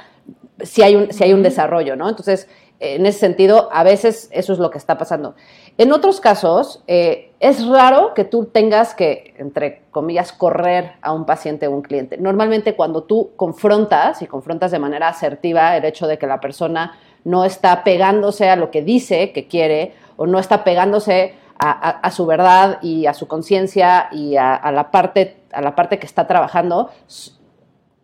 si 0.63 0.83
hay 0.83 0.97
un, 0.97 1.13
si 1.13 1.23
hay 1.25 1.33
un 1.33 1.43
desarrollo, 1.43 1.97
¿no? 1.97 2.09
Entonces, 2.09 2.49
en 2.81 3.07
ese 3.07 3.19
sentido, 3.19 3.69
a 3.73 3.83
veces 3.83 4.29
eso 4.33 4.53
es 4.53 4.59
lo 4.59 4.71
que 4.71 4.79
está 4.79 4.99
pasando. 4.99 5.35
En 5.77 5.93
otros 5.93 6.21
casos, 6.21 6.83
eh, 6.87 7.33
es 7.41 7.67
raro 7.67 8.15
que 8.15 8.25
tú 8.25 8.47
tengas 8.47 8.95
que, 8.95 9.35
entre 9.39 9.83
comillas, 9.91 10.33
correr 10.33 10.93
a 11.03 11.13
un 11.13 11.27
paciente 11.27 11.67
o 11.67 11.73
un 11.73 11.83
cliente. 11.83 12.17
Normalmente 12.17 12.77
cuando 12.77 13.03
tú 13.03 13.33
confrontas 13.35 14.23
y 14.23 14.27
confrontas 14.27 14.71
de 14.71 14.79
manera 14.79 15.09
asertiva 15.09 15.77
el 15.77 15.85
hecho 15.85 16.07
de 16.07 16.17
que 16.17 16.29
la 16.29 16.41
persona 16.41 16.97
no 17.25 17.45
está 17.45 17.83
pegándose 17.83 18.49
a 18.49 18.57
lo 18.57 18.71
que 18.71 18.83
dice 18.83 19.33
que 19.33 19.49
quiere 19.49 19.95
o 20.17 20.27
no 20.27 20.39
está 20.39 20.63
pegándose 20.63 21.35
a, 21.59 22.11
su 22.11 22.27
verdad 22.27 22.79
y 22.83 23.07
a 23.07 23.15
su 23.15 23.27
conciencia 23.27 24.09
y 24.13 24.37
a, 24.37 24.71
la 24.71 24.91
parte, 24.91 25.39
a 25.53 25.63
la 25.63 25.75
parte 25.75 25.99
que 25.99 26.07
está 26.07 26.27
trabajando, 26.27 26.91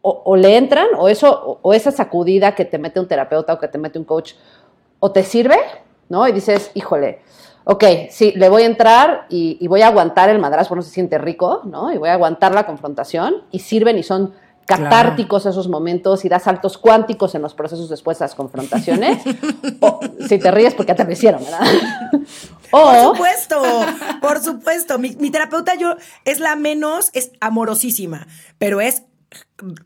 o, 0.03 0.37
le 0.37 0.57
entran 0.57 0.87
o, 0.97 1.09
eso, 1.09 1.59
o 1.61 1.75
esa 1.75 1.91
sacudida 1.91 2.55
que 2.55 2.65
te 2.65 2.79
mete 2.79 3.01
un 3.01 3.07
terapeuta 3.07 3.53
o 3.53 3.59
que 3.59 3.69
te 3.69 3.77
mete 3.77 3.99
un 3.99 4.05
coach, 4.05 4.33
o 4.99 5.13
te 5.13 5.23
sirve, 5.25 5.59
¿no? 6.09 6.27
Y 6.27 6.33
dices, 6.33 6.71
híjole, 6.75 7.21
ok, 7.65 7.85
sí, 8.11 8.33
le 8.37 8.49
voy 8.49 8.63
a 8.63 8.67
entrar 8.67 9.27
y, 9.29 9.67
voy 9.69 9.83
a 9.83 9.89
aguantar 9.89 10.29
el 10.29 10.39
madrazo, 10.39 10.75
no 10.75 10.83
se 10.83 10.91
siente 10.91 11.19
rico, 11.19 11.63
¿no? 11.65 11.93
Y 11.93 11.99
voy 11.99 12.09
a 12.09 12.15
aguantar 12.15 12.55
la 12.55 12.67
confrontación 12.67 13.45
y 13.51 13.61
sirven 13.61 13.99
y 13.99 14.03
son 14.03 14.33
catárticos 14.67 15.47
esos 15.47 15.69
momentos 15.69 16.25
y 16.25 16.29
das 16.29 16.45
saltos 16.45 16.79
cuánticos 16.79 17.35
en 17.35 17.43
los 17.43 17.55
procesos 17.55 17.89
después 17.89 18.19
de 18.19 18.25
las 18.25 18.37
confrontaciones. 18.37 19.23
o 19.81 20.01
si 20.29 20.39
te 20.39 20.51
ríes 20.51 20.75
porque 20.75 20.93
ya 20.93 20.97
te 20.97 21.05
lo 21.05 21.13
hicieron, 21.13 21.43
¿verdad? 21.43 21.61
Por 22.71 23.03
supuesto, 23.03 23.61
por 24.21 24.41
supuesto. 24.41 24.97
Mi, 25.01 25.31
terapeuta 25.33 25.75
yo 25.75 25.97
es 26.25 26.39
la 26.39 26.55
menos, 26.55 27.11
es 27.15 27.33
amorosísima, 27.41 28.29
pero 28.59 28.81
es 28.81 29.03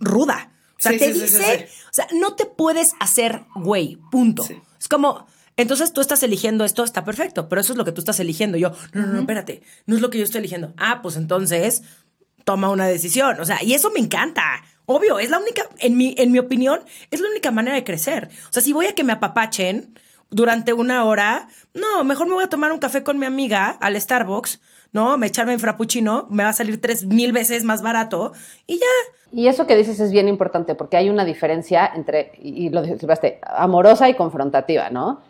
ruda. 0.00 0.50
O 0.72 0.82
sea, 0.82 0.92
te 0.92 1.10
dice, 1.10 1.68
o 1.86 1.92
sea, 1.92 2.06
no 2.12 2.34
te 2.34 2.44
puedes 2.44 2.92
hacer 3.00 3.44
güey, 3.54 3.96
punto. 4.10 4.44
Es 4.78 4.86
como, 4.86 5.26
entonces 5.56 5.92
tú 5.92 6.00
estás 6.00 6.22
eligiendo 6.22 6.64
esto, 6.64 6.82
está 6.84 7.04
perfecto, 7.04 7.48
pero 7.48 7.60
eso 7.60 7.72
es 7.72 7.76
lo 7.76 7.84
que 7.84 7.92
tú 7.92 8.00
estás 8.00 8.18
eligiendo. 8.20 8.58
Yo, 8.58 8.72
no, 8.92 9.06
no, 9.06 9.12
no, 9.12 9.20
espérate, 9.20 9.62
no 9.86 9.94
es 9.94 10.02
lo 10.02 10.10
que 10.10 10.18
yo 10.18 10.24
estoy 10.24 10.40
eligiendo. 10.40 10.72
Ah, 10.76 11.00
pues 11.02 11.16
entonces 11.16 11.82
toma 12.44 12.70
una 12.70 12.86
decisión. 12.86 13.40
O 13.40 13.44
sea, 13.44 13.62
y 13.62 13.74
eso 13.74 13.90
me 13.90 14.00
encanta. 14.00 14.42
Obvio, 14.86 15.18
es 15.18 15.30
la 15.30 15.38
única, 15.38 15.62
en 15.78 15.96
mi, 15.96 16.14
en 16.18 16.32
mi 16.32 16.38
opinión, 16.38 16.80
es 17.10 17.20
la 17.20 17.28
única 17.28 17.50
manera 17.50 17.76
de 17.76 17.84
crecer. 17.84 18.28
O 18.48 18.52
sea, 18.52 18.62
si 18.62 18.72
voy 18.72 18.86
a 18.86 18.94
que 18.94 19.04
me 19.04 19.12
apapachen 19.12 19.98
durante 20.30 20.72
una 20.72 21.04
hora, 21.04 21.48
no, 21.72 22.04
mejor 22.04 22.26
me 22.26 22.34
voy 22.34 22.44
a 22.44 22.48
tomar 22.48 22.72
un 22.72 22.78
café 22.78 23.02
con 23.02 23.18
mi 23.18 23.24
amiga 23.24 23.70
al 23.80 23.98
Starbucks, 23.98 24.60
¿no? 24.92 25.16
Me 25.16 25.28
echarme 25.28 25.52
en 25.52 25.60
frappuccino, 25.60 26.26
me 26.30 26.42
va 26.42 26.50
a 26.50 26.52
salir 26.54 26.80
tres 26.80 27.06
mil 27.06 27.32
veces 27.32 27.64
más 27.64 27.82
barato 27.82 28.32
y 28.66 28.78
ya. 28.78 28.86
Y 29.32 29.48
eso 29.48 29.66
que 29.66 29.76
dices 29.76 29.98
es 30.00 30.12
bien 30.12 30.28
importante 30.28 30.74
porque 30.74 30.96
hay 30.96 31.08
una 31.08 31.24
diferencia 31.24 31.90
entre, 31.94 32.32
y 32.40 32.68
lo 32.70 32.82
dijiste, 32.82 33.40
amorosa 33.42 34.08
y 34.08 34.14
confrontativa, 34.14 34.90
¿no? 34.90 35.20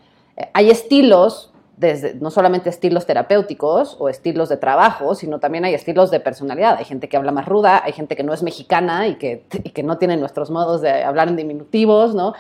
Hay 0.53 0.71
estilos, 0.71 1.53
desde, 1.77 2.15
no 2.15 2.31
solamente 2.31 2.71
estilos 2.71 3.05
terapéuticos 3.05 3.97
o 3.99 4.09
estilos 4.09 4.49
de 4.49 4.57
trabajo, 4.57 5.15
sino 5.15 5.41
también 5.41 5.65
hay 5.65 5.75
estilos 5.75 6.11
de 6.11 6.21
personalidad. 6.21 6.77
Hay 6.79 6.85
gente 6.85 7.09
que 7.09 7.17
habla 7.17 7.33
más 7.33 7.47
ruda, 7.47 7.83
hay 7.85 7.93
gente 7.93 8.15
que 8.15 8.23
no 8.23 8.33
es 8.33 8.43
mexicana 8.43 9.09
y 9.09 9.17
que, 9.17 9.45
que 9.75 9.83
no 9.83 9.99
tiene 9.99 10.17
nuestros 10.17 10.51
modos 10.51 10.83
de 10.83 11.03
hablar 11.03 11.29
en 11.29 11.37
diminutivos, 11.37 12.15
¿no? 12.15 12.35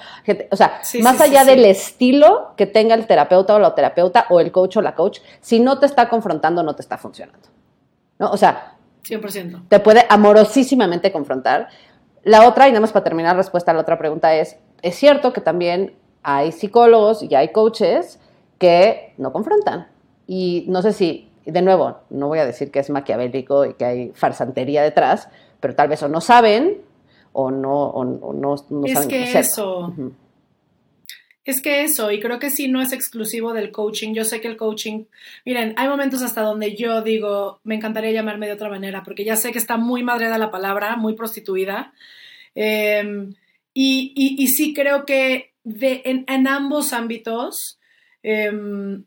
o 0.50 0.57
sea, 0.57 0.80
más 1.02 1.20
allá 1.20 1.44
del 1.44 1.64
estilo 1.64 2.52
que 2.57 2.66
tenga 2.66 2.94
el 2.94 3.07
terapeuta 3.07 3.57
o 3.57 3.59
la 3.59 3.74
terapeuta 3.74 4.26
o 4.30 4.40
el 4.40 4.52
coach 4.52 4.76
o 4.76 4.83
la 4.83 4.94
coach, 4.94 5.18
si 5.40 5.59
no 5.61 5.78
te 5.78 5.87
está 5.87 6.09
confrontando, 6.09 6.62
no 6.62 6.76
te 6.76 6.83
está 6.83 6.96
funcionando. 6.96 7.48
¿no? 8.18 8.30
O 8.30 8.37
sea, 8.37 8.76
100%. 9.02 9.68
te 9.68 9.80
puede 9.80 10.07
amorosísimamente 10.09 11.11
confrontar. 11.11 11.68
La 12.22 12.48
otra, 12.48 12.68
y 12.68 12.70
nada 12.70 12.80
más 12.80 12.92
para 12.92 13.04
terminar 13.04 13.37
respuesta 13.37 13.72
a 13.72 13.74
la 13.74 13.80
otra 13.80 13.98
pregunta, 13.98 14.35
es, 14.35 14.57
es 14.80 14.94
cierto 14.94 15.33
que 15.33 15.40
también 15.40 15.94
hay 16.24 16.52
psicólogos 16.52 17.22
y 17.22 17.34
hay 17.34 17.52
coaches 17.52 18.18
que 18.58 19.12
no 19.18 19.32
confrontan. 19.32 19.88
Y 20.26 20.64
no 20.68 20.82
sé 20.82 20.92
si, 20.92 21.28
de 21.44 21.62
nuevo, 21.62 21.98
no 22.10 22.28
voy 22.28 22.38
a 22.38 22.46
decir 22.46 22.70
que 22.70 22.80
es 22.80 22.90
maquiavélico 22.90 23.66
y 23.66 23.74
que 23.74 23.84
hay 23.84 24.12
farsantería 24.14 24.82
detrás, 24.82 25.28
pero 25.60 25.74
tal 25.74 25.88
vez 25.88 26.02
o 26.02 26.08
no 26.08 26.20
saben 26.20 26.80
o 27.32 27.50
no, 27.50 27.88
o, 27.90 28.04
no, 28.04 28.56
no 28.70 28.87
es 28.87 29.06
que 29.06 29.38
eso. 29.38 29.94
Es 31.44 31.60
que 31.60 31.82
eso, 31.82 32.10
y 32.10 32.20
creo 32.20 32.38
que 32.38 32.48
sí 32.48 32.68
no 32.68 32.80
es 32.80 32.94
exclusivo 32.94 33.52
del 33.52 33.70
coaching. 33.70 34.14
Yo 34.14 34.24
sé 34.24 34.40
que 34.40 34.48
el 34.48 34.56
coaching, 34.56 35.04
miren, 35.44 35.74
hay 35.76 35.88
momentos 35.88 36.22
hasta 36.22 36.40
donde 36.40 36.74
yo 36.74 37.02
digo, 37.02 37.60
me 37.64 37.74
encantaría 37.74 38.12
llamarme 38.12 38.46
de 38.46 38.54
otra 38.54 38.70
manera, 38.70 39.02
porque 39.04 39.26
ya 39.26 39.37
sé 39.37 39.52
que 39.52 39.58
está 39.58 39.76
muy 39.76 40.02
madreada 40.02 40.38
la 40.38 40.50
palabra, 40.50 40.96
muy 40.96 41.14
prostituida. 41.14 41.92
Em, 42.54 43.34
y, 43.74 44.14
y 44.14 44.46
sí 44.46 44.72
creo 44.72 45.04
que 45.04 45.54
de, 45.64 46.03
en, 46.05 46.46
ambos 46.46 46.92
ámbitos, 46.92 47.79
em, 48.22 49.05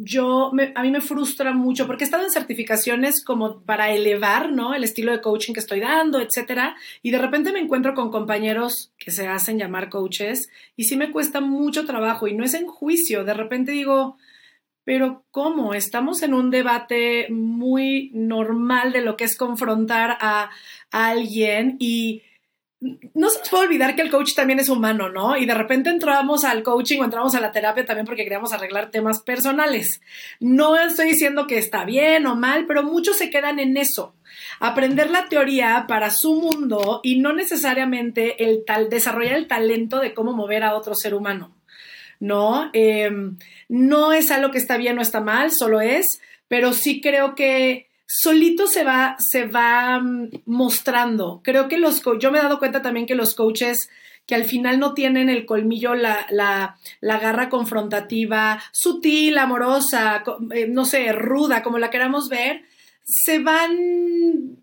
yo, 0.00 0.52
a 0.76 0.82
mí 0.82 0.90
me 0.92 1.00
frustra 1.00 1.52
mucho 1.52 1.86
porque 1.86 2.04
he 2.04 2.06
estado 2.06 2.22
en 2.22 2.30
certificaciones 2.30 3.24
como 3.24 3.62
para 3.62 3.90
elevar, 3.90 4.52
¿no? 4.52 4.72
El 4.74 4.84
estilo 4.84 5.10
de 5.10 5.20
coaching 5.20 5.54
que 5.54 5.60
estoy 5.60 5.80
dando, 5.80 6.20
etcétera. 6.20 6.76
Y 7.02 7.10
de 7.10 7.18
repente 7.18 7.52
me 7.52 7.58
encuentro 7.58 7.94
con 7.94 8.12
compañeros 8.12 8.92
que 8.96 9.10
se 9.10 9.26
hacen 9.26 9.58
llamar 9.58 9.88
coaches 9.88 10.50
y 10.76 10.84
sí 10.84 10.96
me 10.96 11.10
cuesta 11.10 11.40
mucho 11.40 11.84
trabajo 11.84 12.28
y 12.28 12.34
no 12.34 12.44
es 12.44 12.54
en 12.54 12.68
juicio. 12.68 13.24
De 13.24 13.34
repente 13.34 13.72
digo, 13.72 14.18
pero 14.84 15.24
¿cómo? 15.32 15.74
Estamos 15.74 16.22
en 16.22 16.32
un 16.32 16.50
debate 16.50 17.26
muy 17.30 18.12
normal 18.14 18.92
de 18.92 19.00
lo 19.00 19.16
que 19.16 19.24
es 19.24 19.36
confrontar 19.36 20.16
a 20.20 20.50
alguien 20.92 21.76
y 21.80 22.22
no 22.80 23.28
se 23.28 23.40
nos 23.40 23.48
puede 23.48 23.64
olvidar 23.64 23.96
que 23.96 24.02
el 24.02 24.10
coach 24.10 24.34
también 24.34 24.60
es 24.60 24.68
humano, 24.68 25.08
¿no? 25.08 25.36
Y 25.36 25.46
de 25.46 25.54
repente 25.54 25.90
entramos 25.90 26.44
al 26.44 26.62
coaching 26.62 27.00
o 27.00 27.04
entramos 27.04 27.34
a 27.34 27.40
la 27.40 27.50
terapia 27.50 27.84
también 27.84 28.06
porque 28.06 28.22
queríamos 28.22 28.52
arreglar 28.52 28.90
temas 28.90 29.20
personales. 29.22 30.00
No 30.38 30.76
estoy 30.76 31.08
diciendo 31.08 31.48
que 31.48 31.58
está 31.58 31.84
bien 31.84 32.26
o 32.26 32.36
mal, 32.36 32.66
pero 32.66 32.84
muchos 32.84 33.16
se 33.16 33.30
quedan 33.30 33.58
en 33.58 33.76
eso. 33.76 34.14
Aprender 34.60 35.10
la 35.10 35.28
teoría 35.28 35.86
para 35.88 36.10
su 36.10 36.34
mundo 36.34 37.00
y 37.02 37.18
no 37.18 37.32
necesariamente 37.32 38.44
el 38.44 38.64
tal, 38.64 38.88
desarrollar 38.88 39.34
el 39.34 39.48
talento 39.48 39.98
de 39.98 40.14
cómo 40.14 40.32
mover 40.32 40.62
a 40.62 40.76
otro 40.76 40.94
ser 40.94 41.14
humano, 41.14 41.56
¿no? 42.20 42.70
Em, 42.74 43.38
no 43.68 44.12
es 44.12 44.30
algo 44.30 44.52
que 44.52 44.58
está 44.58 44.76
bien 44.76 44.98
o 44.98 45.02
está 45.02 45.20
mal, 45.20 45.50
solo 45.50 45.80
es, 45.80 46.20
pero 46.46 46.72
sí 46.72 47.00
creo 47.00 47.34
que 47.34 47.87
solito 48.08 48.66
se 48.66 48.84
va, 48.84 49.16
se 49.18 49.46
va 49.46 50.00
mm, 50.00 50.30
mostrando. 50.46 51.42
Creo 51.44 51.68
que 51.68 51.78
los, 51.78 52.02
yo 52.18 52.32
me 52.32 52.38
he 52.38 52.42
dado 52.42 52.58
cuenta 52.58 52.82
también 52.82 53.06
que 53.06 53.14
los 53.14 53.34
coaches 53.34 53.90
que 54.26 54.34
al 54.34 54.44
final 54.44 54.78
no 54.78 54.92
tienen 54.92 55.30
el 55.30 55.46
colmillo, 55.46 55.94
la, 55.94 56.26
la, 56.30 56.76
la 57.00 57.18
garra 57.18 57.48
confrontativa, 57.48 58.60
sutil, 58.72 59.38
amorosa, 59.38 60.22
eh, 60.54 60.66
no 60.68 60.84
sé, 60.84 61.12
ruda, 61.12 61.62
como 61.62 61.78
la 61.78 61.88
queramos 61.88 62.28
ver, 62.28 62.62
se 63.04 63.38
van 63.38 64.58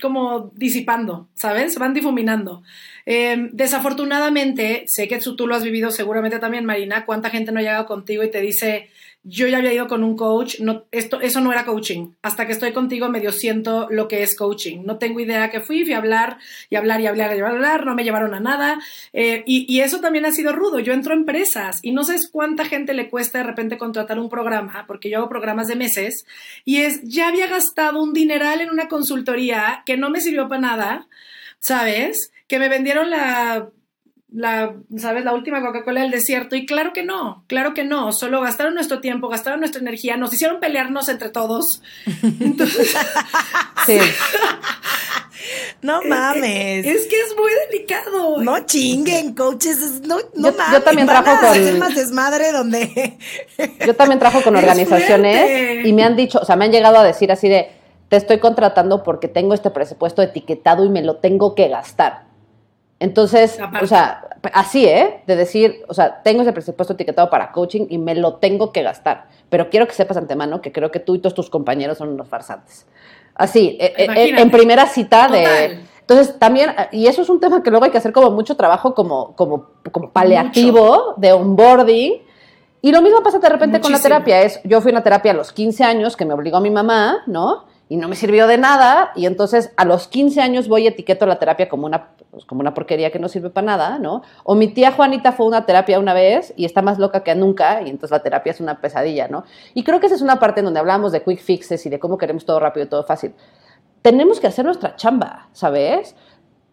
como 0.00 0.50
disipando, 0.56 1.28
¿sabes? 1.34 1.74
Se 1.74 1.78
van 1.78 1.92
difuminando. 1.92 2.62
Em, 3.04 3.50
desafortunadamente, 3.52 4.84
sé 4.86 5.08
que 5.08 5.18
tú 5.18 5.46
lo 5.46 5.54
has 5.54 5.62
vivido 5.62 5.90
seguramente 5.90 6.38
también, 6.38 6.64
Marina, 6.64 7.04
cuánta 7.04 7.30
gente 7.30 7.52
no 7.52 7.60
ha 7.60 7.62
llegado 7.62 7.86
contigo 7.86 8.24
y 8.24 8.30
te 8.30 8.40
dice, 8.40 8.88
yo 9.24 9.46
ya 9.46 9.58
había 9.58 9.72
ido 9.72 9.86
con 9.86 10.02
un 10.02 10.16
coach, 10.16 10.56
esto, 10.90 11.20
eso 11.20 11.40
no 11.40 11.52
era 11.52 11.64
coaching. 11.64 12.10
Hasta 12.22 12.46
que 12.46 12.52
estoy 12.52 12.72
contigo 12.72 13.08
medio 13.08 13.30
siento 13.30 13.86
lo 13.88 14.08
que 14.08 14.22
es 14.22 14.36
coaching. 14.36 14.82
No 14.84 14.98
tengo 14.98 15.20
idea 15.20 15.50
que 15.50 15.60
fui, 15.60 15.84
fui 15.84 15.92
a 15.92 15.98
hablar 15.98 16.38
y 16.70 16.76
hablar 16.76 17.00
y 17.00 17.06
hablar 17.06 17.36
y 17.36 17.40
hablar, 17.40 17.86
no 17.86 17.94
me 17.94 18.02
llevaron 18.02 18.34
a 18.34 18.40
nada. 18.40 18.80
Eh, 19.12 19.44
y, 19.46 19.72
y, 19.72 19.80
eso 19.80 20.00
también 20.00 20.26
ha 20.26 20.32
sido 20.32 20.52
rudo. 20.52 20.80
Yo 20.80 20.92
entro 20.92 21.14
a 21.14 21.16
empresas 21.16 21.78
y 21.82 21.92
no 21.92 22.02
sé 22.02 22.16
cuánta 22.32 22.64
gente 22.64 22.94
le 22.94 23.10
cuesta 23.10 23.38
de 23.38 23.44
repente 23.44 23.78
contratar 23.78 24.18
un 24.18 24.28
programa, 24.28 24.84
porque 24.88 25.08
yo 25.08 25.18
hago 25.18 25.28
programas 25.28 25.68
de 25.68 25.76
meses, 25.76 26.24
y 26.64 26.78
es, 26.78 27.00
ya 27.04 27.28
había 27.28 27.46
gastado 27.46 28.02
un 28.02 28.12
dineral 28.12 28.60
en 28.60 28.70
una 28.70 28.88
consultoría 28.88 29.82
que 29.86 29.96
no 29.96 30.10
me 30.10 30.20
sirvió 30.20 30.48
para 30.48 30.60
nada, 30.60 31.06
¿sabes? 31.60 32.32
Que 32.48 32.58
me 32.58 32.68
vendieron 32.68 33.10
la 33.10 33.68
la, 34.34 34.74
¿sabes? 34.96 35.24
La 35.24 35.34
última 35.34 35.60
Coca-Cola 35.60 36.02
del 36.02 36.10
desierto. 36.10 36.56
Y 36.56 36.66
claro 36.66 36.92
que 36.92 37.02
no, 37.02 37.44
claro 37.46 37.74
que 37.74 37.84
no. 37.84 38.12
Solo 38.12 38.40
gastaron 38.40 38.74
nuestro 38.74 39.00
tiempo, 39.00 39.28
gastaron 39.28 39.60
nuestra 39.60 39.80
energía, 39.80 40.16
nos 40.16 40.32
hicieron 40.32 40.60
pelearnos 40.60 41.08
entre 41.08 41.28
todos. 41.28 41.82
Entonces, 42.40 42.94
sí. 43.86 43.98
No 45.82 46.00
mames. 46.02 46.86
Es, 46.86 47.06
que 47.06 47.16
es 47.16 47.34
muy 47.36 47.50
delicado. 47.68 48.40
No 48.40 48.64
chinguen, 48.64 49.34
coaches. 49.34 50.00
No, 50.02 50.18
no 50.36 50.50
yo, 50.50 50.56
mames. 50.56 50.72
Yo 50.72 50.82
también 50.82 51.08
trabajo 51.08 51.46
con. 51.46 51.78
más 51.80 51.94
desmadre 51.96 52.52
donde. 52.52 53.18
yo 53.84 53.94
también 53.94 54.20
trabajo 54.20 54.44
con 54.44 54.54
organizaciones 54.54 55.84
y 55.84 55.92
me 55.92 56.04
han 56.04 56.14
dicho, 56.14 56.38
o 56.40 56.44
sea, 56.44 56.54
me 56.54 56.66
han 56.66 56.70
llegado 56.72 56.98
a 56.98 57.02
decir 57.02 57.32
así 57.32 57.48
de: 57.48 57.72
te 58.08 58.16
estoy 58.16 58.38
contratando 58.38 59.02
porque 59.02 59.26
tengo 59.26 59.54
este 59.54 59.70
presupuesto 59.70 60.22
etiquetado 60.22 60.84
y 60.84 60.88
me 60.88 61.02
lo 61.02 61.16
tengo 61.16 61.56
que 61.56 61.66
gastar. 61.68 62.31
Entonces, 63.02 63.58
o 63.82 63.86
sea, 63.88 64.28
así, 64.52 64.86
¿eh? 64.86 65.22
De 65.26 65.34
decir, 65.34 65.82
o 65.88 65.94
sea, 65.94 66.22
tengo 66.22 66.42
ese 66.42 66.52
presupuesto 66.52 66.94
etiquetado 66.94 67.28
para 67.30 67.50
coaching 67.50 67.86
y 67.90 67.98
me 67.98 68.14
lo 68.14 68.34
tengo 68.34 68.70
que 68.70 68.82
gastar. 68.82 69.26
Pero 69.50 69.70
quiero 69.70 69.88
que 69.88 69.92
sepas 69.92 70.16
antemano 70.16 70.60
que 70.60 70.70
creo 70.70 70.92
que 70.92 71.00
tú 71.00 71.16
y 71.16 71.18
todos 71.18 71.34
tus 71.34 71.50
compañeros 71.50 71.98
son 71.98 72.10
unos 72.10 72.28
farsantes. 72.28 72.86
Así, 73.34 73.76
eh, 73.80 73.92
eh, 73.96 74.34
en 74.38 74.50
primera 74.52 74.86
cita 74.86 75.26
de... 75.26 75.80
Entonces, 76.00 76.38
también, 76.38 76.70
y 76.92 77.08
eso 77.08 77.22
es 77.22 77.28
un 77.28 77.40
tema 77.40 77.62
que 77.62 77.70
luego 77.70 77.84
hay 77.84 77.90
que 77.90 77.98
hacer 77.98 78.12
como 78.12 78.30
mucho 78.30 78.56
trabajo 78.56 78.94
como, 78.94 79.34
como, 79.34 79.70
como 79.90 80.10
paliativo 80.10 81.14
de 81.16 81.32
onboarding. 81.32 82.22
Y 82.82 82.92
lo 82.92 83.02
mismo 83.02 83.20
pasa 83.22 83.40
de 83.40 83.48
repente 83.48 83.80
con 83.80 83.90
la 83.90 84.00
terapia. 84.00 84.42
Es, 84.42 84.60
yo 84.62 84.80
fui 84.80 84.92
a 84.92 84.94
una 84.94 85.02
terapia 85.02 85.32
a 85.32 85.34
los 85.34 85.52
15 85.52 85.82
años 85.82 86.16
que 86.16 86.24
me 86.24 86.34
obligó 86.34 86.60
mi 86.60 86.70
mamá, 86.70 87.22
¿no? 87.26 87.64
Y 87.92 87.96
no 87.98 88.08
me 88.08 88.16
sirvió 88.16 88.46
de 88.46 88.56
nada. 88.56 89.12
Y 89.14 89.26
entonces 89.26 89.70
a 89.76 89.84
los 89.84 90.08
15 90.08 90.40
años 90.40 90.66
voy 90.66 90.84
y 90.84 90.86
etiqueto 90.86 91.26
la 91.26 91.38
terapia 91.38 91.68
como 91.68 91.84
una, 91.84 92.12
pues, 92.30 92.46
como 92.46 92.62
una 92.62 92.72
porquería 92.72 93.12
que 93.12 93.18
no 93.18 93.28
sirve 93.28 93.50
para 93.50 93.66
nada, 93.66 93.98
¿no? 93.98 94.22
O 94.44 94.54
mi 94.54 94.68
tía 94.68 94.92
Juanita 94.92 95.32
fue 95.32 95.44
a 95.44 95.48
una 95.50 95.66
terapia 95.66 95.98
una 95.98 96.14
vez 96.14 96.54
y 96.56 96.64
está 96.64 96.80
más 96.80 96.98
loca 96.98 97.22
que 97.22 97.34
nunca 97.34 97.82
y 97.82 97.90
entonces 97.90 98.10
la 98.10 98.22
terapia 98.22 98.50
es 98.52 98.60
una 98.60 98.80
pesadilla, 98.80 99.28
¿no? 99.28 99.44
Y 99.74 99.84
creo 99.84 100.00
que 100.00 100.06
esa 100.06 100.14
es 100.14 100.22
una 100.22 100.38
parte 100.40 100.60
en 100.60 100.64
donde 100.64 100.80
hablamos 100.80 101.12
de 101.12 101.22
quick 101.22 101.40
fixes 101.40 101.84
y 101.84 101.90
de 101.90 101.98
cómo 101.98 102.16
queremos 102.16 102.46
todo 102.46 102.58
rápido, 102.60 102.88
todo 102.88 103.04
fácil. 103.04 103.34
Tenemos 104.00 104.40
que 104.40 104.46
hacer 104.46 104.64
nuestra 104.64 104.96
chamba, 104.96 105.50
¿sabes? 105.52 106.16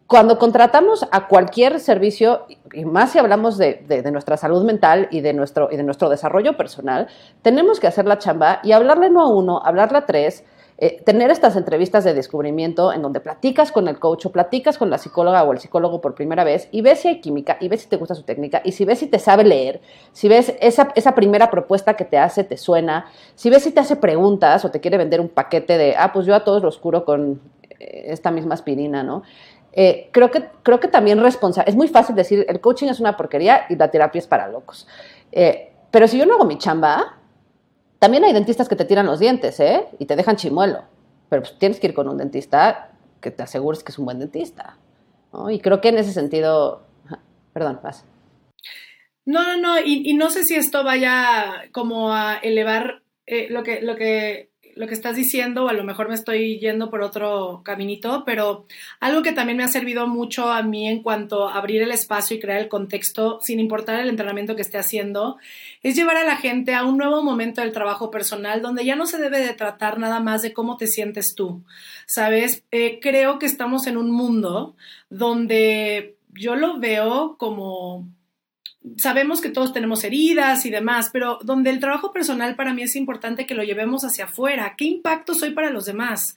Cuando 0.07 0.39
contratamos 0.39 1.05
a 1.11 1.27
cualquier 1.27 1.81
servicio, 1.81 2.45
y 2.71 2.85
más 2.85 3.11
si 3.11 3.19
hablamos 3.19 3.57
de, 3.57 3.83
de, 3.85 4.09
nuestra 4.13 4.37
salud 4.37 4.63
mental 4.63 5.09
y 5.11 5.19
de, 5.19 5.33
nuestro, 5.33 5.67
y 5.69 5.75
de 5.75 5.83
nuestro 5.83 6.07
desarrollo 6.07 6.55
personal, 6.55 7.09
tenemos 7.41 7.81
que 7.81 7.87
hacer 7.87 8.05
la 8.05 8.19
chamba 8.19 8.61
y 8.63 8.71
hablarle 8.71 9.09
no 9.09 9.21
a 9.21 9.27
uno, 9.27 9.61
hablarle 9.63 9.97
a 9.97 10.05
tres, 10.05 10.45
eh, 10.81 11.01
tener 11.03 11.29
estas 11.29 11.57
entrevistas 11.57 12.05
de 12.05 12.13
descubrimiento 12.13 12.93
en 12.93 13.01
donde 13.01 13.19
platicas 13.19 13.69
con 13.69 13.89
el 13.89 13.99
coach 13.99 14.27
o 14.27 14.31
platicas 14.31 14.77
con 14.77 14.89
la 14.89 14.97
psicóloga 14.97 15.43
o 15.43 15.51
el 15.51 15.59
psicólogo 15.59 15.99
por 15.99 16.15
primera 16.15 16.45
vez 16.45 16.69
y 16.71 16.79
ves 16.79 17.01
si 17.01 17.09
hay 17.09 17.19
química 17.19 17.57
y 17.59 17.67
ves 17.67 17.81
si 17.81 17.89
te 17.89 17.97
gusta 17.97 18.15
su 18.15 18.23
técnica 18.23 18.61
y 18.63 18.71
si 18.71 18.85
ves 18.85 18.99
si 18.99 19.07
te 19.07 19.19
sabe 19.19 19.43
leer, 19.43 19.81
si 20.13 20.29
ves 20.29 20.55
esa, 20.61 20.93
esa 20.95 21.15
primera 21.15 21.51
propuesta 21.51 21.95
que 21.95 22.05
te 22.05 22.17
hace, 22.17 22.45
te 22.45 22.55
suena, 22.55 23.07
si 23.35 23.49
ves 23.49 23.63
si 23.63 23.71
te 23.71 23.81
hace 23.81 23.97
preguntas 23.97 24.63
o 24.63 24.71
te 24.71 24.79
quiere 24.79 24.97
vender 24.97 25.19
un 25.19 25.27
paquete 25.27 25.77
de, 25.77 25.95
ah, 25.97 26.13
pues 26.13 26.25
yo 26.25 26.33
a 26.33 26.45
todos 26.45 26.63
los 26.63 26.77
curo 26.77 27.03
con 27.03 27.41
eh, 27.77 28.05
esta 28.05 28.31
misma 28.31 28.53
aspirina, 28.53 29.03
¿no? 29.03 29.23
Eh, 29.73 30.07
creo, 30.13 30.31
que, 30.31 30.45
creo 30.63 30.79
que 30.79 30.87
también 30.87 31.21
responsable, 31.21 31.69
es 31.69 31.75
muy 31.75 31.89
fácil 31.89 32.15
decir, 32.15 32.45
el 32.47 32.61
coaching 32.61 32.87
es 32.87 33.01
una 33.01 33.17
porquería 33.17 33.65
y 33.67 33.75
la 33.75 33.91
terapia 33.91 34.19
es 34.19 34.27
para 34.27 34.47
locos. 34.47 34.87
pero 35.91 36.07
si 36.07 36.17
yo 36.17 36.25
no 36.25 36.35
hago 36.35 36.45
mi 36.45 36.57
chamba, 36.57 37.18
también 37.99 38.23
hay 38.23 38.33
dentistas 38.33 38.69
que 38.69 38.75
te 38.75 38.85
tiran 38.85 39.05
los 39.05 39.19
dientes, 39.19 39.59
¿eh? 39.59 39.85
Y 39.99 40.05
te 40.05 40.15
dejan 40.15 40.37
chimuelo. 40.37 40.83
Pero 41.29 41.43
pues, 41.43 41.59
tienes 41.59 41.79
que 41.79 41.87
ir 41.87 41.93
con 41.93 42.07
un 42.07 42.17
dentista 42.17 42.91
que 43.21 43.31
te 43.31 43.43
asegures 43.43 43.83
que 43.83 43.91
es 43.91 43.99
un 43.99 44.05
buen 44.05 44.19
dentista. 44.19 44.77
Y 45.49 45.59
creo 45.59 45.81
que 45.81 45.89
en 45.89 45.97
ese 45.97 46.13
sentido. 46.13 46.81
Perdón, 47.53 47.79
vas. 47.83 48.05
No, 49.25 49.43
no, 49.43 49.57
no. 49.57 49.79
Y, 49.79 50.13
no 50.15 50.29
sé 50.29 50.43
si 50.43 50.55
esto 50.55 50.83
vaya 50.83 51.65
como 51.71 52.13
a 52.13 52.37
elevar 52.37 53.03
eh, 53.27 53.47
lo, 53.49 53.63
que, 53.63 53.81
lo 53.81 53.95
que 53.95 54.48
lo 54.79 54.87
que 54.87 54.93
estás 54.93 55.17
diciendo, 55.17 55.65
o 55.65 55.67
a 55.67 55.73
lo 55.73 55.83
mejor 55.83 56.07
me 56.07 56.15
estoy 56.15 56.57
yendo 56.57 56.89
por 56.89 57.01
otro 57.01 57.63
caminito, 57.65 58.23
pero 58.25 58.65
algo 59.01 59.21
que 59.21 59.33
también 59.33 59.57
me 59.57 59.65
ha 59.65 59.67
servido 59.67 60.07
mucho 60.07 60.49
a 60.49 60.63
mí 60.63 60.87
en 60.87 61.03
cuanto 61.03 61.49
a 61.49 61.55
abrir 61.55 61.81
el 61.81 61.91
espacio 61.91 62.37
y 62.37 62.39
crear 62.39 62.61
el 62.61 62.69
contexto, 62.69 63.39
sin 63.41 63.59
importar 63.59 63.99
el 63.99 64.07
entrenamiento 64.07 64.55
que 64.55 64.61
esté 64.61 64.77
haciendo, 64.77 65.35
es 65.83 65.97
llevar 65.97 66.15
a 66.15 66.23
la 66.23 66.37
gente 66.37 66.75
a 66.75 66.85
un 66.85 66.95
nuevo 66.95 67.21
momento 67.21 67.59
del 67.59 67.73
trabajo 67.73 68.09
personal 68.09 68.61
donde 68.61 68.85
ya 68.85 68.95
no 68.95 69.05
se 69.05 69.17
debe 69.17 69.39
de 69.39 69.53
tratar 69.53 69.99
nada 69.99 70.21
más 70.21 70.43
de 70.43 70.53
cómo 70.53 70.77
te 70.77 70.87
sientes 70.87 71.35
tú. 71.35 71.61
¿Sabes? 72.05 72.63
Eh, 72.71 72.99
creo 73.01 73.37
que 73.37 73.47
estamos 73.47 73.85
en 73.85 73.97
un 73.97 74.09
mundo 74.09 74.77
donde 75.09 76.15
yo 76.29 76.55
lo 76.55 76.79
veo 76.79 77.35
como 77.37 78.07
sabemos 78.97 79.41
que 79.41 79.49
todos 79.49 79.73
tenemos 79.73 80.03
heridas 80.03 80.65
y 80.65 80.69
demás, 80.69 81.09
pero 81.11 81.39
donde 81.43 81.69
el 81.69 81.79
trabajo 81.79 82.13
personal 82.13 82.55
para 82.55 82.73
mí 82.73 82.81
es 82.81 82.95
importante 82.95 83.45
que 83.45 83.53
lo 83.53 83.63
llevemos 83.63 84.05
hacia 84.05 84.25
afuera. 84.25 84.75
¿Qué 84.77 84.85
impacto 84.85 85.33
soy 85.33 85.51
para 85.51 85.69
los 85.69 85.85
demás? 85.85 86.35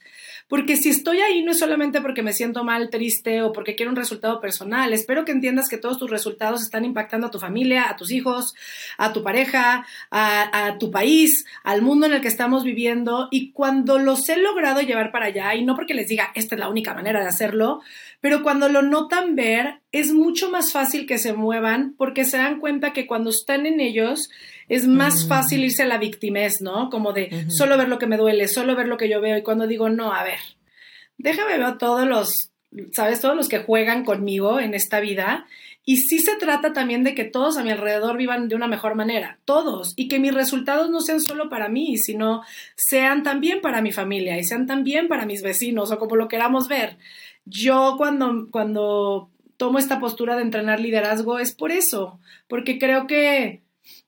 Porque 0.49 0.75
si 0.75 0.89
estoy 0.89 1.19
ahí 1.19 1.41
no 1.41 1.51
es 1.51 1.59
solamente 1.59 2.01
porque 2.01 2.21
me 2.21 2.33
siento 2.33 2.65
mal, 2.65 2.89
triste 2.89 3.41
o 3.41 3.53
porque 3.53 3.75
quiero 3.75 3.91
un 3.91 3.95
resultado 3.95 4.41
personal. 4.41 4.91
Espero 4.91 5.23
que 5.23 5.31
entiendas 5.31 5.69
que 5.69 5.77
todos 5.77 5.97
tus 5.97 6.11
resultados 6.11 6.61
están 6.61 6.83
impactando 6.83 7.27
a 7.27 7.31
tu 7.31 7.39
familia, 7.39 7.89
a 7.89 7.95
tus 7.95 8.11
hijos, 8.11 8.53
a 8.97 9.13
tu 9.13 9.23
pareja, 9.23 9.85
a, 10.11 10.67
a 10.67 10.77
tu 10.77 10.91
país, 10.91 11.45
al 11.63 11.81
mundo 11.81 12.07
en 12.07 12.13
el 12.13 12.21
que 12.21 12.27
estamos 12.27 12.65
viviendo. 12.65 13.29
Y 13.31 13.51
cuando 13.51 13.99
los 13.99 14.27
he 14.27 14.35
logrado 14.35 14.81
llevar 14.81 15.11
para 15.11 15.27
allá, 15.27 15.55
y 15.55 15.63
no 15.63 15.75
porque 15.75 15.93
les 15.93 16.09
diga 16.09 16.31
esta 16.35 16.55
es 16.55 16.59
la 16.59 16.69
única 16.69 16.93
manera 16.93 17.21
de 17.21 17.29
hacerlo, 17.29 17.81
pero 18.19 18.43
cuando 18.43 18.67
lo 18.67 18.81
notan 18.81 19.35
ver, 19.35 19.79
es 19.93 20.11
mucho 20.11 20.49
más 20.49 20.73
fácil 20.73 21.05
que 21.05 21.19
se 21.19 21.33
muevan 21.33 21.93
porque 21.97 22.25
se 22.25 22.37
dan 22.37 22.59
cuenta 22.59 22.93
que 22.93 23.05
cuando 23.05 23.29
están 23.29 23.67
en 23.67 23.79
ellos 23.79 24.27
es 24.67 24.87
más 24.87 25.27
fácil 25.27 25.63
irse 25.63 25.83
a 25.83 25.87
la 25.87 25.99
victimez, 25.99 26.61
¿no? 26.61 26.89
Como 26.89 27.13
de 27.13 27.45
solo 27.49 27.77
ver 27.77 27.89
lo 27.89 27.99
que 27.99 28.07
me 28.07 28.17
duele, 28.17 28.47
solo 28.47 28.75
ver 28.75 28.87
lo 28.87 28.97
que 28.97 29.07
yo 29.07 29.21
veo. 29.21 29.37
Y 29.37 29.43
cuando 29.43 29.67
digo, 29.67 29.89
no, 29.89 30.11
a 30.11 30.23
ver, 30.23 30.39
déjame 31.19 31.53
ver 31.53 31.63
a 31.63 31.77
todos 31.77 32.07
los, 32.07 32.33
¿sabes? 32.91 33.21
Todos 33.21 33.35
los 33.35 33.47
que 33.47 33.59
juegan 33.59 34.03
conmigo 34.03 34.59
en 34.59 34.73
esta 34.73 34.99
vida. 34.99 35.45
Y 35.85 35.97
sí 35.97 36.19
se 36.19 36.37
trata 36.37 36.73
también 36.73 37.03
de 37.03 37.13
que 37.13 37.25
todos 37.25 37.57
a 37.57 37.63
mi 37.63 37.69
alrededor 37.69 38.17
vivan 38.17 38.47
de 38.47 38.55
una 38.55 38.67
mejor 38.67 38.95
manera, 38.95 39.37
todos, 39.45 39.93
y 39.95 40.07
que 40.07 40.17
mis 40.17 40.33
resultados 40.33 40.89
no 40.89 41.01
sean 41.01 41.19
solo 41.19 41.49
para 41.49 41.67
mí, 41.69 41.97
sino 41.97 42.41
sean 42.75 43.21
también 43.21 43.61
para 43.61 43.81
mi 43.81 43.91
familia 43.91 44.39
y 44.39 44.43
sean 44.43 44.65
también 44.65 45.07
para 45.07 45.25
mis 45.27 45.43
vecinos 45.43 45.91
o 45.91 45.99
como 45.99 46.15
lo 46.15 46.29
queramos 46.29 46.67
ver. 46.67 46.97
Yo 47.45 47.95
cuando, 47.97 48.47
cuando 48.49 49.32
tomo 49.63 49.79
esta 49.79 49.97
postura 49.97 50.35
de 50.35 50.41
entrenar 50.41 50.81
liderazgo 50.81 51.39
es 51.39 51.55
por 51.55 51.71
eso, 51.71 52.19
porque 52.49 52.77
creo 52.77 53.07
que 53.07 53.61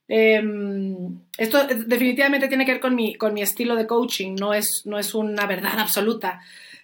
em, 0.09 1.21
esto 1.37 1.65
definitivamente 1.87 2.49
tiene 2.49 2.65
que 2.65 2.73
ver 2.73 2.81
con 2.81 2.93
mi, 2.93 3.15
con 3.15 3.33
mi 3.33 3.41
estilo 3.41 3.77
de 3.77 3.87
coaching, 3.87 4.35
no 4.37 4.53
es, 4.53 4.81
no 4.83 4.99
es 4.99 5.15
una 5.15 5.45
verdad 5.45 5.79
absoluta, 5.79 6.41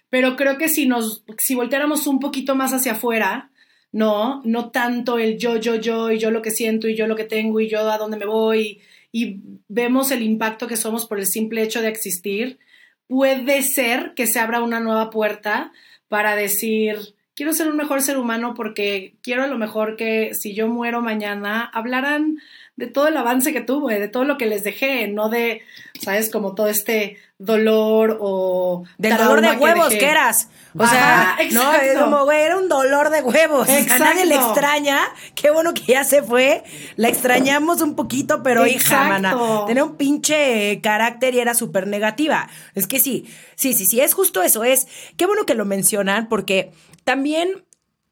pero 0.08 0.36
creo 0.36 0.56
que 0.56 0.70
si 0.70 0.86
nos, 0.86 1.22
si 1.36 1.54
volteáramos 1.54 2.06
un 2.06 2.18
poquito 2.18 2.54
más 2.54 2.72
hacia 2.72 2.92
afuera, 2.92 3.50
no, 3.92 4.40
no 4.46 4.70
tanto 4.70 5.18
el 5.18 5.36
yo, 5.36 5.58
yo, 5.58 5.74
yo, 5.74 6.10
y 6.10 6.18
yo 6.18 6.30
lo 6.30 6.40
que 6.40 6.50
siento, 6.50 6.88
y 6.88 6.96
yo 6.96 7.06
lo 7.06 7.14
que 7.14 7.24
tengo, 7.24 7.60
y 7.60 7.68
yo 7.68 7.90
a 7.90 7.98
dónde 7.98 8.16
me 8.16 8.24
voy, 8.24 8.80
y 9.12 9.40
vemos 9.68 10.10
el 10.12 10.22
impacto 10.22 10.66
que 10.66 10.78
somos 10.78 11.04
por 11.04 11.18
el 11.18 11.26
simple 11.26 11.62
hecho 11.62 11.82
de 11.82 11.88
existir, 11.88 12.58
puede 13.06 13.62
ser 13.64 14.14
que 14.16 14.26
se 14.26 14.38
abra 14.38 14.62
una 14.62 14.80
nueva 14.80 15.10
puerta 15.10 15.72
para 16.08 16.36
decir, 16.36 17.14
quiero 17.42 17.54
ser 17.54 17.68
un 17.68 17.76
mejor 17.76 18.02
ser 18.02 18.18
humano 18.18 18.54
porque 18.54 19.14
quiero 19.20 19.42
a 19.42 19.48
lo 19.48 19.58
mejor 19.58 19.96
que 19.96 20.32
si 20.32 20.54
yo 20.54 20.68
muero 20.68 21.00
mañana 21.00 21.64
hablaran 21.74 22.38
de 22.76 22.86
todo 22.86 23.08
el 23.08 23.16
avance 23.16 23.52
que 23.52 23.60
tuve, 23.60 24.00
de 24.00 24.08
todo 24.08 24.24
lo 24.24 24.38
que 24.38 24.46
les 24.46 24.64
dejé, 24.64 25.06
no 25.06 25.28
de, 25.28 25.62
¿sabes? 26.00 26.30
Como 26.30 26.54
todo 26.54 26.68
este 26.68 27.18
dolor 27.38 28.18
o... 28.20 28.84
Del 28.96 29.16
dolor 29.16 29.42
de 29.42 29.52
huevos 29.52 29.90
que, 29.90 30.08
eras. 30.08 30.48
O 30.76 30.86
sea, 30.86 31.36
no, 31.50 31.62
como, 31.98 32.24
güey, 32.24 32.40
era 32.40 32.56
un 32.56 32.68
dolor 32.68 33.10
de 33.10 33.20
huevos. 33.20 33.68
A 33.68 33.98
nadie 33.98 34.24
le 34.24 34.36
extraña. 34.36 35.00
Qué 35.34 35.50
bueno 35.50 35.74
que 35.74 35.82
ya 35.92 36.04
se 36.04 36.22
fue. 36.22 36.64
La 36.96 37.08
extrañamos 37.08 37.82
un 37.82 37.94
poquito, 37.94 38.42
pero 38.42 38.66
hija, 38.66 39.04
mana, 39.04 39.36
tenía 39.66 39.84
un 39.84 39.96
pinche 39.96 40.80
carácter 40.82 41.34
y 41.34 41.40
era 41.40 41.54
súper 41.54 41.86
negativa. 41.86 42.48
Es 42.74 42.86
que 42.86 43.00
sí, 43.00 43.26
sí, 43.54 43.74
sí, 43.74 43.84
sí, 43.84 44.00
es 44.00 44.14
justo 44.14 44.42
eso. 44.42 44.64
Es, 44.64 44.86
qué 45.18 45.26
bueno 45.26 45.44
que 45.44 45.54
lo 45.54 45.66
mencionan 45.66 46.28
porque 46.28 46.72
también 47.04 47.64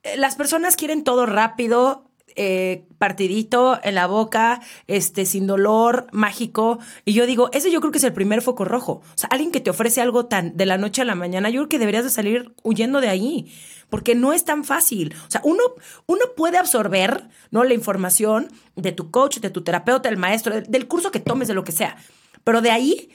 eh, 0.02 0.16
las 0.16 0.34
personas 0.34 0.76
quieren 0.76 1.04
todo 1.04 1.24
rápido, 1.24 2.09
eh, 2.37 2.85
partidito 2.99 3.78
en 3.83 3.95
la 3.95 4.07
boca, 4.07 4.61
este, 4.87 5.26
sin 5.26 5.47
dolor, 5.47 6.07
mágico. 6.12 6.78
Y 7.05 7.12
yo 7.12 7.26
digo, 7.26 7.51
ese 7.53 7.70
yo 7.70 7.81
creo 7.81 7.93
que 7.93 7.99
es 7.99 8.05
el 8.05 8.12
primer 8.12 8.43
foco 8.43 8.64
rojo. 8.64 9.03
O 9.03 9.18
sea, 9.18 9.28
alguien 9.33 9.51
que 9.51 9.61
te 9.61 9.70
ofrece 9.70 10.01
algo 10.01 10.26
tan 10.26 10.57
de 10.57 10.66
la 10.66 10.78
noche 10.78 11.03
a 11.03 11.05
la 11.05 11.14
mañana, 11.14 11.51
yo 11.51 11.61
creo 11.61 11.68
que 11.68 11.78
deberías 11.78 12.05
de 12.05 12.11
salir 12.11 12.55
huyendo 12.62 13.01
de 13.01 13.09
ahí, 13.09 13.53
porque 13.89 14.14
no 14.14 14.33
es 14.33 14.45
tan 14.45 14.64
fácil. 14.64 15.14
O 15.26 15.31
sea, 15.31 15.41
uno, 15.45 15.62
uno 16.07 16.24
puede 16.37 16.59
absorber, 16.59 17.28
¿no? 17.51 17.64
La 17.64 17.74
información 17.74 18.49
de 18.76 18.93
tu 18.93 19.11
coach, 19.11 19.39
de 19.39 19.51
tu 19.51 19.62
terapeuta, 19.62 20.09
del 20.09 20.18
maestro, 20.18 20.61
del 20.61 20.89
curso 20.89 21.11
que 21.11 21.20
tomes, 21.20 21.49
de 21.49 21.55
lo 21.55 21.64
que 21.64 21.72
sea. 21.72 21.97
Pero 22.45 22.61
de 22.61 22.70
ahí 22.70 23.11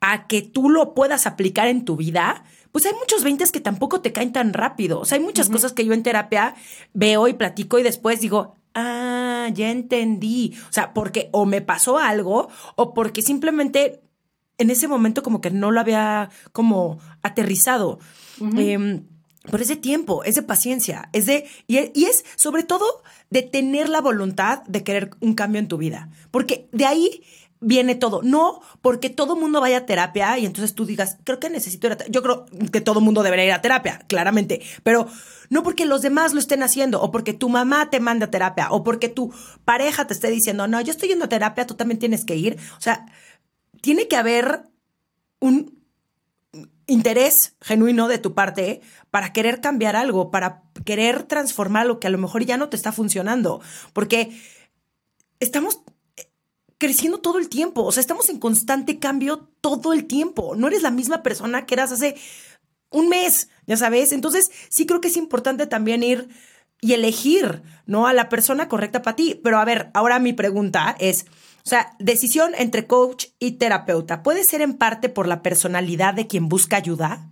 a 0.00 0.26
que 0.26 0.42
tú 0.42 0.68
lo 0.68 0.94
puedas 0.94 1.26
aplicar 1.26 1.66
en 1.66 1.84
tu 1.84 1.96
vida, 1.96 2.44
pues 2.74 2.86
hay 2.86 2.92
muchos 2.94 3.22
20 3.22 3.44
que 3.52 3.60
tampoco 3.60 4.00
te 4.00 4.12
caen 4.12 4.32
tan 4.32 4.52
rápido. 4.52 4.98
O 4.98 5.04
sea, 5.04 5.16
hay 5.16 5.22
muchas 5.22 5.48
cosas 5.48 5.72
que 5.72 5.84
yo 5.84 5.92
en 5.92 6.02
terapia 6.02 6.56
veo 6.92 7.28
y 7.28 7.34
platico 7.34 7.78
y 7.78 7.84
después 7.84 8.20
digo, 8.20 8.56
ah, 8.74 9.48
ya 9.54 9.70
entendí. 9.70 10.56
O 10.68 10.72
sea, 10.72 10.92
porque 10.92 11.28
o 11.30 11.46
me 11.46 11.60
pasó 11.60 12.00
algo 12.00 12.48
o 12.74 12.92
porque 12.92 13.22
simplemente 13.22 14.02
en 14.58 14.70
ese 14.70 14.88
momento 14.88 15.22
como 15.22 15.40
que 15.40 15.52
no 15.52 15.70
lo 15.70 15.78
había 15.78 16.30
como 16.50 16.98
aterrizado. 17.22 18.00
Em, 18.40 19.06
por 19.48 19.62
ese 19.62 19.76
tiempo, 19.76 20.24
es 20.24 20.34
de 20.34 20.42
paciencia, 20.42 21.10
es 21.12 21.26
de, 21.26 21.46
y, 21.68 21.78
y, 21.94 22.06
es 22.06 22.24
sobre 22.34 22.64
todo 22.64 22.84
de 23.30 23.42
tener 23.42 23.88
la 23.88 24.00
voluntad 24.00 24.64
de 24.64 24.82
querer 24.82 25.10
un 25.20 25.34
cambio 25.34 25.60
en 25.60 25.68
tu 25.68 25.78
vida. 25.78 26.08
Porque 26.32 26.66
de 26.72 26.86
ahí 26.86 27.22
viene 27.64 27.94
todo. 27.94 28.22
No 28.22 28.60
porque 28.82 29.10
todo 29.10 29.36
mundo 29.36 29.60
vaya 29.60 29.78
a 29.78 29.86
terapia 29.86 30.38
y 30.38 30.46
entonces 30.46 30.74
tú 30.74 30.84
digas, 30.84 31.18
creo 31.24 31.40
que 31.40 31.50
necesito 31.50 31.86
ir 31.86 31.94
a 31.94 31.96
terapia. 31.96 32.12
Yo 32.12 32.22
creo 32.22 32.46
que 32.70 32.80
todo 32.80 33.00
mundo 33.00 33.22
debería 33.22 33.46
ir 33.46 33.52
a 33.52 33.62
terapia, 33.62 34.00
claramente. 34.06 34.60
Pero 34.82 35.08
no 35.50 35.62
porque 35.62 35.86
los 35.86 36.02
demás 36.02 36.32
lo 36.34 36.40
estén 36.40 36.62
haciendo, 36.62 37.00
o 37.02 37.10
porque 37.10 37.32
tu 37.32 37.48
mamá 37.48 37.90
te 37.90 38.00
manda 38.00 38.26
a 38.26 38.30
terapia, 38.30 38.68
o 38.70 38.84
porque 38.84 39.08
tu 39.08 39.32
pareja 39.64 40.06
te 40.06 40.14
esté 40.14 40.30
diciendo, 40.30 40.66
no, 40.66 40.80
yo 40.80 40.92
estoy 40.92 41.08
yendo 41.08 41.26
a 41.26 41.28
terapia, 41.28 41.66
tú 41.66 41.74
también 41.74 41.98
tienes 41.98 42.24
que 42.24 42.36
ir. 42.36 42.58
O 42.78 42.80
sea, 42.80 43.06
tiene 43.80 44.08
que 44.08 44.16
haber 44.16 44.62
un 45.40 45.82
interés 46.86 47.56
genuino 47.60 48.08
de 48.08 48.18
tu 48.18 48.34
parte 48.34 48.80
para 49.10 49.32
querer 49.32 49.60
cambiar 49.60 49.96
algo, 49.96 50.30
para 50.30 50.62
querer 50.84 51.22
transformar 51.22 51.86
lo 51.86 51.98
que 52.00 52.06
a 52.06 52.10
lo 52.10 52.18
mejor 52.18 52.44
ya 52.44 52.56
no 52.56 52.68
te 52.68 52.76
está 52.76 52.92
funcionando. 52.92 53.60
Porque 53.92 54.38
estamos 55.40 55.80
creciendo 56.84 57.18
todo 57.18 57.38
el 57.38 57.48
tiempo. 57.48 57.82
O 57.82 57.92
sea, 57.92 58.00
estamos 58.00 58.28
en 58.28 58.38
constante 58.38 58.98
cambio 58.98 59.48
todo 59.60 59.92
el 59.92 60.06
tiempo. 60.06 60.54
No 60.54 60.66
eres 60.68 60.82
la 60.82 60.90
misma 60.90 61.22
persona 61.22 61.64
que 61.64 61.74
eras 61.74 61.92
hace 61.92 62.16
un 62.90 63.08
mes, 63.08 63.48
ya 63.66 63.76
sabes. 63.76 64.12
Entonces, 64.12 64.50
sí 64.68 64.84
creo 64.84 65.00
que 65.00 65.08
es 65.08 65.16
importante 65.16 65.66
también 65.66 66.02
ir 66.02 66.28
y 66.80 66.92
elegir, 66.92 67.62
¿no? 67.86 68.06
A 68.06 68.12
la 68.12 68.28
persona 68.28 68.68
correcta 68.68 69.00
para 69.00 69.16
ti. 69.16 69.40
Pero 69.42 69.58
a 69.58 69.64
ver, 69.64 69.90
ahora 69.94 70.18
mi 70.18 70.34
pregunta 70.34 70.94
es, 70.98 71.24
o 71.64 71.68
sea, 71.68 71.96
decisión 71.98 72.52
entre 72.58 72.86
coach 72.86 73.28
y 73.38 73.52
terapeuta, 73.52 74.22
¿puede 74.22 74.44
ser 74.44 74.60
en 74.60 74.74
parte 74.74 75.08
por 75.08 75.26
la 75.26 75.40
personalidad 75.40 76.12
de 76.12 76.26
quien 76.26 76.48
busca 76.50 76.76
ayuda? 76.76 77.30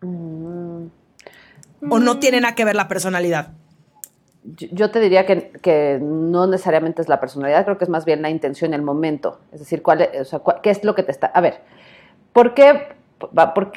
Mm. 0.00 0.86
¿O 1.90 1.98
no 1.98 2.18
tiene 2.20 2.40
nada 2.40 2.54
que 2.54 2.64
ver 2.64 2.76
la 2.76 2.86
personalidad? 2.86 3.54
Yo 4.56 4.90
te 4.90 5.00
diría 5.00 5.26
que, 5.26 5.98
no 6.00 6.46
necesariamente 6.46 7.02
es 7.02 7.08
la 7.08 7.20
personalidad, 7.20 7.64
creo 7.64 7.78
que 7.78 7.84
es 7.84 7.90
más 7.90 8.04
bien 8.04 8.22
la 8.22 8.30
intención, 8.30 8.74
el 8.74 8.82
momento. 8.82 9.40
Es 9.52 9.60
decir, 9.60 9.82
cuál, 9.82 10.08
qué 10.62 10.70
es 10.70 10.84
lo 10.84 10.94
que 10.94 11.02
te 11.02 11.12
está... 11.12 11.26
A 11.28 11.40
ver, 11.40 11.60
¿por 12.32 12.54
qué, 12.54 12.88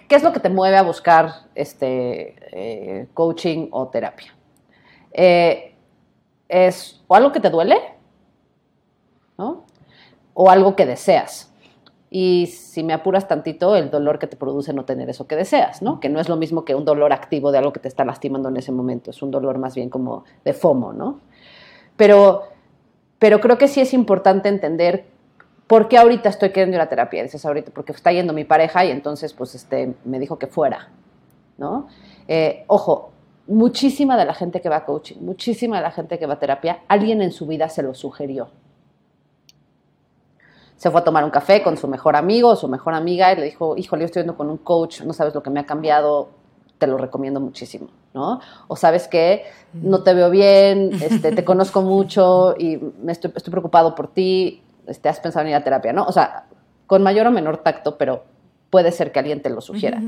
qué 0.07 0.15
es 0.15 0.23
lo 0.23 0.33
que 0.33 0.39
te 0.39 0.49
mueve 0.49 0.77
a 0.77 0.83
buscar 0.83 1.31
este, 1.55 2.35
eh, 2.51 3.07
coaching 3.13 3.67
o 3.71 3.87
terapia? 3.89 4.33
Eh, 5.11 5.75
¿Es 6.47 7.01
o 7.07 7.15
algo 7.15 7.31
que 7.31 7.39
te 7.39 7.49
duele? 7.49 7.77
¿no? 9.37 9.65
O 10.33 10.49
algo 10.49 10.75
que 10.75 10.85
deseas 10.85 11.50
y 12.13 12.47
si 12.47 12.83
me 12.83 12.91
apuras 12.91 13.29
tantito, 13.29 13.77
el 13.77 13.89
dolor 13.89 14.19
que 14.19 14.27
te 14.27 14.35
produce 14.35 14.73
no 14.73 14.83
tener 14.83 15.09
eso 15.09 15.27
que 15.27 15.37
deseas, 15.37 15.81
¿no? 15.81 16.01
Que 16.01 16.09
no 16.09 16.19
es 16.19 16.27
lo 16.27 16.35
mismo 16.35 16.65
que 16.65 16.75
un 16.75 16.83
dolor 16.83 17.13
activo 17.13 17.53
de 17.53 17.57
algo 17.57 17.71
que 17.71 17.79
te 17.79 17.87
está 17.87 18.03
lastimando 18.03 18.49
en 18.49 18.57
ese 18.57 18.73
momento, 18.73 19.11
es 19.11 19.21
un 19.21 19.31
dolor 19.31 19.57
más 19.57 19.75
bien 19.75 19.89
como 19.89 20.25
de 20.43 20.51
FOMO, 20.51 20.91
¿no? 20.91 21.21
Pero, 21.95 22.43
pero 23.17 23.39
creo 23.39 23.57
que 23.57 23.69
sí 23.69 23.79
es 23.79 23.93
importante 23.93 24.49
entender 24.49 25.05
por 25.67 25.87
qué 25.87 25.97
ahorita 25.97 26.27
estoy 26.27 26.49
queriendo 26.49 26.75
ir 26.75 26.81
a 26.81 26.89
terapia. 26.89 27.23
Dices 27.23 27.45
ahorita, 27.45 27.71
porque 27.73 27.93
está 27.93 28.11
yendo 28.11 28.33
mi 28.33 28.43
pareja 28.43 28.83
y 28.83 28.91
entonces 28.91 29.31
pues 29.31 29.55
este, 29.55 29.95
me 30.03 30.19
dijo 30.19 30.37
que 30.37 30.47
fuera, 30.47 30.89
¿no? 31.57 31.87
Eh, 32.27 32.65
ojo, 32.67 33.11
muchísima 33.47 34.17
de 34.17 34.25
la 34.25 34.33
gente 34.33 34.59
que 34.59 34.67
va 34.67 34.77
a 34.77 34.85
coaching, 34.85 35.21
muchísima 35.21 35.77
de 35.77 35.83
la 35.83 35.91
gente 35.91 36.19
que 36.19 36.25
va 36.25 36.33
a 36.33 36.39
terapia, 36.39 36.81
alguien 36.89 37.21
en 37.21 37.31
su 37.31 37.47
vida 37.47 37.69
se 37.69 37.83
lo 37.83 37.93
sugirió 37.93 38.49
se 40.81 40.89
fue 40.89 41.01
a 41.01 41.03
tomar 41.03 41.23
un 41.23 41.29
café 41.29 41.61
con 41.61 41.77
su 41.77 41.87
mejor 41.87 42.15
amigo 42.15 42.49
o 42.49 42.55
su 42.55 42.67
mejor 42.67 42.95
amiga 42.95 43.31
y 43.31 43.35
le 43.35 43.43
dijo, 43.43 43.77
híjole, 43.77 44.01
yo 44.01 44.05
estoy 44.07 44.23
yendo 44.23 44.35
con 44.35 44.49
un 44.49 44.57
coach, 44.57 45.01
no 45.01 45.13
sabes 45.13 45.35
lo 45.35 45.43
que 45.43 45.51
me 45.51 45.59
ha 45.59 45.65
cambiado, 45.67 46.29
te 46.79 46.87
lo 46.87 46.97
recomiendo 46.97 47.39
muchísimo, 47.39 47.89
¿no? 48.15 48.39
O 48.67 48.75
sabes 48.75 49.07
que 49.07 49.43
no 49.73 50.01
te 50.01 50.15
veo 50.15 50.31
bien, 50.31 50.89
este, 50.99 51.33
te 51.33 51.45
conozco 51.45 51.81
mucho 51.83 52.55
y 52.57 52.77
me 52.99 53.11
estoy, 53.11 53.31
estoy 53.35 53.51
preocupado 53.51 53.93
por 53.93 54.07
ti, 54.07 54.63
este, 54.87 55.07
has 55.07 55.19
pensado 55.19 55.43
en 55.45 55.51
ir 55.51 55.55
a 55.55 55.63
terapia, 55.63 55.93
¿no? 55.93 56.03
O 56.05 56.11
sea, 56.11 56.47
con 56.87 57.03
mayor 57.03 57.27
o 57.27 57.31
menor 57.31 57.57
tacto, 57.57 57.95
pero 57.99 58.23
puede 58.71 58.93
ser 58.93 59.11
que 59.11 59.19
alguien 59.19 59.41
te 59.41 59.49
lo 59.49 59.59
sugiera. 59.59 60.01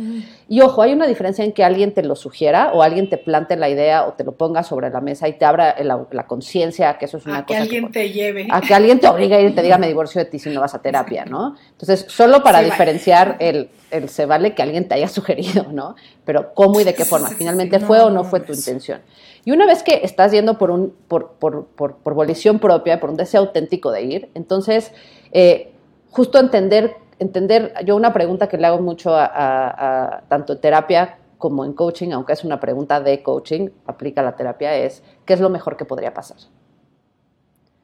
Y 0.47 0.61
ojo, 0.61 0.81
hay 0.81 0.93
una 0.93 1.05
diferencia 1.05 1.43
en 1.43 1.51
que 1.51 1.65
alguien 1.65 1.93
te 1.93 2.01
lo 2.01 2.15
sugiera 2.15 2.71
o 2.73 2.81
alguien 2.81 3.09
te 3.09 3.17
plante 3.17 3.57
la 3.57 3.67
idea 3.67 4.07
o 4.07 4.13
te 4.13 4.23
lo 4.23 4.31
ponga 4.31 4.63
sobre 4.63 4.89
la 4.89 5.01
mesa 5.01 5.27
y 5.27 5.33
te 5.33 5.43
abra 5.43 5.75
la, 5.83 6.25
conciencia 6.27 6.97
que 6.97 7.05
eso 7.05 7.17
es 7.17 7.25
una 7.25 7.39
a 7.39 7.45
Que 7.45 7.57
alguien 7.57 7.91
te 7.91 8.09
lleve. 8.09 8.47
A 8.49 8.61
que 8.61 8.73
alguien 8.73 9.01
te 9.01 9.07
obligue 9.07 9.35
a 9.35 9.41
ir 9.41 9.49
y 9.49 9.53
te 9.53 9.61
diga 9.61 9.77
me 9.77 9.87
divorcio 9.87 10.23
de 10.23 10.25
ti 10.25 10.39
si 10.39 10.49
no 10.49 10.61
vas 10.61 10.73
a 10.73 10.81
terapia, 10.81 11.25
¿no? 11.25 11.57
Entonces, 11.71 12.05
solo 12.07 12.41
para 12.41 12.61
diferenciar 12.61 13.35
el, 13.39 13.69
el, 13.91 14.07
se 14.07 14.25
vale 14.25 14.55
que 14.55 14.61
alguien 14.61 14.87
te 14.87 14.95
haya 14.95 15.07
sugerido, 15.09 15.67
¿no? 15.69 15.95
Pero 16.23 16.53
cómo 16.53 16.79
y 16.79 16.85
de 16.85 16.95
qué 16.95 17.03
forma. 17.03 17.27
Finalmente, 17.27 17.81
¿fue 17.81 17.99
o 17.99 18.09
no 18.09 18.23
fue 18.23 18.39
tu 18.39 18.53
intención? 18.53 19.01
Y 19.43 19.51
una 19.51 19.65
vez 19.65 19.83
que 19.83 19.99
estás 20.03 20.31
yendo 20.31 20.57
por, 20.57 20.71
un, 20.71 20.95
por, 21.09 21.33
por, 21.33 21.65
por, 21.65 21.97
por 21.97 22.13
volición 22.13 22.59
propia, 22.59 23.01
por 23.01 23.09
un 23.09 23.17
deseo 23.17 23.41
auténtico 23.41 23.91
de 23.91 24.03
ir, 24.03 24.29
entonces, 24.35 24.93
eh, 25.33 25.73
justo 26.11 26.39
entender 26.39 27.02
entender, 27.19 27.73
yo 27.85 27.95
una 27.95 28.13
pregunta 28.13 28.47
que 28.47 28.57
le 28.57 28.67
hago 28.67 28.81
mucho 28.81 29.11
a, 29.15 30.23
tanto 30.27 30.53
en 30.53 30.61
terapia 30.61 31.17
como 31.37 31.65
en 31.65 31.73
coaching, 31.73 32.11
aunque 32.11 32.33
es 32.33 32.43
una 32.43 32.59
pregunta 32.59 32.99
de 33.01 33.21
coaching, 33.21 33.69
aplica 33.85 34.21
la 34.21 34.35
terapia, 34.35 34.75
es 34.75 35.03
¿qué 35.25 35.33
es 35.33 35.41
lo 35.41 35.49
mejor 35.49 35.77
que 35.77 35.85
podría 35.85 36.13
pasar? 36.13 36.37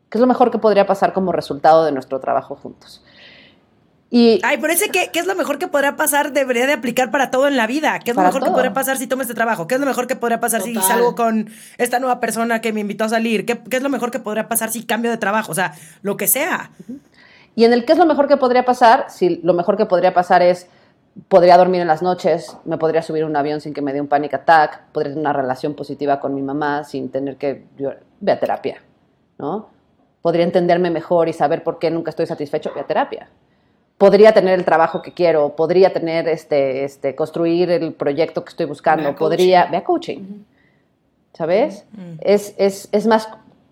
¿Qué 0.09 0.17
es 0.17 0.21
lo 0.21 0.27
mejor 0.27 0.49
que 0.49 0.57
podría 0.57 0.85
pasar 0.85 1.13
como 1.13 1.31
resultado 1.31 1.85
de 1.85 1.91
nuestro 1.91 2.19
trabajo 2.19 2.55
juntos? 2.55 3.03
Y, 4.11 4.39
Ay, 4.41 4.57
por 4.57 4.71
eso 4.71 4.85
que 4.91 5.11
qué 5.13 5.19
es 5.19 5.27
lo 5.27 5.35
mejor 5.35 5.59
que 5.59 5.67
podría 5.67 5.95
pasar 5.95 6.33
debería 6.33 6.65
de 6.65 6.73
aplicar 6.73 7.11
para 7.11 7.29
todo 7.29 7.47
en 7.47 7.55
la 7.55 7.67
vida. 7.67 7.99
¿Qué 7.99 8.11
es 8.11 8.17
lo 8.17 8.23
mejor 8.23 8.43
que 8.43 8.49
podría 8.49 8.73
pasar 8.73 8.97
si 8.97 9.05
tomo 9.05 9.21
este 9.21 9.35
trabajo? 9.35 9.67
¿Qué 9.67 9.75
es 9.75 9.81
lo 9.81 9.85
mejor 9.85 10.07
que 10.07 10.15
podría 10.15 10.39
pasar 10.39 10.61
si 10.61 10.73
salgo 10.75 11.13
con 11.13 11.51
esta 11.77 11.99
nueva 11.99 12.19
persona 12.19 12.59
que 12.59 12.73
me 12.73 12.79
invitó 12.79 13.03
a 13.03 13.09
salir? 13.09 13.45
¿Qué, 13.45 13.61
es 13.69 13.83
lo 13.83 13.89
mejor 13.89 14.09
que 14.09 14.19
podría 14.19 14.47
pasar 14.47 14.71
si 14.71 14.83
cambio 14.83 15.11
de 15.11 15.17
trabajo? 15.17 15.51
O 15.51 15.55
sea, 15.55 15.75
lo 16.01 16.17
que 16.17 16.27
sea. 16.27 16.71
Y 17.59 17.65
en 17.65 17.73
el 17.73 17.83
qué 17.83 17.91
es 17.91 17.99
lo 17.99 18.05
mejor 18.05 18.29
que 18.29 18.37
podría 18.37 18.63
pasar, 18.63 19.07
si 19.09 19.41
lo 19.43 19.53
mejor 19.53 19.75
que 19.75 19.85
podría 19.85 20.13
pasar 20.13 20.41
es 20.41 20.69
podría 21.27 21.57
dormir 21.57 21.81
en 21.81 21.87
las 21.87 22.01
noches, 22.01 22.55
me 22.63 22.77
podría 22.77 23.01
subir 23.01 23.23
a 23.23 23.25
un 23.25 23.35
avión 23.35 23.59
sin 23.59 23.73
que 23.73 23.81
me 23.81 23.91
dé 23.91 23.99
un 23.99 24.07
panic 24.07 24.33
attack, 24.33 24.83
podría 24.93 25.11
tener 25.11 25.19
una 25.19 25.33
relación 25.33 25.73
positiva 25.73 26.21
con 26.21 26.33
mi 26.33 26.41
mamá 26.41 26.85
sin 26.85 27.11
tener 27.11 27.35
que 27.35 27.65
yo, 27.77 27.91
ve 28.21 28.31
a 28.31 28.39
terapia, 28.39 28.81
¿no? 29.37 29.67
Podría 30.21 30.45
entenderme 30.45 30.89
mejor 30.89 31.27
y 31.27 31.33
saber 31.33 31.61
por 31.61 31.79
qué 31.79 31.91
nunca 31.91 32.11
estoy 32.11 32.27
satisfecho, 32.27 32.71
ve 32.73 32.79
a 32.79 32.87
terapia. 32.87 33.27
Podría 33.97 34.31
tener 34.31 34.57
el 34.57 34.63
trabajo 34.63 35.01
que 35.01 35.13
quiero, 35.13 35.53
podría 35.57 35.91
tener 35.91 36.29
este, 36.29 36.85
este, 36.85 37.13
construir 37.13 37.71
el 37.71 37.91
proyecto 37.91 38.45
que 38.45 38.51
estoy 38.51 38.67
buscando, 38.67 39.13
podría, 39.17 39.65
ve 39.65 39.75
a 39.75 39.83
coaching. 39.83 40.45
¿Sabes? 41.33 41.85
es, 42.21 42.55
es, 42.57 42.87
es 42.93 43.05
más 43.05 43.27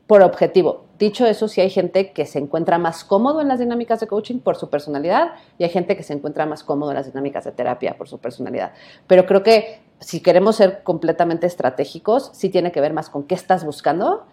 por 0.07 0.23
objetivo. 0.23 0.86
Dicho 0.97 1.27
eso, 1.27 1.47
sí 1.47 1.61
hay 1.61 1.69
gente 1.69 2.11
que 2.11 2.25
se 2.25 2.39
encuentra 2.39 2.79
más 2.79 3.03
cómodo 3.03 3.41
en 3.41 3.47
las 3.47 3.59
dinámicas 3.59 3.99
de 3.99 4.07
coaching 4.07 4.39
por 4.39 4.55
su 4.55 4.69
personalidad 4.69 5.33
y 5.59 5.63
hay 5.63 5.69
gente 5.69 5.95
que 5.95 6.03
se 6.03 6.13
encuentra 6.13 6.45
más 6.45 6.63
cómodo 6.63 6.91
en 6.91 6.95
las 6.97 7.05
dinámicas 7.05 7.45
de 7.45 7.51
terapia 7.51 7.97
por 7.97 8.07
su 8.07 8.19
personalidad. 8.19 8.73
Pero 9.05 9.25
creo 9.25 9.43
que 9.43 9.79
si 9.99 10.21
queremos 10.21 10.55
ser 10.55 10.81
completamente 10.83 11.45
estratégicos, 11.45 12.31
sí 12.33 12.49
tiene 12.49 12.71
que 12.71 12.81
ver 12.81 12.93
más 12.93 13.09
con 13.09 13.27
qué 13.27 13.35
estás 13.35 13.63
buscando 13.63 14.25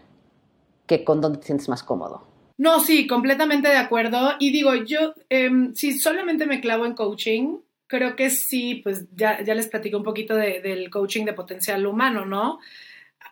que 0.87 1.05
con 1.05 1.21
dónde 1.21 1.39
te 1.39 1.47
sientes 1.47 1.69
más 1.69 1.83
cómodo. 1.83 2.27
No, 2.57 2.81
sí, 2.81 3.07
completamente 3.07 3.69
de 3.69 3.77
acuerdo. 3.77 4.35
Y 4.39 4.53
digo, 4.53 4.75
yo, 4.75 5.15
em, 5.29 5.75
si 5.75 5.99
solamente 5.99 6.47
me 6.47 6.61
clavo 6.61 6.87
en 6.87 6.95
coaching, 6.95 7.59
creo 7.87 8.17
que 8.17 8.31
sí, 8.31 8.81
pues 8.83 9.07
ya, 9.15 9.43
ya 9.43 9.55
les 9.55 9.69
platico 9.69 9.97
un 9.97 10.05
poquito 10.05 10.35
del 10.35 10.89
coaching 10.91 11.25
de 11.25 11.33
potencial 11.33 11.87
humano, 11.87 12.25
¿no? 12.25 12.59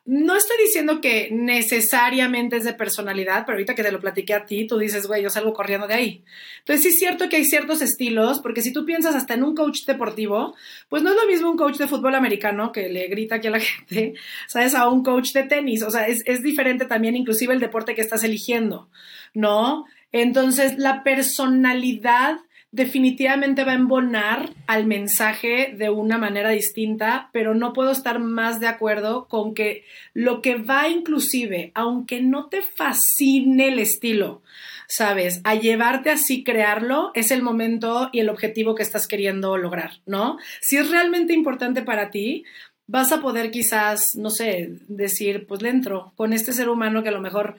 No 0.05 0.37
estoy 0.37 0.57
diciendo 0.65 1.01
que 1.01 1.29
necesariamente 1.31 2.57
es 2.57 2.65
de 2.65 2.73
personalidad, 2.73 3.45
pero 3.47 3.57
ahorita 3.57 3.77
que 3.77 3.85
te 3.85 3.93
lo 3.93 4.01
platiqué 4.01 4.35
a 4.35 4.45
ti, 4.45 4.67
tú 4.67 4.79
dices, 4.79 5.07
güey, 5.07 5.23
yo 5.23 5.31
salgo 5.31 5.53
corriendo 5.53 5.87
de 5.87 5.95
ahí. 5.95 6.25
Entonces 6.59 6.83
sí 6.83 6.89
es 6.89 6.99
cierto 6.99 7.29
que 7.29 7.37
hay 7.37 7.45
ciertos 7.45 7.81
estilos, 7.83 8.41
porque 8.41 8.63
si 8.63 8.73
tú 8.73 8.85
piensas 8.85 9.15
hasta 9.15 9.35
en 9.35 9.45
un 9.45 9.55
coach 9.55 9.85
deportivo, 9.87 10.57
pues 10.89 11.05
no 11.05 11.11
es 11.11 11.17
lo 11.17 11.27
mismo 11.27 11.51
un 11.51 11.57
coach 11.57 11.77
de 11.77 11.87
fútbol 11.87 12.17
americano 12.17 12.73
que 12.73 12.89
le 12.89 13.07
grita 13.07 13.37
aquí 13.37 13.47
a 13.47 13.53
la 13.53 13.61
gente, 13.61 14.15
¿sabes? 14.49 14.75
A 14.75 14.89
un 14.89 15.05
coach 15.05 15.33
de 15.33 15.45
tenis. 15.45 15.83
O 15.83 15.91
sea, 15.91 16.09
es, 16.09 16.23
es 16.27 16.43
diferente 16.43 16.85
también 16.85 17.15
inclusive 17.15 17.55
el 17.55 17.61
deporte 17.61 17.95
que 17.95 18.01
estás 18.01 18.25
eligiendo, 18.25 18.91
¿no? 19.35 19.85
Entonces, 20.11 20.79
la 20.79 21.05
personalidad 21.05 22.39
definitivamente 22.73 23.65
va 23.65 23.73
a 23.73 23.77
embonar 23.77 24.51
al 24.67 24.87
mensaje 24.87 25.75
de 25.77 25.91
una 25.91 26.17
manera 26.17 26.51
distinta, 26.51 27.29
pero 27.31 27.55
no 27.55 27.75
puedo 27.75 27.93
estar 27.93 28.19
más 28.19 28.61
de 28.61 28.67
acuerdo 28.67 29.29
con 29.29 29.53
que 29.55 29.85
lo 30.15 30.41
que 30.41 30.57
va 30.57 30.89
inclusive, 30.89 31.71
aunque 31.75 32.23
no 32.23 32.49
te 32.49 32.63
fascine 32.63 33.69
el 33.69 33.79
estilo, 33.79 34.43
sabes, 34.89 35.43
a 35.45 35.55
llevarte 35.55 36.11
así 36.11 36.45
crearlo, 36.45 37.11
es 37.15 37.31
el 37.31 37.43
momento 37.43 38.09
y 38.11 38.21
el 38.21 38.31
objetivo 38.31 38.75
que 38.75 38.83
estás 38.83 39.07
queriendo 39.07 39.59
lograr, 39.59 40.01
¿no? 40.07 40.39
Si 40.63 40.79
es 40.79 40.91
realmente 40.91 41.35
importante 41.35 41.83
para 41.83 42.11
ti, 42.11 42.45
vas 42.87 43.13
a 43.13 43.21
poder 43.21 43.51
quizás, 43.51 44.03
no 44.17 44.31
sé, 44.31 44.71
decir, 44.89 45.47
pues 45.47 45.61
le 45.61 45.69
entro 45.69 46.15
con 46.17 46.33
este 46.33 46.55
ser 46.55 46.71
humano 46.71 47.03
que 47.03 47.11
a 47.11 47.13
lo 47.13 47.21
mejor 47.21 47.57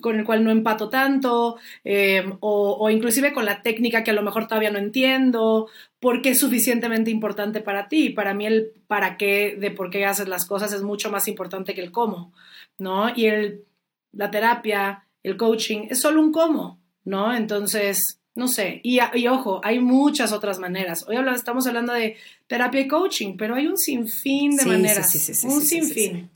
con 0.00 0.18
el 0.18 0.24
cual 0.24 0.44
no 0.44 0.50
empato 0.50 0.88
tanto, 0.88 1.56
eh, 1.84 2.24
o, 2.40 2.90
inclusive 2.90 3.32
con 3.32 3.44
la 3.44 3.62
técnica 3.62 4.04
que 4.04 4.10
a 4.10 4.14
lo 4.14 4.22
mejor 4.22 4.46
todavía 4.46 4.70
no 4.70 4.78
entiendo, 4.78 5.68
porque 6.00 6.30
es 6.30 6.40
suficientemente 6.40 7.10
importante 7.10 7.60
para 7.60 7.88
ti. 7.88 8.10
Para 8.10 8.34
mí 8.34 8.46
el 8.46 8.72
para 8.86 9.16
qué 9.16 9.56
de 9.58 9.70
por 9.70 9.90
qué 9.90 10.04
haces 10.04 10.28
las 10.28 10.46
cosas 10.46 10.72
es 10.72 10.82
mucho 10.82 11.10
más 11.10 11.28
importante 11.28 11.74
que 11.74 11.82
el 11.82 11.92
cómo, 11.92 12.32
¿no? 12.78 13.10
Y 13.14 13.26
el, 13.26 13.64
la 14.12 14.30
terapia, 14.30 15.06
el 15.22 15.36
coaching, 15.36 15.86
es 15.90 16.00
solo 16.00 16.20
un 16.20 16.32
cómo, 16.32 16.78
¿no? 17.04 17.34
Entonces, 17.34 18.20
no 18.34 18.48
sé, 18.48 18.80
y, 18.84 18.98
y 19.14 19.28
ojo, 19.28 19.60
hay 19.64 19.78
muchas 19.80 20.32
otras 20.32 20.58
maneras. 20.58 21.06
Hoy 21.08 21.16
estamos 21.34 21.66
hablando 21.66 21.94
de 21.94 22.16
terapia 22.46 22.82
y 22.82 22.88
coaching, 22.88 23.36
pero 23.38 23.54
hay 23.54 23.66
un 23.66 23.78
sinfín 23.78 24.56
de 24.56 24.66
maneras, 24.66 25.10
sí, 25.10 25.18
sí, 25.18 25.46
un 25.46 25.62
sinfín. 25.62 26.30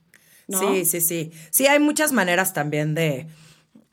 Sí, 0.48 0.84
sí, 0.84 1.00
sí. 1.00 1.30
Sí, 1.50 1.66
hay 1.66 1.78
muchas 1.78 2.12
maneras 2.12 2.52
también 2.52 2.94
de, 2.94 3.26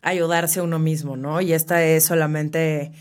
ayudarse 0.07 0.59
a 0.59 0.63
uno 0.63 0.79
mismo, 0.79 1.17
¿no? 1.17 1.41
Y 1.41 1.53
esta 1.53 1.83
es 1.83 2.05
solamente 2.05 2.91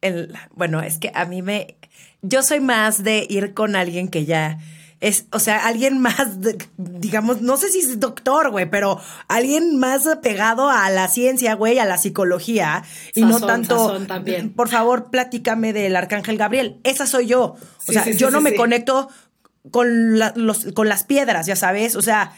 el, 0.00 0.34
bueno, 0.54 0.80
es 0.80 0.98
que 0.98 1.10
a 1.14 1.24
mí 1.24 1.42
me, 1.42 1.76
yo 2.22 2.42
soy 2.42 2.60
más 2.60 3.02
de 3.02 3.26
ir 3.28 3.54
con 3.54 3.76
alguien 3.76 4.08
que 4.08 4.24
ya 4.24 4.58
es, 5.00 5.26
o 5.32 5.40
sea, 5.40 5.66
alguien 5.66 5.98
más, 5.98 6.38
digamos, 6.76 7.42
no 7.42 7.56
sé 7.56 7.70
si 7.70 7.80
es 7.80 7.98
doctor, 7.98 8.50
güey, 8.50 8.70
pero 8.70 9.00
alguien 9.26 9.76
más 9.76 10.04
pegado 10.22 10.70
a 10.70 10.88
la 10.90 11.08
ciencia, 11.08 11.54
güey, 11.54 11.80
a 11.80 11.84
la 11.84 11.98
psicología 11.98 12.84
y 13.12 13.22
no 13.22 13.40
tanto. 13.40 14.00
También. 14.06 14.52
Por 14.52 14.68
favor, 14.68 15.10
platícame 15.10 15.72
del 15.72 15.96
arcángel 15.96 16.38
Gabriel. 16.38 16.78
Esa 16.84 17.08
soy 17.08 17.26
yo. 17.26 17.56
O 17.88 17.92
sea, 17.92 18.08
yo 18.12 18.30
no 18.30 18.40
me 18.40 18.54
conecto 18.54 19.08
con, 19.70 20.18
los, 20.18 20.66
con 20.74 20.88
las 20.88 21.04
piedras, 21.04 21.46
ya 21.46 21.56
sabes. 21.56 21.96
O 21.96 22.02
sea, 22.02 22.32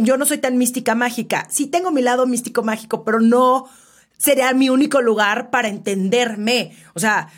yo 0.00 0.16
no 0.16 0.26
soy 0.26 0.38
tan 0.38 0.56
mística 0.56 0.94
mágica. 0.94 1.46
Sí 1.50 1.66
tengo 1.66 1.90
mi 1.90 2.02
lado 2.02 2.26
místico 2.26 2.62
mágico, 2.62 3.04
pero 3.04 3.20
no 3.20 3.68
sería 4.16 4.52
mi 4.54 4.70
único 4.70 5.02
lugar 5.02 5.50
para 5.50 5.68
entenderme. 5.68 6.76
O 6.94 7.00
sea, 7.00 7.28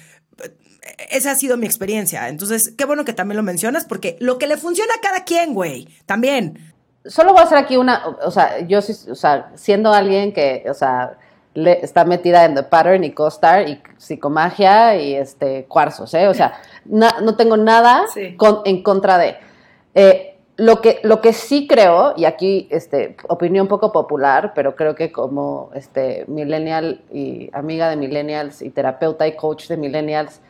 esa 1.10 1.32
ha 1.32 1.34
sido 1.34 1.56
mi 1.56 1.66
experiencia. 1.66 2.28
Entonces, 2.28 2.72
qué 2.76 2.84
bueno 2.84 3.04
que 3.04 3.12
también 3.12 3.36
lo 3.36 3.42
mencionas, 3.42 3.84
porque 3.84 4.16
lo 4.20 4.38
que 4.38 4.46
le 4.46 4.56
funciona 4.56 4.92
a 4.94 5.00
cada 5.00 5.24
quien, 5.24 5.54
güey, 5.54 5.88
también. 6.06 6.72
Solo 7.04 7.32
voy 7.32 7.42
a 7.42 7.44
hacer 7.44 7.58
aquí 7.58 7.76
una, 7.76 8.04
o 8.24 8.30
sea, 8.30 8.66
yo 8.66 8.78
o 8.78 9.14
sea, 9.14 9.52
siendo 9.54 9.92
alguien 9.92 10.32
que, 10.32 10.64
o 10.68 10.74
sea, 10.74 11.18
le, 11.54 11.84
está 11.84 12.04
metida 12.04 12.44
en 12.44 12.54
The 12.54 12.64
Pattern 12.64 13.04
y 13.04 13.12
CoStar 13.12 13.68
y 13.68 13.80
psicomagia 13.96 14.96
y 14.96 15.14
este 15.14 15.64
cuarzos, 15.66 16.12
¿eh? 16.14 16.28
O 16.28 16.34
sea, 16.34 16.54
no 16.88 17.36
tengo 17.36 17.56
nada 17.56 18.04
en 18.64 18.82
contra 18.82 19.18
de. 19.18 19.36
Eh, 19.94 20.36
lo 20.56 20.80
que, 20.80 21.00
lo 21.02 21.20
que 21.20 21.32
sí 21.32 21.66
creo, 21.66 22.14
y 22.16 22.24
aquí 22.24 22.66
este, 22.70 23.16
opinión 23.28 23.68
poco 23.68 23.92
popular, 23.92 24.52
pero 24.54 24.74
creo 24.74 24.94
que 24.94 25.12
como 25.12 25.70
este, 25.74 26.24
millennial 26.28 27.02
y 27.12 27.50
amiga 27.52 27.90
de 27.90 27.96
millennials 27.96 28.62
y 28.62 28.70
terapeuta 28.70 29.26
y 29.26 29.36
coach 29.36 29.68
de 29.68 29.76
millennials, 29.76 30.40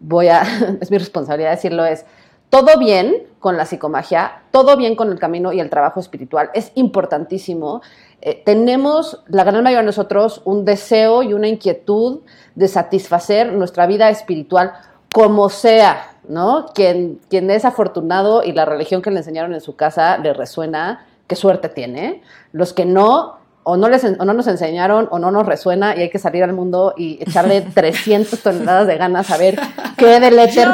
voy 0.00 0.28
a, 0.28 0.42
es 0.80 0.90
mi 0.90 0.98
responsabilidad 0.98 1.52
decirlo, 1.52 1.84
es 1.84 2.04
todo 2.50 2.78
bien 2.78 3.26
con 3.38 3.56
la 3.56 3.66
psicomagia, 3.66 4.42
todo 4.50 4.76
bien 4.76 4.96
con 4.96 5.10
el 5.10 5.18
camino 5.18 5.52
y 5.52 5.60
el 5.60 5.70
trabajo 5.70 6.00
espiritual, 6.00 6.50
es 6.54 6.72
importantísimo. 6.74 7.80
Eh, 8.22 8.42
tenemos, 8.44 9.22
la 9.28 9.44
gran 9.44 9.62
mayoría 9.62 9.80
de 9.80 9.86
nosotros, 9.86 10.42
un 10.44 10.64
deseo 10.64 11.22
y 11.22 11.32
una 11.32 11.48
inquietud 11.48 12.20
de 12.54 12.68
satisfacer 12.68 13.52
nuestra 13.52 13.86
vida 13.86 14.08
espiritual 14.08 14.72
como 15.14 15.48
sea, 15.48 16.16
¿no? 16.26 16.66
Quien, 16.74 17.20
quien 17.30 17.48
es 17.48 17.64
afortunado 17.64 18.42
y 18.42 18.50
la 18.50 18.64
religión 18.64 19.00
que 19.00 19.12
le 19.12 19.18
enseñaron 19.18 19.54
en 19.54 19.60
su 19.60 19.76
casa 19.76 20.18
le 20.18 20.34
resuena, 20.34 21.06
qué 21.28 21.36
suerte 21.36 21.68
tiene. 21.68 22.20
Los 22.50 22.72
que 22.72 22.84
no, 22.84 23.36
o 23.62 23.76
no, 23.76 23.88
les, 23.88 24.02
o 24.02 24.24
no 24.24 24.32
nos 24.32 24.48
enseñaron 24.48 25.06
o 25.12 25.20
no 25.20 25.30
nos 25.30 25.46
resuena 25.46 25.94
y 25.94 26.00
hay 26.00 26.10
que 26.10 26.18
salir 26.18 26.42
al 26.42 26.52
mundo 26.52 26.94
y 26.96 27.22
echarle 27.22 27.60
300 27.74 28.40
toneladas 28.40 28.88
de 28.88 28.96
ganas 28.96 29.30
a 29.30 29.36
ver 29.36 29.56
qué 29.96 30.18
del 30.18 30.36
éter. 30.36 30.66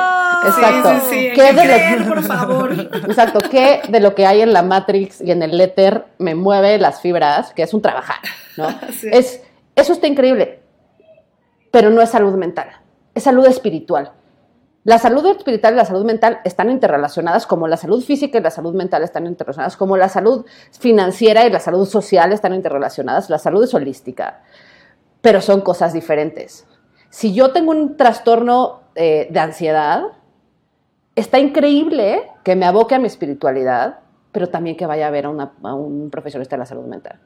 exacto. 0.47 0.91
¿Qué 1.11 1.53
de 1.53 2.05
por 2.09 2.23
favor. 2.23 2.73
Exacto. 2.73 3.41
¿Qué 3.51 3.83
de 3.91 4.01
lo 4.01 4.15
que 4.15 4.25
hay 4.25 4.41
en 4.41 4.55
la 4.55 4.63
Matrix 4.63 5.21
y 5.21 5.33
en 5.33 5.43
el 5.43 5.61
éter 5.61 6.07
me 6.17 6.35
mueve 6.35 6.79
las 6.79 7.03
fibras? 7.03 7.53
Que 7.53 7.65
es 7.65 7.75
un 7.75 7.83
trabajar, 7.83 8.21
¿no? 8.57 8.69
Es, 9.03 9.43
eso 9.77 9.93
está 9.93 10.07
increíble, 10.07 10.61
pero 11.71 11.91
no 11.91 12.01
es 12.01 12.09
salud 12.09 12.33
mental, 12.37 12.69
es 13.15 13.23
salud 13.23 13.47
espiritual. 13.47 14.13
La 14.83 14.99
salud 14.99 15.27
espiritual 15.27 15.75
y 15.75 15.77
la 15.77 15.85
salud 15.85 16.05
mental 16.07 16.41
están 16.45 16.71
interrelacionadas, 16.71 17.47
como 17.47 17.69
la 17.69 17.77
salud 17.77 18.03
física 18.03 18.39
y 18.39 18.41
la 18.41 18.51
salud 18.51 18.75
mental 18.75 19.03
están 19.03 19.27
interrelacionadas, 19.27 19.77
como 19.77 19.99
la 19.99 20.09
salud 20.09 20.47
financiera 20.79 21.47
y 21.47 21.51
la 21.51 21.61
salud 21.61 21.85
social 21.87 22.33
están 22.33 22.55
interrelacionadas. 22.55 23.29
La 23.29 23.39
salud 23.39 23.63
es 23.63 23.75
holística, 23.75 24.43
pero 25.21 25.43
son 25.43 25.61
cosas 25.61 25.93
diferentes. 25.93 26.67
Si 27.11 27.35
yo 27.35 27.53
tengo 27.53 27.73
un 27.73 27.99
trastorno 27.99 28.81
eh, 28.95 29.29
de 29.31 29.41
ansiedad, 29.41 30.05
está 31.15 31.39
increíble 31.39 32.31
que 32.43 32.57
me 32.57 32.65
aboque 32.65 32.95
a 32.95 32.99
mi 32.99 33.07
espiritualidad, 33.07 33.99
pero 34.33 34.47
también 34.47 34.79
que 34.79 34.87
vaya 34.87 35.09
a 35.09 35.11
ver 35.11 35.27
a, 35.27 35.75
un 35.75 36.09
profesionista 36.11 36.57
de 36.57 36.61
la 36.61 36.67
salud 36.67 36.87
mental. 36.87 37.21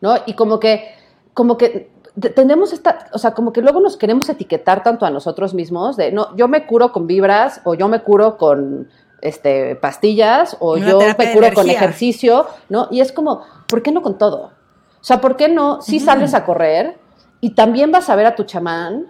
¿No? 0.00 0.16
Y 0.26 0.34
como 0.34 0.58
que, 0.58 0.96
como 1.32 1.56
que 1.56 1.91
tenemos 2.20 2.72
esta, 2.72 3.08
o 3.12 3.18
sea, 3.18 3.32
como 3.32 3.52
que 3.52 3.62
luego 3.62 3.80
nos 3.80 3.96
queremos 3.96 4.28
etiquetar 4.28 4.82
tanto 4.82 5.06
a 5.06 5.10
nosotros 5.10 5.54
mismos 5.54 5.96
de, 5.96 6.12
no, 6.12 6.36
yo 6.36 6.46
me 6.46 6.66
curo 6.66 6.92
con 6.92 7.06
vibras 7.06 7.60
o 7.64 7.74
yo 7.74 7.88
me 7.88 8.00
curo 8.00 8.36
con 8.36 8.88
este, 9.22 9.76
pastillas 9.76 10.56
o 10.60 10.76
yo 10.76 11.00
me 11.16 11.32
curo 11.32 11.54
con 11.54 11.70
ejercicio, 11.70 12.46
¿no? 12.68 12.88
Y 12.90 13.00
es 13.00 13.12
como, 13.12 13.42
¿por 13.68 13.82
qué 13.82 13.92
no 13.92 14.02
con 14.02 14.18
todo? 14.18 14.52
O 15.00 15.04
sea, 15.04 15.20
¿por 15.20 15.36
qué 15.36 15.48
no 15.48 15.80
si 15.80 16.00
sales 16.00 16.34
a 16.34 16.44
correr 16.44 16.98
y 17.40 17.50
también 17.50 17.90
vas 17.90 18.10
a 18.10 18.16
ver 18.16 18.26
a 18.26 18.34
tu 18.34 18.44
chamán 18.44 19.06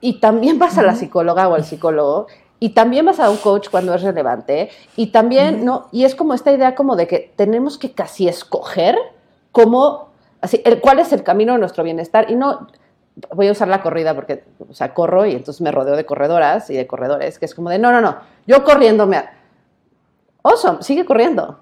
y 0.00 0.20
también 0.20 0.58
vas 0.58 0.76
a 0.78 0.82
la 0.82 0.94
psicóloga 0.94 1.48
o 1.48 1.54
al 1.54 1.64
psicólogo 1.64 2.26
y 2.60 2.70
también 2.70 3.06
vas 3.06 3.18
a 3.18 3.30
un 3.30 3.38
coach 3.38 3.70
cuando 3.70 3.94
es 3.94 4.02
relevante 4.02 4.70
y 4.94 5.08
también, 5.08 5.64
¿no? 5.64 5.88
Y 5.90 6.04
es 6.04 6.14
como 6.14 6.34
esta 6.34 6.52
idea 6.52 6.74
como 6.74 6.96
de 6.96 7.08
que 7.08 7.32
tenemos 7.34 7.78
que 7.78 7.92
casi 7.92 8.28
escoger 8.28 8.96
cómo 9.50 10.11
Así, 10.42 10.62
¿cuál 10.82 10.98
es 10.98 11.12
el 11.12 11.22
camino 11.22 11.54
de 11.54 11.60
nuestro 11.60 11.84
bienestar? 11.84 12.30
Y 12.30 12.34
no, 12.34 12.68
voy 13.34 13.48
a 13.48 13.52
usar 13.52 13.68
la 13.68 13.80
corrida 13.80 14.14
porque, 14.14 14.44
o 14.68 14.74
sea, 14.74 14.92
corro 14.92 15.24
y 15.24 15.32
entonces 15.32 15.60
me 15.60 15.70
rodeo 15.70 15.96
de 15.96 16.04
corredoras 16.04 16.68
y 16.68 16.76
de 16.76 16.86
corredores, 16.86 17.38
que 17.38 17.44
es 17.44 17.54
como 17.54 17.70
de, 17.70 17.78
no, 17.78 17.92
no, 17.92 18.00
no, 18.00 18.18
yo 18.46 18.64
corriendo 18.64 19.06
me... 19.06 19.22
Awesome, 20.42 20.82
sigue 20.82 21.04
corriendo, 21.04 21.60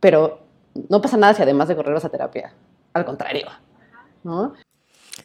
pero 0.00 0.40
no 0.88 1.02
pasa 1.02 1.18
nada 1.18 1.34
si 1.34 1.42
además 1.42 1.68
de 1.68 1.76
correr 1.76 1.92
vas 1.92 2.04
a 2.06 2.08
terapia. 2.08 2.54
Al 2.94 3.04
contrario, 3.04 3.46
¿no? 4.22 4.54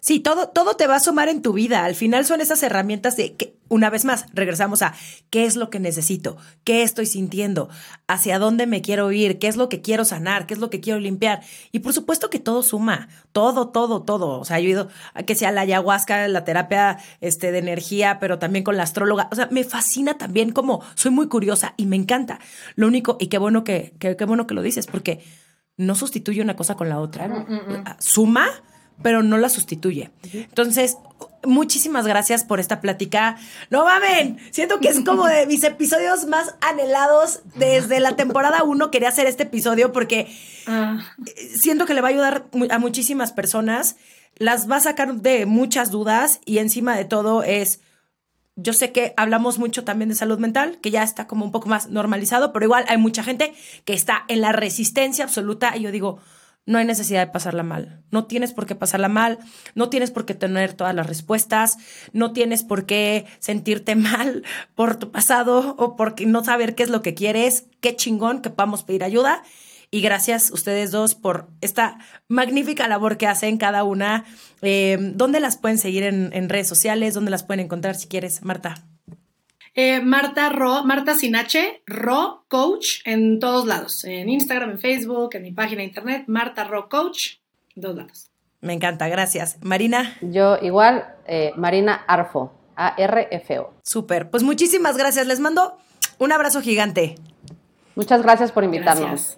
Sí, 0.02 0.20
todo, 0.20 0.50
todo 0.50 0.76
te 0.76 0.88
va 0.88 0.95
a 0.95 1.00
sumar 1.00 1.30
en 1.30 1.41
tu 1.41 1.54
vida. 1.54 1.84
Al 1.84 1.95
final 1.95 2.26
son 2.26 2.41
esas 2.41 2.64
herramientas 2.64 3.18
de 3.18 3.34
que, 3.36 3.56
una 3.68 3.89
vez 3.89 4.06
más, 4.06 4.26
regresamos 4.34 4.82
a 4.82 4.93
qué 5.30 5.45
es 5.45 5.56
lo 5.56 5.70
que 5.70 5.80
necesito, 5.80 6.38
qué 6.64 6.84
estoy 6.84 7.06
sintiendo, 7.06 7.70
hacia 8.08 8.39
dónde 8.39 8.66
me 8.66 8.82
quiero 8.82 9.12
ir, 9.12 9.39
qué 9.39 9.47
es 9.47 9.58
lo 9.58 9.70
que 9.70 9.82
quiero 9.82 10.06
sanar, 10.06 10.47
qué 10.47 10.54
es 10.54 10.60
lo 10.60 10.70
que 10.70 10.80
quiero 10.80 11.00
limpiar. 11.00 11.41
Y 11.72 11.80
por 11.80 11.93
supuesto 11.93 12.30
que 12.30 12.39
todo 12.39 12.64
suma, 12.64 13.10
todo, 13.32 13.70
todo, 13.70 14.02
todo. 14.04 14.39
O 14.39 14.45
sea, 14.45 14.60
yo 14.60 14.68
he 14.68 14.72
ido 14.72 14.89
a 15.14 15.24
que 15.24 15.36
sea 15.36 15.52
la 15.52 15.62
ayahuasca, 15.62 16.28
la 16.28 16.45
terapia 16.45 16.97
este, 17.20 17.52
de 17.52 17.60
energía, 17.60 18.20
pero 18.20 18.39
también 18.39 18.64
con 18.64 18.78
la 18.78 18.84
astróloga. 18.84 19.28
O 19.32 19.36
sea, 19.36 19.50
me 19.52 19.64
fascina 19.64 20.18
también 20.18 20.52
como 20.52 20.82
soy 20.95 21.12
muy 21.12 21.28
curiosa 21.28 21.74
y 21.78 21.86
me 21.86 21.95
encanta. 21.95 22.39
Lo 22.76 22.88
único, 22.88 23.18
y 23.20 23.28
qué 23.28 23.38
bueno 23.38 23.64
que, 23.64 23.93
qué, 24.00 24.16
bueno 24.26 24.47
que 24.47 24.54
lo 24.54 24.62
dices, 24.62 24.88
porque 24.88 25.24
no 25.78 25.95
sustituye 25.95 26.41
una 26.41 26.56
cosa 26.56 26.76
con 26.76 26.89
la 26.89 27.00
otra. 27.00 27.45
Suma 28.00 28.50
pero 29.02 29.24
no 29.24 29.38
la 29.38 29.50
sustituye. 29.50 30.12
Entonces, 30.34 30.97
muchísimas 31.43 32.06
gracias 32.06 32.43
por 32.43 32.60
esta 32.60 32.82
plática. 32.82 33.38
No 33.70 33.86
mamen, 33.86 34.38
siento 34.52 34.80
que 34.80 34.89
es 34.89 35.02
como 35.02 35.26
de 35.28 35.45
mis 35.45 35.64
episodios 35.64 36.26
más 36.26 36.56
anhelados 36.62 37.41
desde 37.56 38.00
la 38.00 38.16
temporada 38.16 38.64
1. 38.64 38.91
Quería 38.91 39.10
hacer 39.10 39.28
este 39.28 39.43
episodio 39.43 39.91
porque 39.91 40.28
ah. 40.68 41.00
siento 41.56 41.86
que 41.86 41.93
le 41.93 42.02
va 42.02 42.10
a 42.10 42.12
ayudar 42.12 42.45
a 42.70 42.80
muchísimas 42.80 43.32
personas. 43.32 43.95
Las 44.38 44.70
va 44.70 44.78
a 44.78 44.82
sacar 44.82 45.16
de 45.16 45.45
muchas 45.45 45.91
dudas 45.91 46.39
y 46.45 46.60
encima 46.60 46.95
de 46.95 47.06
todo 47.06 47.43
es 47.43 47.82
yo 48.62 48.74
sé 48.74 48.91
que 48.91 49.14
hablamos 49.16 49.58
mucho 49.58 49.86
también 49.86 50.10
de 50.10 50.16
salud 50.16 50.38
mental, 50.38 50.80
que 50.82 50.91
ya 50.91 51.04
está 51.04 51.28
como 51.28 51.45
un 51.45 51.52
poco 51.52 51.70
más 51.70 51.89
normalizado, 51.89 52.52
pero 52.52 52.66
igual 52.66 52.84
hay 52.89 52.97
mucha 52.97 53.24
gente 53.24 53.54
que 53.86 53.93
está 53.93 54.26
en 54.28 54.41
la 54.41 54.52
resistencia 54.52 55.24
absoluta 55.24 55.78
y 55.78 55.82
yo 55.82 55.91
digo, 55.91 56.20
no 56.66 56.78
hay 56.78 56.86
necesidad 56.86 57.26
de 57.26 57.32
pasarla 57.32 57.64
mal. 57.64 58.03
No 58.12 58.26
tienes 58.26 58.53
por 58.53 58.66
qué 58.66 58.76
pasarla 58.76 59.10
mal, 59.10 59.39
no 59.76 59.89
tienes 59.89 60.12
por 60.12 60.26
qué 60.26 60.36
tener 60.36 60.74
todas 60.74 60.93
las 60.93 61.07
respuestas, 61.07 61.78
no 62.14 62.32
tienes 62.32 62.64
por 62.64 62.86
qué 62.86 63.26
sentirte 63.39 63.95
mal 63.95 64.43
por 64.76 64.97
tu 64.97 65.12
pasado 65.12 65.76
o 65.78 65.95
por 65.95 66.20
no 66.22 66.43
saber 66.43 66.76
qué 66.76 66.84
es 66.84 66.89
lo 66.89 67.01
que 67.01 67.16
quieres. 67.16 67.66
Qué 67.82 67.95
chingón 67.95 68.41
que 68.41 68.49
podamos 68.49 68.84
pedir 68.84 69.03
ayuda. 69.03 69.43
Y 69.91 70.01
gracias 70.01 70.51
ustedes 70.51 70.91
dos 70.91 71.16
por 71.16 71.49
esta 71.62 71.97
magnífica 72.28 72.88
labor 72.88 73.18
que 73.18 73.26
hacen 73.26 73.57
cada 73.57 73.84
una. 73.84 74.26
Eh, 74.62 74.97
¿Dónde 75.16 75.39
las 75.39 75.57
pueden 75.57 75.80
seguir 75.80 76.03
en, 76.03 76.30
en 76.34 76.49
redes 76.49 76.68
sociales? 76.68 77.16
¿Dónde 77.16 77.32
las 77.32 77.43
pueden 77.43 77.66
encontrar 77.66 77.95
si 77.95 78.07
quieres, 78.07 78.43
Marta? 78.43 78.89
Eh, 79.76 80.01
Marta 80.01 80.49
Ro, 80.49 80.84
Marta 80.84 81.15
Sinache, 81.15 81.82
Ro 81.86 82.45
Coach 82.47 83.01
en 83.05 83.39
todos 83.39 83.65
lados, 83.65 84.03
en 84.03 84.30
Instagram, 84.30 84.72
en 84.72 84.80
Facebook, 84.80 85.36
en 85.36 85.43
mi 85.43 85.51
página 85.51 85.80
de 85.80 85.88
internet, 85.88 86.24
Marta 86.28 86.63
Ro 86.63 86.89
Coach, 86.89 87.38
en 87.76 87.82
todos 87.82 87.95
lados. 87.95 88.32
Me 88.61 88.74
encanta, 88.74 89.07
gracias. 89.07 89.57
Marina. 89.61 90.17
Yo 90.22 90.57
igual, 90.61 91.15
eh, 91.28 91.53
Marina 91.55 91.93
Arfo, 92.07 92.51
A-R-F-O. 92.76 93.74
Súper, 93.84 94.30
pues 94.30 94.43
muchísimas 94.43 94.97
gracias, 94.97 95.28
les 95.28 95.39
mando 95.39 95.78
un 96.17 96.32
abrazo 96.32 96.61
gigante. 96.61 97.15
Muchas 97.95 98.22
gracias 98.22 98.51
por 98.51 98.63
invitarnos. 98.63 99.38